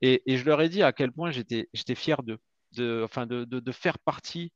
Et, 0.00 0.22
et 0.32 0.36
je 0.38 0.44
leur 0.46 0.60
ai 0.62 0.68
dit 0.68 0.82
à 0.82 0.92
quel 0.92 1.12
point 1.12 1.30
j'étais 1.30 1.68
fier 1.94 2.22
d'eux, 2.22 2.38
de, 2.72 3.02
enfin 3.04 3.26
de, 3.26 3.44
de, 3.44 3.60
de, 3.60 3.72
faire 3.72 3.98
partie 3.98 4.52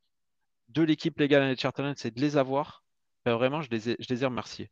de 0.69 0.83
l'équipe 0.83 1.19
légale 1.19 1.43
à 1.63 1.73
Talent, 1.73 1.95
c'est 1.97 2.15
de 2.15 2.21
les 2.21 2.37
avoir. 2.37 2.85
Ben, 3.25 3.35
vraiment, 3.35 3.63
je 3.63 3.71
les 3.71 3.91
ai, 3.91 3.97
je 3.99 4.07
les 4.13 4.23
ai 4.23 4.27
remerciés. 4.27 4.69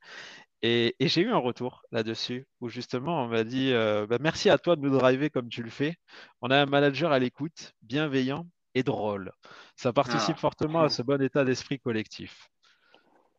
Et, 0.63 0.95
et 0.99 1.09
j'ai 1.09 1.23
eu 1.23 1.31
un 1.31 1.39
retour 1.39 1.83
là-dessus 1.91 2.47
où 2.61 2.69
justement 2.69 3.25
on 3.25 3.29
m'a 3.29 3.45
dit 3.45 3.73
euh, 3.73 4.07
ben, 4.07 4.19
merci 4.21 4.51
à 4.51 4.59
toi 4.59 4.77
de 4.77 4.83
nous 4.83 4.91
driver 4.91 5.31
comme 5.31 5.49
tu 5.49 5.63
le 5.63 5.71
fais. 5.71 5.95
On 6.43 6.51
a 6.51 6.57
un 6.59 6.67
manager 6.67 7.13
à 7.13 7.19
l'écoute, 7.19 7.73
bienveillant 7.83 8.47
et 8.75 8.83
drôle. 8.83 9.33
Ça 9.77 9.93
participe 9.93 10.35
Ah. 10.37 10.41
fortement 10.41 10.81
à 10.83 10.89
ce 10.91 11.03
bon 11.03 11.21
état 11.23 11.45
d'esprit 11.45 11.79
collectif. 11.79 12.49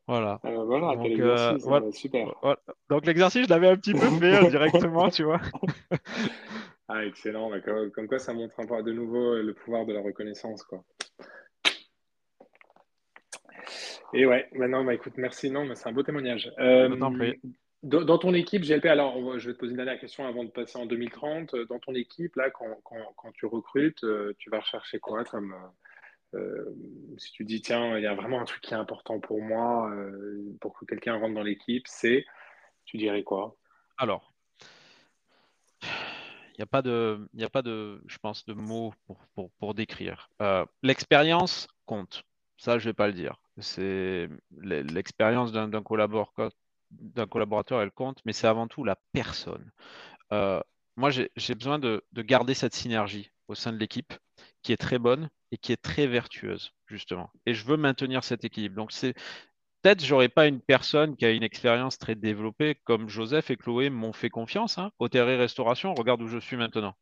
Voilà. 0.08 0.40
Euh, 0.46 0.64
voilà, 0.64 0.96
Donc, 0.96 1.08
euh, 1.20 1.58
voilà. 1.62 1.86
hein, 1.86 1.92
super. 1.92 2.34
Voilà. 2.42 2.60
Donc 2.90 3.06
l'exercice, 3.06 3.46
je 3.46 3.50
l'avais 3.50 3.70
un 3.70 3.76
petit 3.78 3.94
peu 3.94 4.00
fait 4.00 4.44
euh, 4.46 4.50
directement, 4.50 5.10
tu 5.10 5.24
vois. 5.24 5.40
Ah, 6.94 7.06
excellent. 7.06 7.50
Bah, 7.50 7.62
comme, 7.62 7.90
comme 7.92 8.08
quoi, 8.08 8.20
ça 8.20 8.34
montre 8.34 8.60
un 8.60 8.66
peu 8.66 8.84
de 8.84 8.92
nouveau 8.92 9.36
le 9.38 9.54
pouvoir 9.54 9.86
de 9.86 9.94
la 9.94 10.02
reconnaissance, 10.02 10.64
quoi. 10.64 10.84
Et 14.14 14.26
ouais, 14.26 14.48
maintenant, 14.54 14.84
bah, 14.84 14.94
écoute, 14.94 15.14
merci. 15.18 15.50
Non, 15.52 15.66
mais 15.66 15.76
c'est 15.76 15.88
un 15.90 15.94
beau 15.94 16.04
témoignage. 16.04 16.52
Euh, 16.60 16.90
dans, 17.84 18.02
dans 18.04 18.18
ton 18.20 18.34
équipe, 18.34 18.64
GLP, 18.64 18.86
alors 18.86 19.40
je 19.40 19.48
vais 19.48 19.54
te 19.54 19.60
poser 19.60 19.72
une 19.72 19.78
dernière 19.78 20.00
question 20.00 20.26
avant 20.28 20.44
de 20.44 20.50
passer 20.52 20.78
en 20.78 20.86
2030. 20.86 21.54
Euh, 21.56 21.66
Dans 21.66 21.80
ton 21.80 21.96
équipe, 21.96 22.36
là, 22.36 22.50
quand, 22.52 22.80
quand- 22.84 23.14
quand 23.16 23.32
tu 23.32 23.46
recrutes, 23.46 24.04
euh, 24.04 24.34
tu 24.38 24.50
vas 24.50 24.60
rechercher 24.60 25.00
quoi 25.00 25.24
comme, 25.24 25.56
euh, 26.36 26.66
si 27.18 27.32
tu 27.32 27.44
dis, 27.44 27.62
tiens, 27.62 27.98
il 27.98 28.04
y 28.04 28.08
a 28.08 28.14
vraiment 28.14 28.40
un 28.40 28.46
truc 28.46 28.62
qui 28.62 28.74
est 28.74 28.78
important 28.78 29.20
pour 29.20 29.42
moi, 29.42 29.90
euh, 29.92 30.44
pour 30.62 30.78
que 30.78 30.86
quelqu'un 30.86 31.16
rentre 31.16 31.34
dans 31.34 31.42
l'équipe, 31.44 31.88
c'est, 31.88 32.26
tu 32.86 32.98
dirais 32.98 33.24
quoi? 33.24 33.56
Alors, 33.98 34.32
il 35.84 36.58
n'y 36.60 36.64
a 36.64 36.68
pas 36.68 36.82
de, 36.84 37.28
il 37.34 37.44
a 37.44 37.50
pas 37.50 37.62
de, 37.64 38.02
je 38.06 38.18
pense, 38.20 38.46
de 38.46 38.54
mots 38.54 38.94
pour, 39.08 39.18
pour, 39.34 39.50
pour 39.54 39.74
décrire. 39.74 40.30
Euh, 40.42 40.66
l'expérience 40.84 41.68
compte. 41.86 42.24
Ça, 42.62 42.78
je 42.78 42.86
vais 42.90 42.94
pas 42.94 43.08
le 43.08 43.14
dire. 43.14 43.38
C'est 43.58 44.30
l'expérience 44.62 45.52
d'un 45.52 45.82
collaborateur, 45.82 46.52
elle 47.82 47.92
compte, 47.92 48.20
mais 48.26 48.34
c'est 48.34 48.46
avant 48.48 48.68
tout 48.68 48.84
la 48.84 48.98
personne. 49.14 49.72
Euh, 50.34 50.60
moi, 50.98 51.10
j'ai 51.12 51.56
besoin 51.56 51.80
de, 51.80 52.04
de 52.12 52.22
garder 52.22 52.54
cette 52.54 52.76
synergie 52.76 53.32
au 53.48 53.56
sein 53.56 53.72
de 53.74 53.78
l'équipe 53.78 54.14
qui 54.62 54.72
est 54.74 54.78
très 54.78 55.00
bonne 55.00 55.30
et 55.52 55.58
qui 55.58 55.72
est 55.72 55.82
très 55.82 56.06
vertueuse, 56.08 56.72
justement. 56.88 57.32
Et 57.48 57.54
je 57.56 57.66
veux 57.66 57.78
maintenir 57.78 58.24
cet 58.24 58.46
équilibre. 58.46 58.76
Donc, 58.76 58.92
c'est 58.92 59.14
peut-être 59.82 60.04
j'aurais 60.06 60.30
pas 60.30 60.46
une 60.48 60.62
personne 60.62 61.16
qui 61.18 61.26
a 61.26 61.32
une 61.32 61.44
expérience 61.44 61.98
très 62.00 62.16
développée 62.16 62.76
comme 62.86 63.10
Joseph 63.10 63.50
et 63.52 63.58
Chloé 63.58 63.90
m'ont 63.90 64.14
fait 64.14 64.30
confiance. 64.30 64.78
Hein. 64.78 64.92
Hôtellerie 65.00 65.36
restauration, 65.38 65.94
regarde 65.96 66.22
où 66.22 66.28
je 66.28 66.38
suis 66.40 66.58
maintenant 66.58 66.96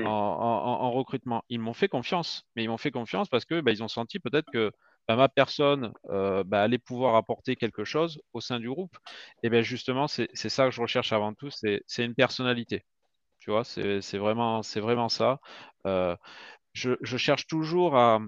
en, 0.00 0.10
en- 0.10 0.12
en- 0.12 0.80
en 0.82 0.90
recrutement. 0.92 1.42
Ils 1.50 1.60
m'ont 1.60 1.74
fait 1.74 1.88
confiance, 1.88 2.44
mais 2.56 2.64
ils 2.64 2.68
m'ont 2.68 2.78
fait 2.78 2.90
confiance 2.92 3.28
parce 3.28 3.44
que 3.44 3.60
bah, 3.60 3.72
ils 3.72 3.82
ont 3.82 3.88
senti 3.88 4.18
peut-être 4.20 4.48
que 4.50 4.72
ma 5.16 5.28
personne 5.28 5.92
euh, 6.10 6.44
bah, 6.44 6.62
allait 6.62 6.78
pouvoir 6.78 7.16
apporter 7.16 7.56
quelque 7.56 7.84
chose 7.84 8.20
au 8.32 8.40
sein 8.40 8.60
du 8.60 8.68
groupe. 8.68 8.96
Et 9.42 9.50
bien 9.50 9.62
justement, 9.62 10.08
c'est 10.08 10.28
ça 10.34 10.66
que 10.66 10.70
je 10.72 10.80
recherche 10.80 11.12
avant 11.12 11.34
tout, 11.34 11.50
c'est 11.50 11.82
une 11.98 12.14
personnalité. 12.14 12.84
Tu 13.40 13.50
vois, 13.50 13.64
c'est 13.64 14.18
vraiment, 14.18 14.62
ça. 15.08 15.40
Euh, 15.86 16.16
je, 16.74 16.92
je 17.02 17.16
cherche 17.16 17.46
toujours 17.46 17.96
à, 17.96 18.20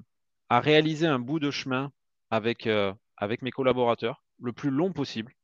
à 0.51 0.61
réaliser 0.61 1.07
un 1.07 1.19
bout 1.19 1.41
de 1.41 1.51
chemin 1.51 1.93
avec, 2.31 2.67
euh, 2.67 2.93
avec 3.17 3.43
mes 3.43 3.51
collaborateurs, 3.51 4.25
le 4.41 4.53
plus 4.53 4.71
long 4.71 4.93
possible, 4.93 5.35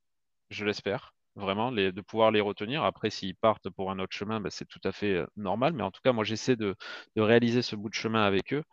je 0.50 0.64
l'espère, 0.64 1.14
vraiment, 1.38 1.70
les, 1.70 1.92
de 1.92 2.00
pouvoir 2.02 2.30
les 2.30 2.40
retenir. 2.40 2.84
Après, 2.84 3.10
s'ils 3.10 3.36
partent 3.36 3.70
pour 3.70 3.90
un 3.90 3.98
autre 3.98 4.14
chemin, 4.16 4.40
ben, 4.40 4.50
c'est 4.50 4.66
tout 4.66 4.80
à 4.84 4.92
fait 4.92 5.14
euh, 5.14 5.26
normal. 5.36 5.72
Mais 5.74 5.82
en 5.82 5.90
tout 5.90 6.00
cas, 6.04 6.12
moi, 6.12 6.24
j'essaie 6.24 6.56
de, 6.56 6.74
de 7.16 7.22
réaliser 7.22 7.62
ce 7.62 7.76
bout 7.76 7.88
de 7.88 7.94
chemin 7.94 8.24
avec 8.24 8.52
eux. 8.52 8.64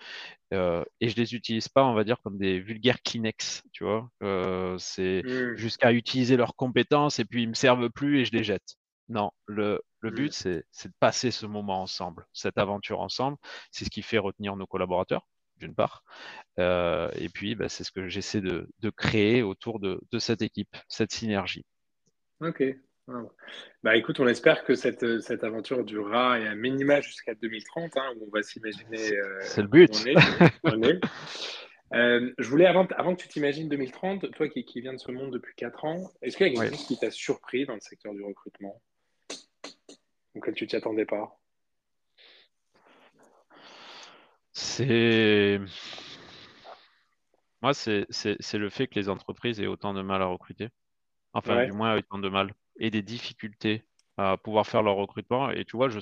Euh, 0.54 0.84
et 1.02 1.10
je 1.10 1.16
les 1.16 1.36
utilise 1.36 1.70
pas, 1.70 1.86
on 1.86 1.94
va 1.94 2.04
dire, 2.04 2.22
comme 2.24 2.38
des 2.38 2.60
vulgaires 2.60 3.02
Kleenex, 3.04 3.64
tu 3.72 3.84
vois. 3.84 4.10
Euh, 4.24 4.78
c'est 4.78 5.24
Hmm. 5.24 5.56
jusqu'à 5.56 5.92
utiliser 5.94 6.38
leurs 6.38 6.56
compétences 6.56 7.20
et 7.20 7.26
puis 7.26 7.44
ils 7.44 7.50
me 7.50 7.54
servent 7.56 7.90
plus 7.90 8.20
et 8.22 8.26
je 8.26 8.32
les 8.34 8.44
jette. 8.44 8.76
Non, 9.10 9.32
le, 9.48 9.82
le 10.00 10.12
but, 10.12 10.34
c'est 10.34 10.66
c'est 10.72 10.90
de 10.90 10.94
passer 11.00 11.32
ce 11.32 11.46
moment 11.46 11.82
ensemble, 11.82 12.26
cette 12.34 12.58
aventure 12.58 13.02
ensemble. 13.02 13.38
C'est 13.72 13.86
ce 13.86 13.90
qui 13.90 14.02
fait 14.02 14.18
retenir 14.18 14.56
nos 14.56 14.66
collaborateurs, 14.68 15.28
d'une 15.58 15.76
part. 15.76 16.04
Euh, 16.60 17.10
et 17.16 17.30
puis, 17.30 17.56
bah, 17.56 17.70
c'est 17.70 17.84
ce 17.84 17.92
que 17.92 18.08
j'essaie 18.08 18.42
de, 18.42 18.70
de 18.80 18.90
créer 18.90 19.44
autour 19.44 19.80
de, 19.80 20.02
de 20.12 20.20
cette 20.20 20.42
équipe, 20.42 20.76
cette 20.90 21.12
synergie. 21.14 21.66
Ok. 22.42 22.64
Ah. 23.08 23.22
Bah 23.84 23.96
écoute, 23.96 24.20
on 24.20 24.28
espère 24.28 24.64
que 24.64 24.74
cette, 24.74 25.22
cette 25.22 25.44
aventure 25.44 25.84
durera 25.84 26.40
et 26.40 26.48
à 26.48 26.56
minima 26.56 27.02
jusqu'à 27.02 27.36
2030, 27.36 27.96
hein, 27.98 28.14
où 28.18 28.26
on 28.28 28.30
va 28.32 28.42
s'imaginer 28.42 28.98
C'est 28.98 29.20
euh, 29.20 29.40
c'est 29.42 29.62
le 29.62 29.68
but. 29.68 29.92
on 29.94 30.06
est. 30.08 30.16
On 30.64 30.82
est. 30.84 31.00
Euh, 31.94 32.34
je 32.40 32.50
voulais, 32.50 32.66
avant, 32.66 32.88
avant 32.98 33.16
que 33.16 33.22
tu 33.22 33.28
t'imagines 33.28 33.70
2030, 33.70 34.32
toi 34.32 34.50
qui, 34.50 34.66
qui 34.66 34.82
viens 34.82 34.92
de 34.94 34.98
ce 34.98 35.12
monde 35.12 35.32
depuis 35.32 35.54
4 35.56 35.86
ans, 35.86 36.12
est-ce 36.24 36.36
qu'il 36.36 36.48
y 36.48 36.50
a 36.50 36.54
quelque 36.54 36.72
Oui. 36.72 36.78
chose 36.78 36.88
qui 36.88 36.98
t'a 36.98 37.12
surpris 37.12 37.66
dans 37.68 37.76
le 37.76 37.80
secteur 37.80 38.12
du 38.14 38.24
recrutement, 38.24 38.82
auquel 40.34 40.56
tu 40.56 40.66
t'y 40.66 40.76
attendais 40.76 41.06
pas? 41.06 41.40
C'est 44.52 45.60
moi, 47.62 47.74
c'est 47.74 48.08
le 48.54 48.70
fait 48.70 48.88
que 48.88 48.96
les 48.96 49.08
entreprises 49.08 49.62
aient 49.62 49.68
autant 49.68 49.94
de 49.94 50.02
mal 50.02 50.22
à 50.22 50.26
recruter. 50.26 50.70
Enfin, 51.36 51.60
du 51.60 51.74
moins, 51.74 51.98
autant 51.98 52.20
de 52.20 52.30
mal 52.30 52.56
et 52.80 52.92
des 52.92 53.04
difficultés 53.04 53.86
à 54.18 54.38
pouvoir 54.38 54.68
faire 54.68 54.84
leur 54.84 54.96
recrutement. 54.98 55.52
Et 55.52 55.66
tu 55.66 55.78
vois, 55.78 55.90
je 55.90 56.00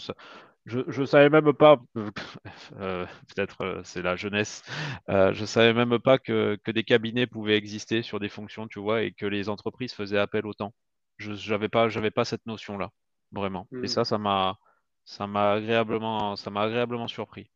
je, 0.66 0.80
je 0.88 1.04
savais 1.06 1.30
même 1.30 1.54
pas, 1.54 1.82
euh, 2.80 3.06
peut-être 3.36 3.62
euh, 3.64 3.82
c'est 3.84 4.02
la 4.02 4.16
jeunesse, 4.16 4.64
euh, 5.10 5.34
je 5.34 5.46
savais 5.46 5.74
même 5.74 6.00
pas 6.00 6.18
que, 6.20 6.58
que 6.64 6.72
des 6.72 6.84
cabinets 6.84 7.28
pouvaient 7.28 7.58
exister 7.58 8.02
sur 8.02 8.20
des 8.20 8.30
fonctions, 8.30 8.68
tu 8.68 8.80
vois, 8.80 9.04
et 9.04 9.14
que 9.14 9.26
les 9.26 9.50
entreprises 9.50 9.94
faisaient 9.94 10.20
appel 10.20 10.46
autant. 10.48 10.74
Je 11.18 11.34
j'avais 11.36 11.70
pas, 11.70 11.90
j'avais 11.90 12.12
pas 12.12 12.26
cette 12.26 12.46
notion-là, 12.46 12.92
vraiment. 13.32 13.70
Et 13.82 13.88
Hmm. 13.88 13.90
ça, 13.90 14.06
ça 14.06 14.18
m'a, 14.18 14.58
ça 15.06 15.28
m'a 15.28 15.54
agréablement, 15.54 16.36
ça 16.38 16.50
m'a 16.52 16.64
agréablement 16.64 17.08
surpris. 17.10 17.50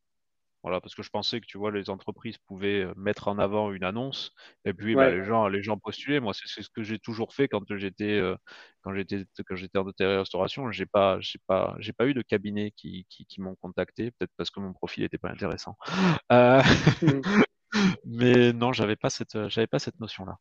Voilà, 0.68 0.82
parce 0.82 0.96
que 0.96 1.02
je 1.02 1.10
pensais 1.10 1.40
que 1.40 1.46
tu 1.46 1.58
vois, 1.58 1.72
les 1.72 1.90
entreprises 1.90 2.38
pouvaient 2.40 2.84
euh, 2.84 2.94
mettre 2.98 3.30
en 3.30 3.40
avant 3.40 3.72
une 3.72 3.86
annonce 3.86 4.34
et 4.66 4.74
puis 4.74 4.96
bah, 4.96 5.10
les 5.10 5.24
gens, 5.24 5.48
les 5.48 5.64
gens 5.64 5.78
postulaient. 5.78 6.20
Moi, 6.20 6.34
c'est 6.34 6.62
ce 6.62 6.70
que 6.70 6.84
j'ai 6.84 7.00
toujours 7.00 7.34
fait 7.34 7.48
quand 7.48 7.64
j'étais 7.78 8.20
euh, 8.20 8.36
quand 8.82 8.94
j'étais 8.94 9.24
quand 9.48 9.56
j'étais 9.56 9.78
en 9.78 9.88
hôtellerie-restauration. 9.88 10.70
J'ai 10.74 10.86
pas 10.86 11.22
j'ai 11.22 11.40
pas 11.48 11.78
j'ai 11.80 11.94
pas 11.94 12.06
eu 12.06 12.14
de 12.14 12.22
cabinet 12.22 12.72
qui, 12.76 13.06
qui, 13.10 13.26
qui 13.26 13.40
m'ont 13.40 13.56
contacté, 13.56 14.12
peut-être 14.12 14.34
parce 14.36 14.52
que 14.52 14.60
mon 14.60 14.74
profil 14.74 15.04
n'était 15.04 15.18
pas 15.18 15.30
intéressant. 15.30 15.78
Euh, 16.34 16.62
Hmm. 17.02 17.22
mais 18.06 18.52
non, 18.52 18.74
j'avais 18.74 18.98
pas 18.98 19.10
cette 19.10 19.48
j'avais 19.48 19.68
pas 19.68 19.80
cette 19.80 20.00
notion-là. 20.02 20.38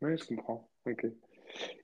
Ouais, 0.00 0.16
je 0.16 0.24
comprends. 0.24 0.70
Ok. 0.86 1.04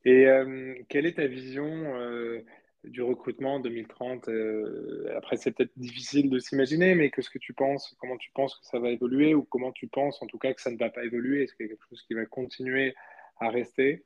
Et 0.07 0.27
euh, 0.27 0.75
quelle 0.89 1.05
est 1.05 1.17
ta 1.17 1.27
vision 1.27 1.67
euh, 1.67 2.43
du 2.85 3.03
recrutement 3.03 3.57
en 3.57 3.61
2030? 3.61 4.29
Euh, 4.29 5.13
après, 5.17 5.37
c'est 5.37 5.53
peut-être 5.53 5.73
difficile 5.77 6.31
de 6.31 6.39
s'imaginer, 6.39 6.95
mais 6.95 7.11
qu'est-ce 7.11 7.31
que 7.31 7.39
tu 7.39 7.53
penses? 7.55 7.95
Comment 7.99 8.17
tu 8.17 8.31
penses 8.33 8.57
que 8.57 8.67
ça 8.67 8.79
va 8.79 8.91
évoluer? 8.91 9.35
Ou 9.35 9.43
comment 9.43 9.73
tu 9.73 9.89
penses 9.89 10.23
en 10.23 10.27
tout 10.27 10.39
cas 10.39 10.53
que 10.53 10.61
ça 10.61 10.71
ne 10.71 10.79
va 10.79 10.91
pas 10.91 11.05
évoluer? 11.05 11.43
Est-ce 11.43 11.55
qu'il 11.55 11.67
y 11.67 11.69
a 11.69 11.73
quelque 11.73 11.89
chose 11.89 12.03
qui 12.03 12.15
va 12.15 12.27
continuer 12.27 12.95
à 13.41 13.51
rester? 13.51 14.05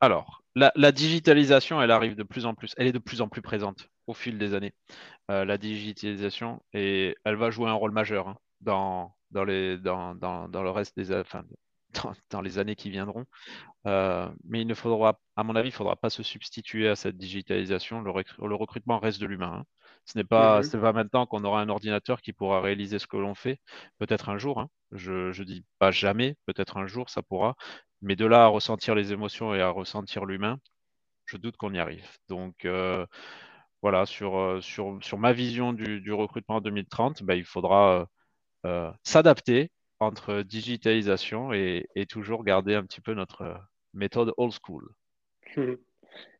Alors, 0.00 0.42
la, 0.54 0.72
la 0.76 0.92
digitalisation, 0.92 1.80
elle 1.80 1.90
arrive 1.90 2.16
de 2.16 2.22
plus 2.22 2.44
en 2.44 2.54
plus, 2.54 2.74
elle 2.76 2.86
est 2.86 2.92
de 2.92 2.98
plus 2.98 3.22
en 3.22 3.28
plus 3.28 3.42
présente 3.42 3.88
au 4.06 4.14
fil 4.14 4.38
des 4.38 4.54
années. 4.54 4.74
Euh, 5.30 5.44
la 5.44 5.58
digitalisation 5.58 6.62
et 6.72 7.16
elle 7.24 7.36
va 7.36 7.50
jouer 7.50 7.68
un 7.68 7.74
rôle 7.74 7.92
majeur 7.92 8.28
hein, 8.28 8.36
dans, 8.60 9.16
dans, 9.30 9.44
les, 9.44 9.78
dans, 9.78 10.14
dans, 10.14 10.48
dans 10.48 10.62
le 10.62 10.70
reste 10.70 10.96
des, 10.96 11.12
enfin, 11.14 11.44
dans, 12.02 12.12
dans 12.30 12.40
les 12.42 12.58
années 12.58 12.76
qui 12.76 12.90
viendront. 12.90 13.26
Euh, 13.86 14.28
mais 14.44 14.62
il 14.62 14.66
ne 14.66 14.74
faudra, 14.74 15.20
à 15.36 15.44
mon 15.44 15.56
avis, 15.56 15.68
il 15.68 15.72
ne 15.72 15.76
faudra 15.76 15.96
pas 15.96 16.10
se 16.10 16.22
substituer 16.22 16.88
à 16.88 16.96
cette 16.96 17.16
digitalisation. 17.18 18.00
Le, 18.02 18.10
rec- 18.10 18.38
le 18.38 18.54
recrutement 18.54 18.98
reste 18.98 19.20
de 19.20 19.26
l'humain. 19.26 19.52
hein. 19.60 19.64
Ce 20.06 20.18
n'est 20.18 20.24
pas, 20.24 20.62
Mhm. 20.62 20.70
pas 20.80 20.92
maintenant 20.92 21.26
qu'on 21.26 21.44
aura 21.44 21.60
un 21.62 21.68
ordinateur 21.68 22.22
qui 22.22 22.32
pourra 22.32 22.60
réaliser 22.60 22.98
ce 22.98 23.06
que 23.06 23.16
l'on 23.16 23.34
fait. 23.34 23.60
Peut-être 23.98 24.28
un 24.28 24.38
jour, 24.38 24.60
hein. 24.60 24.70
Je, 24.92 25.32
je 25.32 25.42
dis 25.44 25.64
pas 25.78 25.90
jamais, 25.90 26.36
peut-être 26.46 26.76
un 26.78 26.86
jour 26.86 27.10
ça 27.10 27.22
pourra. 27.22 27.56
Mais 28.02 28.16
de 28.16 28.26
là 28.26 28.44
à 28.44 28.46
ressentir 28.48 28.94
les 28.94 29.12
émotions 29.12 29.54
et 29.54 29.60
à 29.62 29.70
ressentir 29.70 30.24
l'humain, 30.26 30.58
je 31.26 31.36
doute 31.38 31.56
qu'on 31.58 31.74
y 31.74 31.78
arrive. 31.80 32.06
Donc 32.28 32.64
euh, 32.66 33.06
voilà, 33.82 34.06
sur, 34.06 34.36
euh, 34.38 34.60
sur, 34.60 34.98
sur 35.02 35.18
ma 35.18 35.32
vision 35.32 35.72
du, 35.72 36.00
du 36.00 36.12
recrutement 36.12 36.56
en 36.56 36.60
2030, 36.60 37.22
bah, 37.22 37.36
il 37.36 37.44
faudra 37.44 38.06
euh, 38.66 38.92
s'adapter 39.04 39.70
entre 40.00 40.42
digitalisation 40.42 41.52
et, 41.52 41.86
et 41.94 42.06
toujours 42.06 42.44
garder 42.44 42.74
un 42.74 42.84
petit 42.84 43.00
peu 43.00 43.14
notre 43.14 43.42
euh, 43.42 43.54
méthode 43.94 44.32
old 44.36 44.52
school. 44.52 44.88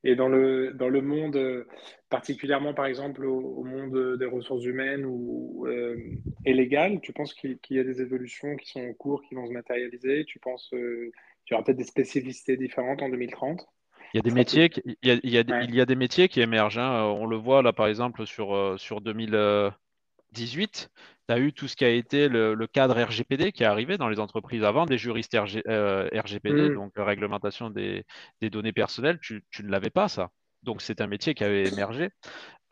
Et 0.04 0.14
dans 0.14 0.28
le, 0.28 0.72
dans 0.72 0.88
le 0.88 1.02
monde, 1.02 1.66
particulièrement 2.08 2.72
par 2.74 2.86
exemple 2.86 3.24
au, 3.24 3.62
monde 3.62 4.16
des 4.18 4.24
ressources 4.24 4.64
humaines 4.64 5.04
ou, 5.04 5.66
euh, 5.66 5.96
et 6.44 6.54
légales, 6.54 7.00
tu 7.02 7.12
penses 7.12 7.34
qu'il 7.34 7.58
y 7.70 7.78
a 7.78 7.84
des 7.84 8.00
évolutions 8.00 8.56
qui 8.56 8.70
sont 8.70 8.80
en 8.80 8.94
cours, 8.94 9.22
qui 9.22 9.34
vont 9.34 9.46
se 9.46 9.52
matérialiser? 9.52 10.24
Tu 10.24 10.38
penses 10.38 10.70
euh, 10.72 11.10
qu'il 11.44 11.52
y 11.52 11.54
aura 11.54 11.64
peut-être 11.64 11.78
des 11.78 11.84
spécificités 11.84 12.56
différentes 12.56 13.02
en 13.02 13.08
2030 13.08 13.66
il 14.14 14.18
y 14.18 14.20
a 14.20 14.22
des 14.22 14.30
métiers, 14.30 14.68
qui, 14.70 14.80
il, 14.86 15.08
y 15.08 15.10
a, 15.10 15.18
il, 15.22 15.30
y 15.30 15.36
a, 15.36 15.62
il 15.62 15.74
y 15.74 15.80
a 15.80 15.84
des 15.84 15.96
métiers 15.96 16.28
qui 16.28 16.40
émergent. 16.40 16.78
Hein. 16.78 17.02
On 17.02 17.26
le 17.26 17.36
voit 17.36 17.60
là, 17.60 17.72
par 17.72 17.88
exemple, 17.88 18.24
sur, 18.24 18.78
sur 18.78 19.00
2018 19.00 20.90
tu 21.28 21.34
as 21.34 21.38
eu 21.38 21.52
tout 21.52 21.68
ce 21.68 21.76
qui 21.76 21.84
a 21.84 21.90
été 21.90 22.28
le, 22.28 22.66
cadre 22.66 23.00
RGPD 23.00 23.52
qui 23.52 23.62
est 23.62 23.66
arrivé 23.66 23.98
dans 23.98 24.08
les 24.08 24.20
entreprises 24.20 24.64
avant, 24.64 24.86
des 24.86 24.98
juristes 24.98 25.36
RGPD, 25.36 25.64
euh, 25.68 26.70
mm. 26.70 26.74
donc 26.74 26.92
réglementation 26.96 27.70
des, 27.70 28.04
données 28.42 28.72
personnelles, 28.72 29.18
tu, 29.20 29.42
ne 29.62 29.68
l'avais 29.68 29.90
pas 29.90 30.08
ça. 30.08 30.30
Donc 30.62 30.82
c'est 30.82 31.00
un 31.00 31.06
métier 31.06 31.34
qui 31.34 31.44
avait 31.44 31.68
émergé. 31.68 32.10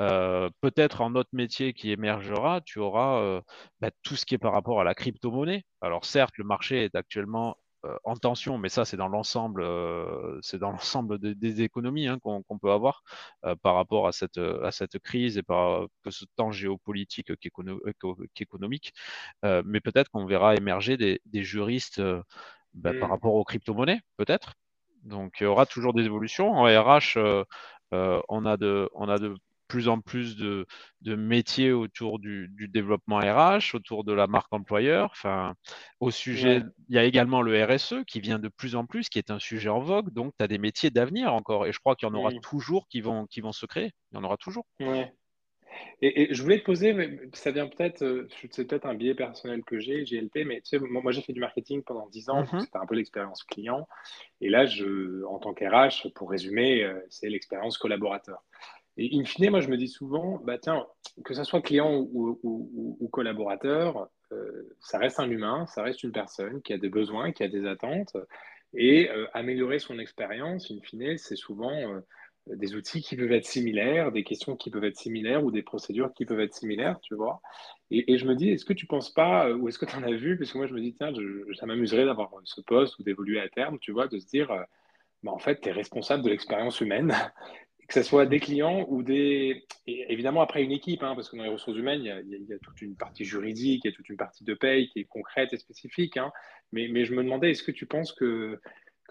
Euh, 0.01 0.51
peut-être 0.61 1.03
en 1.03 1.15
autre 1.15 1.31
métier 1.33 1.73
qui 1.73 1.93
émergera, 1.93 2.61
tu 2.63 2.81
auras 2.81 3.21
euh, 3.21 3.41
bah, 3.81 3.91
tout 4.03 4.17
ce 4.17 4.27
qui 4.27 4.35
est 4.35 4.39
par 4.39 4.53
rapport 4.53 4.81
à 4.81 4.85
la 4.85 4.95
crypto-monnaie. 4.95 5.65
Alors 5.81 6.05
certes, 6.05 6.37
le 6.37 6.45
marché 6.45 6.85
est 6.85 6.97
actuellement 6.97 7.51
euh, 7.53 7.64
en 8.05 8.17
tension, 8.17 8.59
mais 8.59 8.69
ça 8.69 8.85
c'est 8.85 8.97
dans 8.97 9.09
l'ensemble, 9.09 9.63
euh, 9.63 10.39
c'est 10.43 10.59
dans 10.59 10.71
l'ensemble 11.03 11.19
des, 11.19 11.63
économies 11.63 12.09
hein, 12.09 12.19
qu'on 12.21 12.59
peut 12.59 12.71
avoir 12.71 13.03
euh, 13.45 13.55
par 13.57 13.75
rapport 13.75 14.07
à 14.07 14.13
cette, 14.13 14.39
à 14.39 14.71
cette 14.71 14.99
crise 14.99 15.39
et 15.39 15.43
par 15.43 15.87
que 16.03 16.11
ce 16.11 16.25
temps 16.37 16.51
géopolitique 16.53 17.33
qu'économique. 18.35 18.93
mais 19.43 19.81
peut-être 19.81 20.11
qu'on 20.11 20.27
verra 20.27 20.55
émerger 20.57 20.97
des, 20.97 21.21
juristes 21.43 22.01
bah, 22.75 22.93
par 22.99 23.09
mmh. 23.09 23.13
rapport 23.13 23.35
aux 23.35 23.45
crypto-monnaies, 23.45 24.01
peut-être. 24.17 24.55
Donc 25.03 25.37
il 25.41 25.45
y 25.45 25.47
aura 25.47 25.67
toujours 25.67 25.95
des 25.95 26.05
évolutions. 26.05 26.53
En 26.53 26.65
RH, 26.65 27.19
on, 27.93 28.47
a 28.47 28.57
de, 28.57 28.89
on 28.95 29.09
a 29.09 29.19
de 29.19 29.35
plus 29.75 29.89
en 29.89 29.99
plus 30.01 30.37
de, 30.37 30.67
métiers 31.05 31.73
autour 31.73 32.21
du, 32.21 32.49
développement 32.69 33.19
RH, 33.19 33.75
autour 33.75 34.05
de 34.05 34.13
la 34.13 34.29
marque 34.29 34.53
employeur. 34.53 35.11
Enfin, 35.11 35.55
au 35.99 36.13
sujet, 36.13 36.63
il 36.89 36.95
y 36.95 36.99
a 36.99 37.03
également 37.03 37.43
le 37.43 37.65
RSE 37.65 38.05
qui 38.07 38.21
vient 38.21 38.39
de 38.39 38.49
plus 38.49 38.77
en 38.77 38.87
plus, 38.87 39.09
qui 39.09 39.19
est 39.19 39.33
un 39.33 39.41
sujet 39.41 39.71
en 39.71 39.81
vogue. 39.81 40.13
Donc, 40.13 40.33
tu 40.39 40.45
as 40.45 40.49
des 40.49 40.59
métiers 40.59 40.91
d'avenir 40.91 41.35
encore. 41.35 41.67
Et 41.67 41.73
je 41.73 41.81
crois 41.81 41.97
qu'il 41.97 42.09
y 42.09 42.11
en 42.13 42.15
aura 42.15 42.31
toujours 42.41 42.87
qui 42.87 43.01
vont, 43.01 43.27
qui 43.27 43.41
vont 43.41 43.51
se 43.51 43.67
créer. 43.67 43.91
Il 44.13 44.17
y 44.17 44.19
en 44.19 44.23
aura 44.23 44.37
toujours. 44.37 44.65
Ouais. 44.79 45.13
Et, 46.03 46.33
je 46.33 46.41
voulais 46.41 46.61
te 46.61 46.65
poser, 46.65 46.93
mais 46.93 47.19
ça 47.33 47.51
vient 47.51 47.67
peut-être, 47.67 48.03
euh, 48.03 48.29
c'est 48.51 48.65
peut-être 48.65 48.87
un 48.87 48.95
biais 48.95 49.17
personnel 49.17 49.65
que 49.65 49.81
j'ai, 49.81 50.05
GLP, 50.05 50.45
mais 50.47 50.61
tu 50.61 50.69
sais, 50.69 50.79
moi, 50.79 51.11
j'ai 51.11 51.23
fait 51.23 51.33
du 51.33 51.41
marketing 51.41 51.83
pendant 51.83 52.09
10 52.09 52.31
ans, 52.31 52.43
mm-hmm. 52.43 52.61
c'était 52.61 52.79
un 52.79 52.87
peu 52.87 52.95
l'expérience 52.95 53.43
client. 53.43 53.89
Et 54.41 54.51
là, 54.51 54.67
je, 54.67 55.25
en 55.25 55.41
tant 55.41 55.53
qu'RH, 55.53 56.13
pour 56.15 56.31
résumer, 56.31 56.85
euh, 56.85 57.01
c'est 57.11 57.29
l'expérience 57.29 57.77
collaborateur. 57.77 58.45
Et 58.97 59.11
in 59.19 59.25
fine, 59.25 59.51
moi, 59.51 59.61
je 59.61 59.69
me 59.69 59.77
dis 59.77 59.89
souvent, 59.89 60.41
bah, 60.45 60.59
tiens, 60.59 60.87
que 61.25 61.35
ce 61.35 61.45
soit 61.45 61.63
client 61.63 62.07
ou, 62.13 63.09
collaborateur, 63.13 64.09
euh, 64.33 64.77
ça 64.81 64.99
reste 64.99 65.21
un 65.21 65.31
humain, 65.31 65.67
ça 65.67 65.83
reste 65.83 66.03
une 66.03 66.13
personne 66.13 66.63
qui 66.63 66.73
a 66.73 66.79
des 66.79 66.89
besoins, 66.89 67.33
qui 67.33 67.43
a 67.43 67.49
des 67.49 67.67
attentes. 67.67 68.17
Et 68.73 69.09
euh, 69.11 69.27
améliorer 69.35 69.79
son 69.79 69.99
expérience, 69.99 70.71
in 70.71 70.81
fine, 70.83 71.17
c'est 71.17 71.37
souvent 71.37 71.73
euh, 71.73 72.01
des 72.47 72.75
outils 72.75 73.03
qui 73.03 73.17
peuvent 73.17 73.33
être 73.33 73.47
similaires, 73.47 74.13
des 74.13 74.25
questions 74.25 74.57
qui 74.57 74.71
peuvent 74.71 74.85
être 74.85 74.97
similaires 74.97 75.45
ou 75.45 75.51
des 75.51 75.63
procédures 75.63 76.13
qui 76.13 76.25
peuvent 76.25 76.41
être 76.41 76.55
similaires, 76.55 76.99
tu 77.01 77.15
vois. 77.15 77.41
Et, 77.91 78.19
je 78.19 78.27
me 78.27 78.35
dis, 78.35 78.51
est-ce 78.51 78.65
que 78.65 78.73
tu 78.73 78.87
penses 78.87 79.13
pas, 79.13 79.51
ou 79.53 79.69
est-ce 79.69 79.79
que 79.79 79.87
tu 79.87 79.97
en 79.97 80.03
as 80.03 80.13
vu, 80.13 80.37
parce 80.37 80.53
que 80.53 80.59
moi, 80.59 80.67
je 80.67 80.75
me 80.75 80.81
dis, 80.81 80.95
tiens, 80.95 81.13
ça 81.55 81.67
m'amuserait 81.67 82.05
d'avoir 82.05 82.31
ce 82.45 82.61
poste 82.61 82.99
ou 82.99 83.05
d'évoluer 83.05 83.41
à 83.41 83.49
terme, 83.49 83.79
tu 83.79 83.93
vois, 83.93 84.09
de 84.09 84.19
se 84.19 84.27
dire, 84.27 84.49
bah, 85.23 85.33
en 85.33 85.39
fait, 85.39 85.61
tu 85.61 85.69
es 85.69 85.73
responsable 85.73 86.25
de 86.25 86.31
l'expérience 86.31 86.81
humaine 86.81 87.15
que 87.89 87.95
ce 87.95 88.03
soit 88.03 88.27
des 88.27 88.41
clients 88.41 88.87
ou 88.89 89.03
des. 89.03 89.65
évidemment, 89.87 90.41
après 90.41 90.63
une 90.63 90.73
équipe, 90.73 91.03
hein, 91.03 91.15
parce 91.15 91.29
que 91.29 91.37
dans 91.37 91.43
les 91.43 91.51
ressources 91.51 91.79
humaines, 91.79 92.01
il 92.01 92.47
y, 92.49 92.53
a, 92.53 92.59
toute 92.59 92.81
une 92.83 92.97
partie 92.97 93.25
juridique, 93.25 93.83
il 93.85 93.89
y 93.89 93.93
a 93.93 93.97
toute 93.97 94.09
une 94.09 94.17
partie 94.17 94.45
de 94.45 94.55
paye 94.55 94.89
qui 94.89 95.01
est 95.01 95.05
concrète 95.05 95.53
et 95.53 95.59
spécifique. 95.59 96.17
Hein. 96.17 96.33
mais, 96.73 97.05
je 97.05 97.15
me 97.15 97.23
demandais, 97.23 97.51
est-ce 97.51 97.63
que 97.63 97.73
tu 97.73 97.87
penses 97.87 98.13
que, 98.13 98.61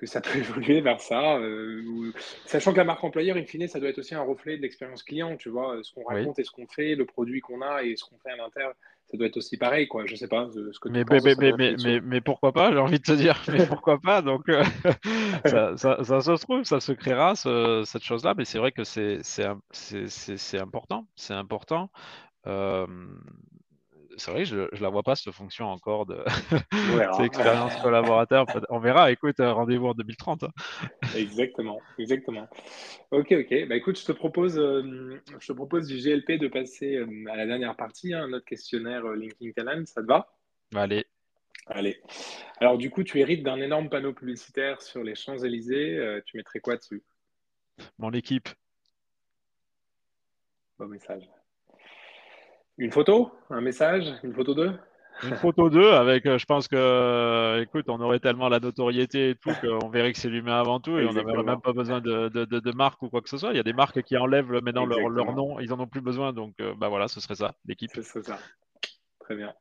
que 0.03 0.09
ça 0.09 0.21
peut 0.21 0.37
évoluer 0.39 0.81
vers 0.81 1.01
ça 1.01 1.37
euh, 1.37 2.11
Sachant 2.45 2.71
que 2.71 2.77
la 2.77 2.83
marque 2.83 3.03
employeur, 3.03 3.37
in 3.37 3.45
fine, 3.45 3.67
ça 3.67 3.79
doit 3.79 3.89
être 3.89 3.99
aussi 3.99 4.15
un 4.15 4.21
reflet 4.21 4.57
de 4.57 4.61
l'expérience 4.61 5.03
client, 5.03 5.35
tu 5.37 5.49
vois, 5.49 5.79
ce 5.83 5.93
qu'on 5.93 6.03
raconte 6.03 6.39
et 6.39 6.43
ce 6.43 6.51
qu'on 6.51 6.67
fait, 6.67 6.95
le 6.95 7.05
produit 7.05 7.41
qu'on 7.41 7.61
a 7.61 7.83
et 7.83 7.95
ce 7.95 8.03
qu'on 8.03 8.17
fait 8.17 8.31
à 8.31 8.35
l'intérieur 8.35 8.73
ça 9.13 9.17
doit 9.17 9.27
être 9.27 9.37
aussi 9.37 9.57
pareil, 9.57 9.87
quoi. 9.87 10.07
Je 10.07 10.15
sais 10.15 10.27
pas 10.27 10.49
ce 10.49 10.79
que 10.79 10.89
mais, 10.89 11.03
mais, 11.83 12.01
mais, 12.01 12.21
pourquoi 12.21 12.51
pas, 12.51 12.71
j'ai 12.71 12.79
envie 12.79 12.97
de 12.97 13.03
te 13.03 13.11
dire, 13.11 13.39
mais 13.47 13.67
pourquoi 13.67 13.99
pas 13.99 14.23
Donc, 14.23 14.49
euh, 14.49 14.63
ça, 15.45 15.77
ça, 15.77 16.03
se 16.03 16.41
trouve, 16.43 16.63
ça 16.63 16.79
se 16.79 16.93
créera, 16.93 17.35
cette 17.35 18.01
chose-là, 18.03 18.33
mais 18.35 18.45
c'est 18.45 18.57
vrai 18.57 18.71
que 18.71 18.83
c'est 18.83 20.59
important, 20.59 21.05
c'est 21.15 21.33
important. 21.33 21.91
Euh, 22.47 22.87
c'est 24.17 24.31
vrai, 24.31 24.45
je 24.45 24.55
ne 24.55 24.81
la 24.81 24.89
vois 24.89 25.03
pas, 25.03 25.15
cette 25.15 25.33
fonction 25.33 25.65
encore 25.65 26.05
de 26.05 26.15
ouais, 26.95 27.07
expérience 27.25 27.75
collaborateur. 27.77 28.45
On 28.69 28.79
verra, 28.79 29.11
écoute, 29.11 29.39
euh, 29.39 29.53
rendez-vous 29.53 29.87
en 29.87 29.93
2030. 29.93 30.43
Hein. 30.43 30.49
Exactement, 31.15 31.81
exactement. 31.97 32.47
Ok, 33.11 33.31
ok. 33.31 33.67
Bah, 33.67 33.75
écoute, 33.75 33.99
je 33.99 34.05
te 34.05 34.11
propose, 34.11 34.57
euh, 34.59 35.21
je 35.39 35.47
te 35.47 35.53
propose 35.53 35.87
du 35.87 35.97
GLP 35.97 36.39
de 36.39 36.47
passer 36.47 36.95
euh, 36.95 37.07
à 37.31 37.35
la 37.35 37.45
dernière 37.45 37.75
partie, 37.75 38.13
hein, 38.13 38.27
notre 38.27 38.45
questionnaire 38.45 39.03
Linking 39.03 39.53
Talent. 39.53 39.85
Ça 39.85 40.01
te 40.01 40.07
va? 40.07 40.33
Allez. 40.75 41.05
Allez. 41.67 42.01
Alors, 42.59 42.77
du 42.77 42.89
coup, 42.89 43.03
tu 43.03 43.19
hérites 43.19 43.43
d'un 43.43 43.57
énorme 43.57 43.89
panneau 43.89 44.13
publicitaire 44.13 44.81
sur 44.81 45.03
les 45.03 45.15
Champs-Élysées. 45.15 46.21
tu 46.25 46.37
mettrais 46.37 46.59
quoi 46.59 46.75
dessus? 46.75 47.03
Mon 47.97 48.11
équipe. 48.11 48.49
Bon 50.77 50.87
message. 50.87 51.29
Une 52.77 52.91
photo? 52.91 53.31
Un 53.49 53.61
message? 53.61 54.13
Une 54.23 54.33
photo 54.33 54.53
d'eux? 54.53 54.73
Une 55.21 55.35
photo 55.35 55.69
d'eux 55.69 55.91
avec, 55.91 56.25
euh, 56.25 56.39
je 56.39 56.45
pense 56.45 56.67
que, 56.67 56.75
euh, 56.75 57.61
écoute, 57.61 57.85
on 57.87 58.01
aurait 58.01 58.19
tellement 58.19 58.49
la 58.49 58.59
notoriété 58.59 59.29
et 59.29 59.35
tout 59.35 59.51
qu'on 59.61 59.89
verrait 59.89 60.11
que 60.11 60.17
c'est 60.17 60.29
l'humain 60.29 60.59
avant 60.59 60.79
tout 60.79 60.97
et 60.97 61.05
on 61.05 61.13
n'aurait 61.13 61.43
même 61.43 61.61
pas 61.61 61.73
besoin 61.73 62.01
de, 62.01 62.29
de, 62.29 62.45
de, 62.45 62.71
marque 62.71 63.01
ou 63.03 63.09
quoi 63.09 63.21
que 63.21 63.29
ce 63.29 63.37
soit. 63.37 63.51
Il 63.51 63.57
y 63.57 63.59
a 63.59 63.63
des 63.63 63.73
marques 63.73 64.01
qui 64.01 64.17
enlèvent 64.17 64.51
maintenant 64.51 64.85
leur, 64.85 65.07
leur, 65.09 65.33
nom, 65.33 65.59
ils 65.59 65.69
n'en 65.69 65.79
ont 65.79 65.87
plus 65.87 66.01
besoin. 66.01 66.33
Donc, 66.33 66.55
euh, 66.59 66.73
bah 66.75 66.89
voilà, 66.89 67.07
ce 67.07 67.19
serait 67.19 67.35
ça, 67.35 67.53
l'équipe. 67.65 67.91
C'est 67.93 68.25
ça. 68.25 68.39
Très 69.19 69.35
bien. 69.35 69.53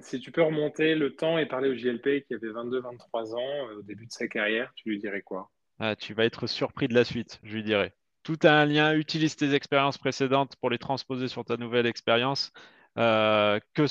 si 0.00 0.18
tu 0.18 0.32
peux 0.32 0.42
remonter 0.42 0.94
le 0.94 1.14
temps 1.14 1.38
et 1.38 1.46
parler 1.46 1.68
au 1.68 1.74
JLP 1.74 2.24
qui 2.26 2.34
avait 2.34 2.48
22-23 2.48 3.34
ans 3.36 3.76
au 3.78 3.82
début 3.82 4.06
de 4.06 4.12
sa 4.12 4.26
carrière, 4.26 4.72
tu 4.74 4.88
lui 4.88 4.98
dirais 4.98 5.22
quoi? 5.22 5.50
Ah, 5.78 5.94
Tu 5.94 6.14
vas 6.14 6.24
être 6.24 6.46
surpris 6.46 6.88
de 6.88 6.94
la 6.94 7.04
suite, 7.04 7.38
je 7.44 7.54
lui 7.54 7.62
dirais 7.62 7.92
tout 8.26 8.38
a 8.42 8.50
un 8.50 8.66
lien. 8.66 8.92
Utilise 8.92 9.36
tes 9.36 9.54
expériences 9.54 9.98
précédentes 9.98 10.56
pour 10.56 10.68
les 10.68 10.78
transposer 10.78 11.28
sur 11.28 11.44
ta 11.44 11.56
nouvelle 11.56 11.86
expérience. 11.86 12.52
Euh, 12.98 13.60
que, 13.72 13.84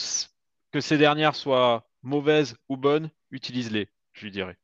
que 0.72 0.82
ces 0.82 0.98
dernières 0.98 1.36
soient 1.36 1.88
mauvaises 2.04 2.58
ou 2.68 2.76
bonnes, 2.76 3.10
utilise-les, 3.32 3.88
je 4.12 4.26
lui 4.26 4.32
dirais. 4.32 4.58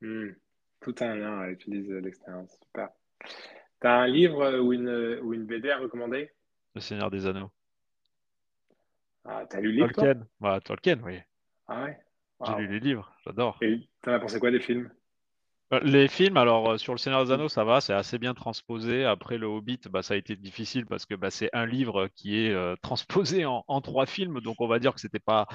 Hmm. 0.00 0.28
Tout 0.80 0.94
a 1.00 1.06
un 1.06 1.16
lien, 1.16 1.48
utilise 1.48 1.90
l'expérience. 1.90 2.56
Super. 2.62 2.90
Tu 3.80 3.86
as 3.88 3.96
un 3.96 4.06
livre 4.06 4.60
ou 4.60 4.72
une, 4.72 5.18
ou 5.22 5.34
une 5.34 5.44
BD 5.44 5.70
à 5.70 5.78
recommander? 5.78 6.30
Le 6.76 6.80
Seigneur 6.80 7.10
des 7.10 7.26
Anneaux. 7.26 7.50
Ah, 9.24 9.44
t'as 9.50 9.60
lu 9.60 9.72
le 9.72 9.86
livre 9.86 9.92
Tolkien. 9.92 10.24
Bah, 10.38 10.60
Tolkien, 10.60 11.00
oui. 11.04 11.18
Ah 11.66 11.84
ouais? 11.84 11.98
J'ai 12.46 12.54
lu 12.54 12.68
les 12.68 12.80
livres, 12.80 13.12
j'adore. 13.24 13.58
Et 13.60 13.88
t'en 14.02 14.12
as 14.12 14.20
pensé 14.20 14.38
quoi 14.38 14.52
des 14.52 14.60
films? 14.60 14.88
Les 15.82 16.08
films, 16.08 16.36
alors 16.36 16.72
euh, 16.72 16.78
sur 16.78 16.92
Le 16.92 16.98
Seigneur 16.98 17.24
des 17.24 17.30
Anneaux, 17.30 17.48
ça 17.48 17.62
va, 17.62 17.80
c'est 17.80 17.92
assez 17.92 18.18
bien 18.18 18.34
transposé. 18.34 19.04
Après, 19.04 19.38
Le 19.38 19.46
Hobbit, 19.46 19.80
bah, 19.88 20.02
ça 20.02 20.14
a 20.14 20.16
été 20.16 20.34
difficile 20.34 20.84
parce 20.84 21.06
que 21.06 21.14
bah, 21.14 21.30
c'est 21.30 21.48
un 21.52 21.64
livre 21.64 22.08
qui 22.16 22.44
est 22.44 22.50
euh, 22.50 22.74
transposé 22.82 23.44
en, 23.46 23.80
trois 23.80 24.06
films. 24.06 24.40
Donc, 24.40 24.60
on 24.60 24.66
va 24.66 24.80
dire 24.80 24.94
que 24.94 25.00
c'était 25.00 25.20
pas, 25.20 25.46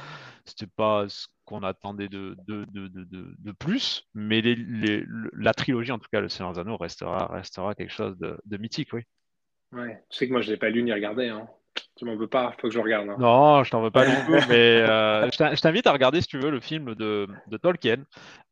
pas 0.78 1.06
ce 1.10 1.28
qu'on 1.44 1.64
attendait 1.64 2.08
de, 2.08 2.38
de, 2.48 2.66
de, 2.72 2.88
de, 2.88 3.52
plus. 3.52 4.08
Mais 4.14 4.42
la 5.34 5.54
trilogie, 5.54 5.92
en 5.92 6.00
tout 6.00 6.10
cas, 6.12 6.22
Le 6.22 6.30
Seigneur 6.30 6.54
des 6.54 6.60
Anneaux, 6.60 6.78
restera, 6.78 7.28
restera 7.28 7.76
quelque 7.76 7.94
chose 7.94 8.18
de, 8.18 8.58
mythique, 8.58 8.94
oui. 8.94 9.02
Ouais, 9.74 10.02
je 10.10 10.18
sais 10.18 10.28
que 10.28 10.32
moi, 10.32 10.42
je 10.42 10.52
l'ai 10.52 10.58
pas 10.58 10.70
lu 10.70 10.84
ni 10.84 10.94
regardé. 10.94 11.28
Hein. 11.28 11.48
Tu 11.96 12.06
m'en 12.06 12.16
veux 12.16 12.28
pas, 12.28 12.54
il 12.56 12.62
faut 12.62 12.68
que 12.68 12.74
je 12.74 12.80
regarde. 12.80 13.10
Hein. 13.10 13.16
Non, 13.20 13.64
je 13.64 13.72
t'en 13.72 13.82
veux 13.82 13.92
pas 13.92 14.06
du 14.06 14.12
tout, 14.26 14.48
mais 14.50 14.82
euh, 14.82 15.30
je 15.32 15.62
t'invite 15.62 15.88
à 15.88 15.92
regarder, 15.92 16.22
si 16.22 16.28
tu 16.28 16.40
veux, 16.40 16.50
le 16.50 16.60
film 16.60 16.96
de, 16.96 17.28
Tolkien, 17.62 18.04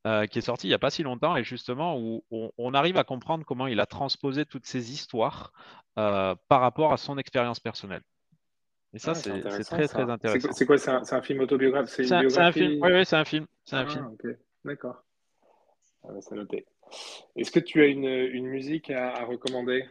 euh, 0.07 0.25
qui 0.25 0.39
est 0.39 0.41
sorti 0.41 0.67
il 0.67 0.71
n'y 0.71 0.75
a 0.75 0.79
pas 0.79 0.89
si 0.89 1.03
longtemps, 1.03 1.35
et 1.35 1.43
justement 1.43 1.97
où 1.97 2.23
on, 2.31 2.73
arrive 2.73 2.97
à 2.97 3.03
comprendre 3.03 3.45
comment 3.45 3.67
il 3.67 3.79
a 3.79 3.85
transposé 3.85 4.45
toutes 4.45 4.65
ces 4.65 4.91
histoires 4.91 5.51
euh, 5.99 6.35
par 6.47 6.61
rapport 6.61 6.93
à 6.93 6.97
son 6.97 7.17
expérience 7.17 7.59
personnelle. 7.59 8.01
Et 8.93 8.99
ça, 8.99 9.11
ah, 9.11 9.15
c'est 9.15 9.63
très, 9.63 9.87
très 9.87 10.09
intéressant. 10.09 10.51
C'est 10.51 10.65
quoi 10.65 10.77
C'est 10.77 10.91
un, 10.91 11.21
film 11.21 11.39
autobiographique 11.39 12.05
C'est 12.05 12.13
un, 12.13 12.51
film, 12.51 12.79
oui, 12.81 12.91
oui 12.93 13.05
c'est 13.05 13.15
un 13.15 13.25
film. 13.25 13.47
Un 13.71 13.77
ah, 13.79 13.85
film. 13.87 14.15
D'accord. 14.63 15.03
Ah, 16.03 16.09
c'est 16.19 16.35
noté. 16.35 16.65
Est-ce 17.35 17.51
que 17.51 17.59
tu 17.59 17.81
as 17.81 17.87
une, 17.87 18.47
musique 18.47 18.91
à 18.91 19.25
recommander? 19.25 19.85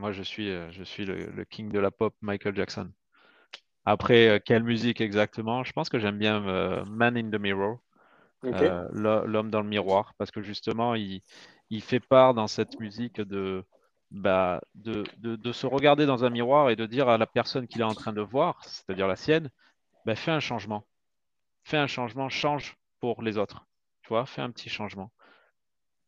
Moi, 0.00 0.12
je 0.12 0.22
suis, 0.22 0.50
euh, 0.50 0.70
je 0.72 0.82
suis 0.82 1.04
le, 1.04 1.44
king 1.44 1.70
de 1.70 1.78
la 1.78 1.90
pop, 1.90 2.14
Michael 2.22 2.56
Jackson. 2.56 2.90
Après, 3.84 4.28
euh, 4.28 4.38
quelle 4.44 4.64
musique 4.64 5.00
exactement? 5.00 5.62
Je 5.62 5.72
pense 5.72 5.88
que 5.88 5.98
j'aime 5.98 6.18
bien 6.18 6.44
euh, 6.48 6.84
Man 6.86 7.16
in 7.16 7.30
the 7.30 7.38
Mirror, 7.38 7.78
l'homme 8.42 9.50
dans 9.50 9.60
le 9.60 9.68
miroir, 9.68 10.14
parce 10.18 10.30
que 10.30 10.42
justement, 10.42 10.94
il, 10.94 11.20
il 11.68 11.82
fait 11.82 12.00
part 12.00 12.34
dans 12.34 12.46
cette 12.46 12.80
musique 12.80 13.20
de, 13.20 13.64
bah, 14.10 14.60
de, 14.74 15.04
de, 15.18 15.52
se 15.52 15.66
regarder 15.66 16.06
dans 16.06 16.24
un 16.24 16.30
miroir 16.30 16.70
et 16.70 16.76
de 16.76 16.86
dire 16.86 17.08
à 17.08 17.18
la 17.18 17.26
personne 17.26 17.66
qu'il 17.66 17.82
est 17.82 17.84
en 17.84 17.94
train 17.94 18.14
de 18.14 18.22
voir, 18.22 18.64
c'est-à-dire 18.64 19.06
la 19.06 19.16
sienne, 19.16 19.50
bah, 20.06 20.16
fais 20.16 20.30
un 20.30 20.40
changement. 20.40 20.86
Fais 21.64 21.76
un 21.76 21.86
changement, 21.86 22.30
change 22.30 22.76
pour 23.00 23.22
les 23.22 23.36
autres. 23.36 23.66
Tu 24.02 24.08
vois, 24.08 24.24
fais 24.24 24.40
un 24.40 24.50
petit 24.50 24.70
changement. 24.70 25.12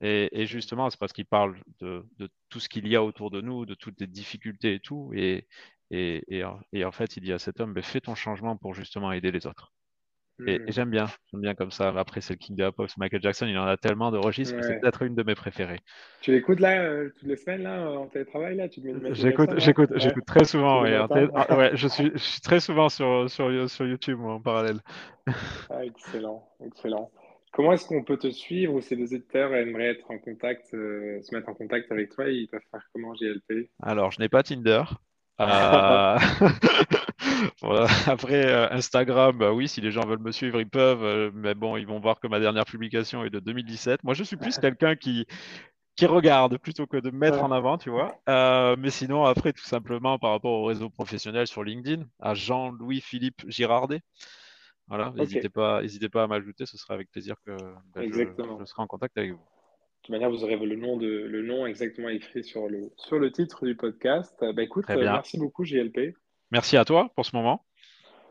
Et, 0.02 0.46
justement, 0.46 0.90
c'est 0.90 0.98
parce 0.98 1.12
qu'il 1.12 1.26
parle 1.26 1.56
de, 1.80 2.04
de, 2.18 2.28
tout 2.48 2.58
ce 2.58 2.68
qu'il 2.68 2.88
y 2.88 2.96
a 2.96 3.04
autour 3.04 3.30
de 3.30 3.40
nous, 3.40 3.66
de 3.66 3.74
toutes 3.74 4.00
les 4.00 4.08
difficultés 4.08 4.74
et 4.74 4.80
tout. 4.80 5.12
Et, 5.14 5.46
et, 5.92 6.24
et, 6.72 6.84
en 6.84 6.92
fait, 6.92 7.16
il 7.16 7.22
dit 7.22 7.32
à 7.32 7.38
cet 7.38 7.60
homme, 7.60 7.72
bah, 7.72 7.82
fais 7.82 8.00
ton 8.00 8.16
changement 8.16 8.56
pour 8.56 8.74
justement 8.74 9.12
aider 9.12 9.30
les 9.30 9.46
autres. 9.46 9.72
Et, 10.46 10.58
hmm. 10.58 10.64
j'aime 10.68 10.90
bien, 10.90 11.06
j'aime 11.30 11.42
bien 11.42 11.54
comme 11.54 11.70
ça. 11.70 11.88
Après, 11.90 12.20
c'est 12.20 12.32
le 12.32 12.38
King 12.38 12.60
of 12.62 12.74
Pop, 12.74 12.88
Michael 12.96 13.22
Jackson, 13.22 13.46
il 13.46 13.56
en 13.56 13.66
a 13.66 13.76
tellement 13.76 14.10
de 14.10 14.18
registres 14.18 14.56
que 14.56 14.62
c'est 14.62 14.80
peut-être 14.80 15.02
une 15.02 15.14
de 15.14 15.22
mes 15.22 15.36
préférées. 15.36 15.78
Tu 16.20 16.32
l'écoutes 16.32 16.58
là, 16.58 16.82
euh, 16.82 17.10
toutes 17.18 17.28
les 17.28 17.36
semaines, 17.36 17.62
là, 17.62 17.88
en 17.88 18.06
télétravail, 18.06 18.56
là? 18.56 18.66
J'écoute, 19.12 19.50
j'écoute, 19.58 19.90
j'écoute 19.94 20.24
très 20.26 20.44
souvent, 20.44 20.82
oui. 20.82 20.90
Ah, 20.94 21.56
ouais, 21.56 21.70
je, 21.74 21.86
suis, 21.86 22.10
je 22.14 22.18
suis 22.18 22.40
très 22.40 22.58
souvent 22.58 22.88
sur, 22.88 23.30
sur, 23.30 23.70
sur 23.70 23.86
YouTube, 23.86 24.18
en 24.20 24.40
parallèle. 24.40 24.80
Ah, 25.70 25.84
excellent, 25.84 26.48
excellent. 26.64 27.12
Comment 27.52 27.74
est-ce 27.74 27.86
qu'on 27.86 28.02
peut 28.02 28.16
te 28.16 28.30
suivre 28.30 28.72
ou 28.72 28.80
si 28.80 28.96
les 28.96 29.12
auditeurs 29.14 29.54
aimeraient 29.54 29.90
être 29.90 30.10
en 30.10 30.18
contact, 30.18 30.72
euh, 30.72 31.20
se 31.20 31.34
mettre 31.34 31.50
en 31.50 31.54
contact 31.54 31.92
avec 31.92 32.08
toi, 32.10 32.26
ils 32.28 32.48
peuvent 32.48 32.62
faire 32.70 32.80
comment, 32.94 33.14
JLP 33.14 33.68
Alors, 33.82 34.10
je 34.10 34.20
n'ai 34.20 34.28
pas 34.28 34.42
Tinder. 34.42 34.82
Euh, 37.64 37.86
Après, 38.06 38.46
euh, 38.46 38.68
Instagram, 38.70 39.36
bah 39.36 39.52
oui, 39.52 39.66
si 39.66 39.80
les 39.80 39.90
gens 39.90 40.06
veulent 40.06 40.20
me 40.20 40.30
suivre, 40.30 40.60
ils 40.60 40.68
peuvent. 40.68 41.32
Mais 41.34 41.54
bon, 41.54 41.76
ils 41.76 41.86
vont 41.86 41.98
voir 41.98 42.20
que 42.20 42.28
ma 42.28 42.38
dernière 42.38 42.64
publication 42.64 43.24
est 43.24 43.30
de 43.30 43.40
2017. 43.40 44.04
Moi, 44.04 44.14
je 44.14 44.22
suis 44.22 44.36
plus 44.36 44.58
quelqu'un 44.58 44.94
qui, 44.94 45.26
qui 45.96 46.06
regarde 46.06 46.58
plutôt 46.58 46.86
que 46.86 46.98
de 46.98 47.10
mettre 47.10 47.42
en 47.42 47.50
avant, 47.50 47.78
tu 47.78 47.90
vois. 47.90 48.20
mais 48.76 48.90
sinon, 48.90 49.24
après, 49.24 49.52
tout 49.52 49.64
simplement, 49.64 50.18
par 50.18 50.30
rapport 50.30 50.52
au 50.52 50.64
réseau 50.66 50.90
professionnel 50.90 51.48
sur 51.48 51.64
LinkedIn, 51.64 52.04
à 52.20 52.34
Jean-Louis-Philippe 52.34 53.42
Girardet. 53.48 54.02
Voilà, 54.92 55.10
n'hésitez 55.16 55.48
pas, 55.48 55.80
pas 56.12 56.22
à 56.24 56.26
m'ajouter, 56.26 56.66
ce 56.66 56.76
sera 56.76 56.92
avec 56.92 57.10
plaisir 57.10 57.36
que 57.46 57.56
bah, 57.94 58.02
je, 58.02 58.64
serai 58.66 58.82
en 58.82 58.86
contact 58.86 59.16
avec 59.16 59.30
vous. 59.30 59.38
De 59.38 60.02
toute 60.02 60.10
manière, 60.10 60.28
vous 60.28 60.44
aurez 60.44 60.56
le 60.56 60.76
nom, 60.76 60.98
de, 60.98 61.06
le 61.06 61.40
nom 61.40 61.64
exactement 61.64 62.10
écrit 62.10 62.44
sur 62.44 62.68
le, 62.68 62.90
sur 62.98 63.18
le 63.18 63.32
titre 63.32 63.64
du 63.64 63.74
podcast. 63.74 64.36
Bah, 64.54 64.62
écoute, 64.62 64.84
merci 64.90 65.38
beaucoup, 65.38 65.64
JLP. 65.64 66.14
Merci 66.50 66.76
à 66.76 66.84
toi 66.84 67.10
pour 67.14 67.24
ce 67.24 67.34
moment. 67.34 67.64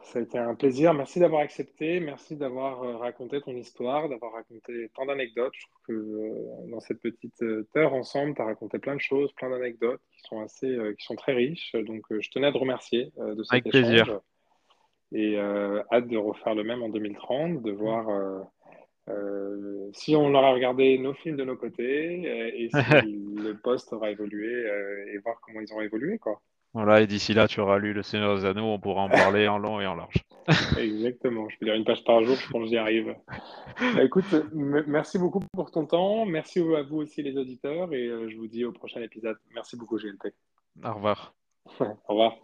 Ça 0.03 0.19
a 0.19 0.21
été 0.21 0.37
un 0.37 0.53
plaisir. 0.53 0.93
Merci 0.93 1.19
d'avoir 1.19 1.41
accepté. 1.41 1.99
Merci 1.99 2.35
d'avoir 2.35 2.83
euh, 2.83 2.97
raconté 2.97 3.41
ton 3.41 3.55
histoire, 3.55 4.07
d'avoir 4.07 4.33
raconté 4.33 4.91
tant 4.93 5.07
d'anecdotes. 5.07 5.53
Je 5.55 5.65
trouve 5.65 5.81
que 5.87 5.93
euh, 5.93 6.69
dans 6.69 6.79
cette 6.79 7.01
petite 7.01 7.41
euh, 7.41 7.67
heure 7.75 7.95
ensemble, 7.95 8.35
tu 8.35 8.41
as 8.43 8.45
raconté 8.45 8.77
plein 8.77 8.95
de 8.95 9.01
choses, 9.01 9.33
plein 9.33 9.49
d'anecdotes 9.49 10.01
qui 10.11 10.21
sont 10.29 10.41
assez, 10.41 10.77
qui 10.99 11.05
sont 11.05 11.15
très 11.15 11.33
riches. 11.33 11.75
Donc, 11.87 12.03
je 12.11 12.29
tenais 12.29 12.45
à 12.45 12.51
te 12.51 12.57
remercier 12.59 13.11
de 13.17 13.41
cet 13.41 13.51
Avec 13.51 13.63
plaisir. 13.63 14.21
Et 15.13 15.37
hâte 15.37 16.07
de 16.07 16.17
refaire 16.17 16.55
le 16.55 16.63
même 16.63 16.81
en 16.83 16.89
2030, 16.89 17.61
de 17.61 17.71
voir 17.71 18.07
si 19.93 20.15
on 20.15 20.33
aura 20.33 20.53
regardé 20.53 20.97
nos 20.97 21.13
films 21.13 21.35
de 21.35 21.43
nos 21.43 21.57
côtés 21.57 22.21
et 22.63 22.69
si 22.69 22.71
le 23.35 23.53
poste 23.61 23.91
aura 23.93 24.11
évolué 24.11 24.65
et 25.13 25.17
voir 25.17 25.35
comment 25.41 25.59
ils 25.59 25.73
ont 25.73 25.81
évolué, 25.81 26.17
quoi. 26.17 26.41
Voilà, 26.73 27.01
et 27.01 27.07
d'ici 27.07 27.33
là, 27.33 27.47
tu 27.47 27.59
auras 27.59 27.79
lu 27.79 27.91
Le 27.91 28.01
Seigneur 28.01 28.35
des 28.37 28.45
Anneaux, 28.45 28.63
on 28.63 28.79
pourra 28.79 29.01
en 29.01 29.09
parler 29.09 29.47
en 29.47 29.57
long 29.57 29.81
et 29.81 29.87
en 29.87 29.95
large. 29.95 30.23
Exactement, 30.79 31.49
je 31.49 31.57
peux 31.57 31.65
lire 31.65 31.75
une 31.75 31.83
page 31.83 32.03
par 32.05 32.23
jour, 32.23 32.35
je 32.35 32.49
pense 32.49 32.63
que 32.63 32.69
j'y 32.69 32.77
arrive. 32.77 33.13
Bah, 33.95 34.03
écoute, 34.03 34.25
merci 34.53 35.19
beaucoup 35.19 35.41
pour 35.53 35.69
ton 35.71 35.85
temps, 35.85 36.25
merci 36.25 36.59
à 36.59 36.83
vous 36.83 36.97
aussi 36.97 37.21
les 37.23 37.37
auditeurs, 37.37 37.93
et 37.93 38.07
euh, 38.07 38.29
je 38.29 38.37
vous 38.37 38.47
dis 38.47 38.63
au 38.63 38.71
prochain 38.71 39.01
épisode. 39.01 39.37
Merci 39.53 39.75
beaucoup, 39.75 39.97
GLP. 39.97 40.33
Au 40.83 40.93
revoir. 40.93 41.33
au 41.79 41.95
revoir. 42.07 42.37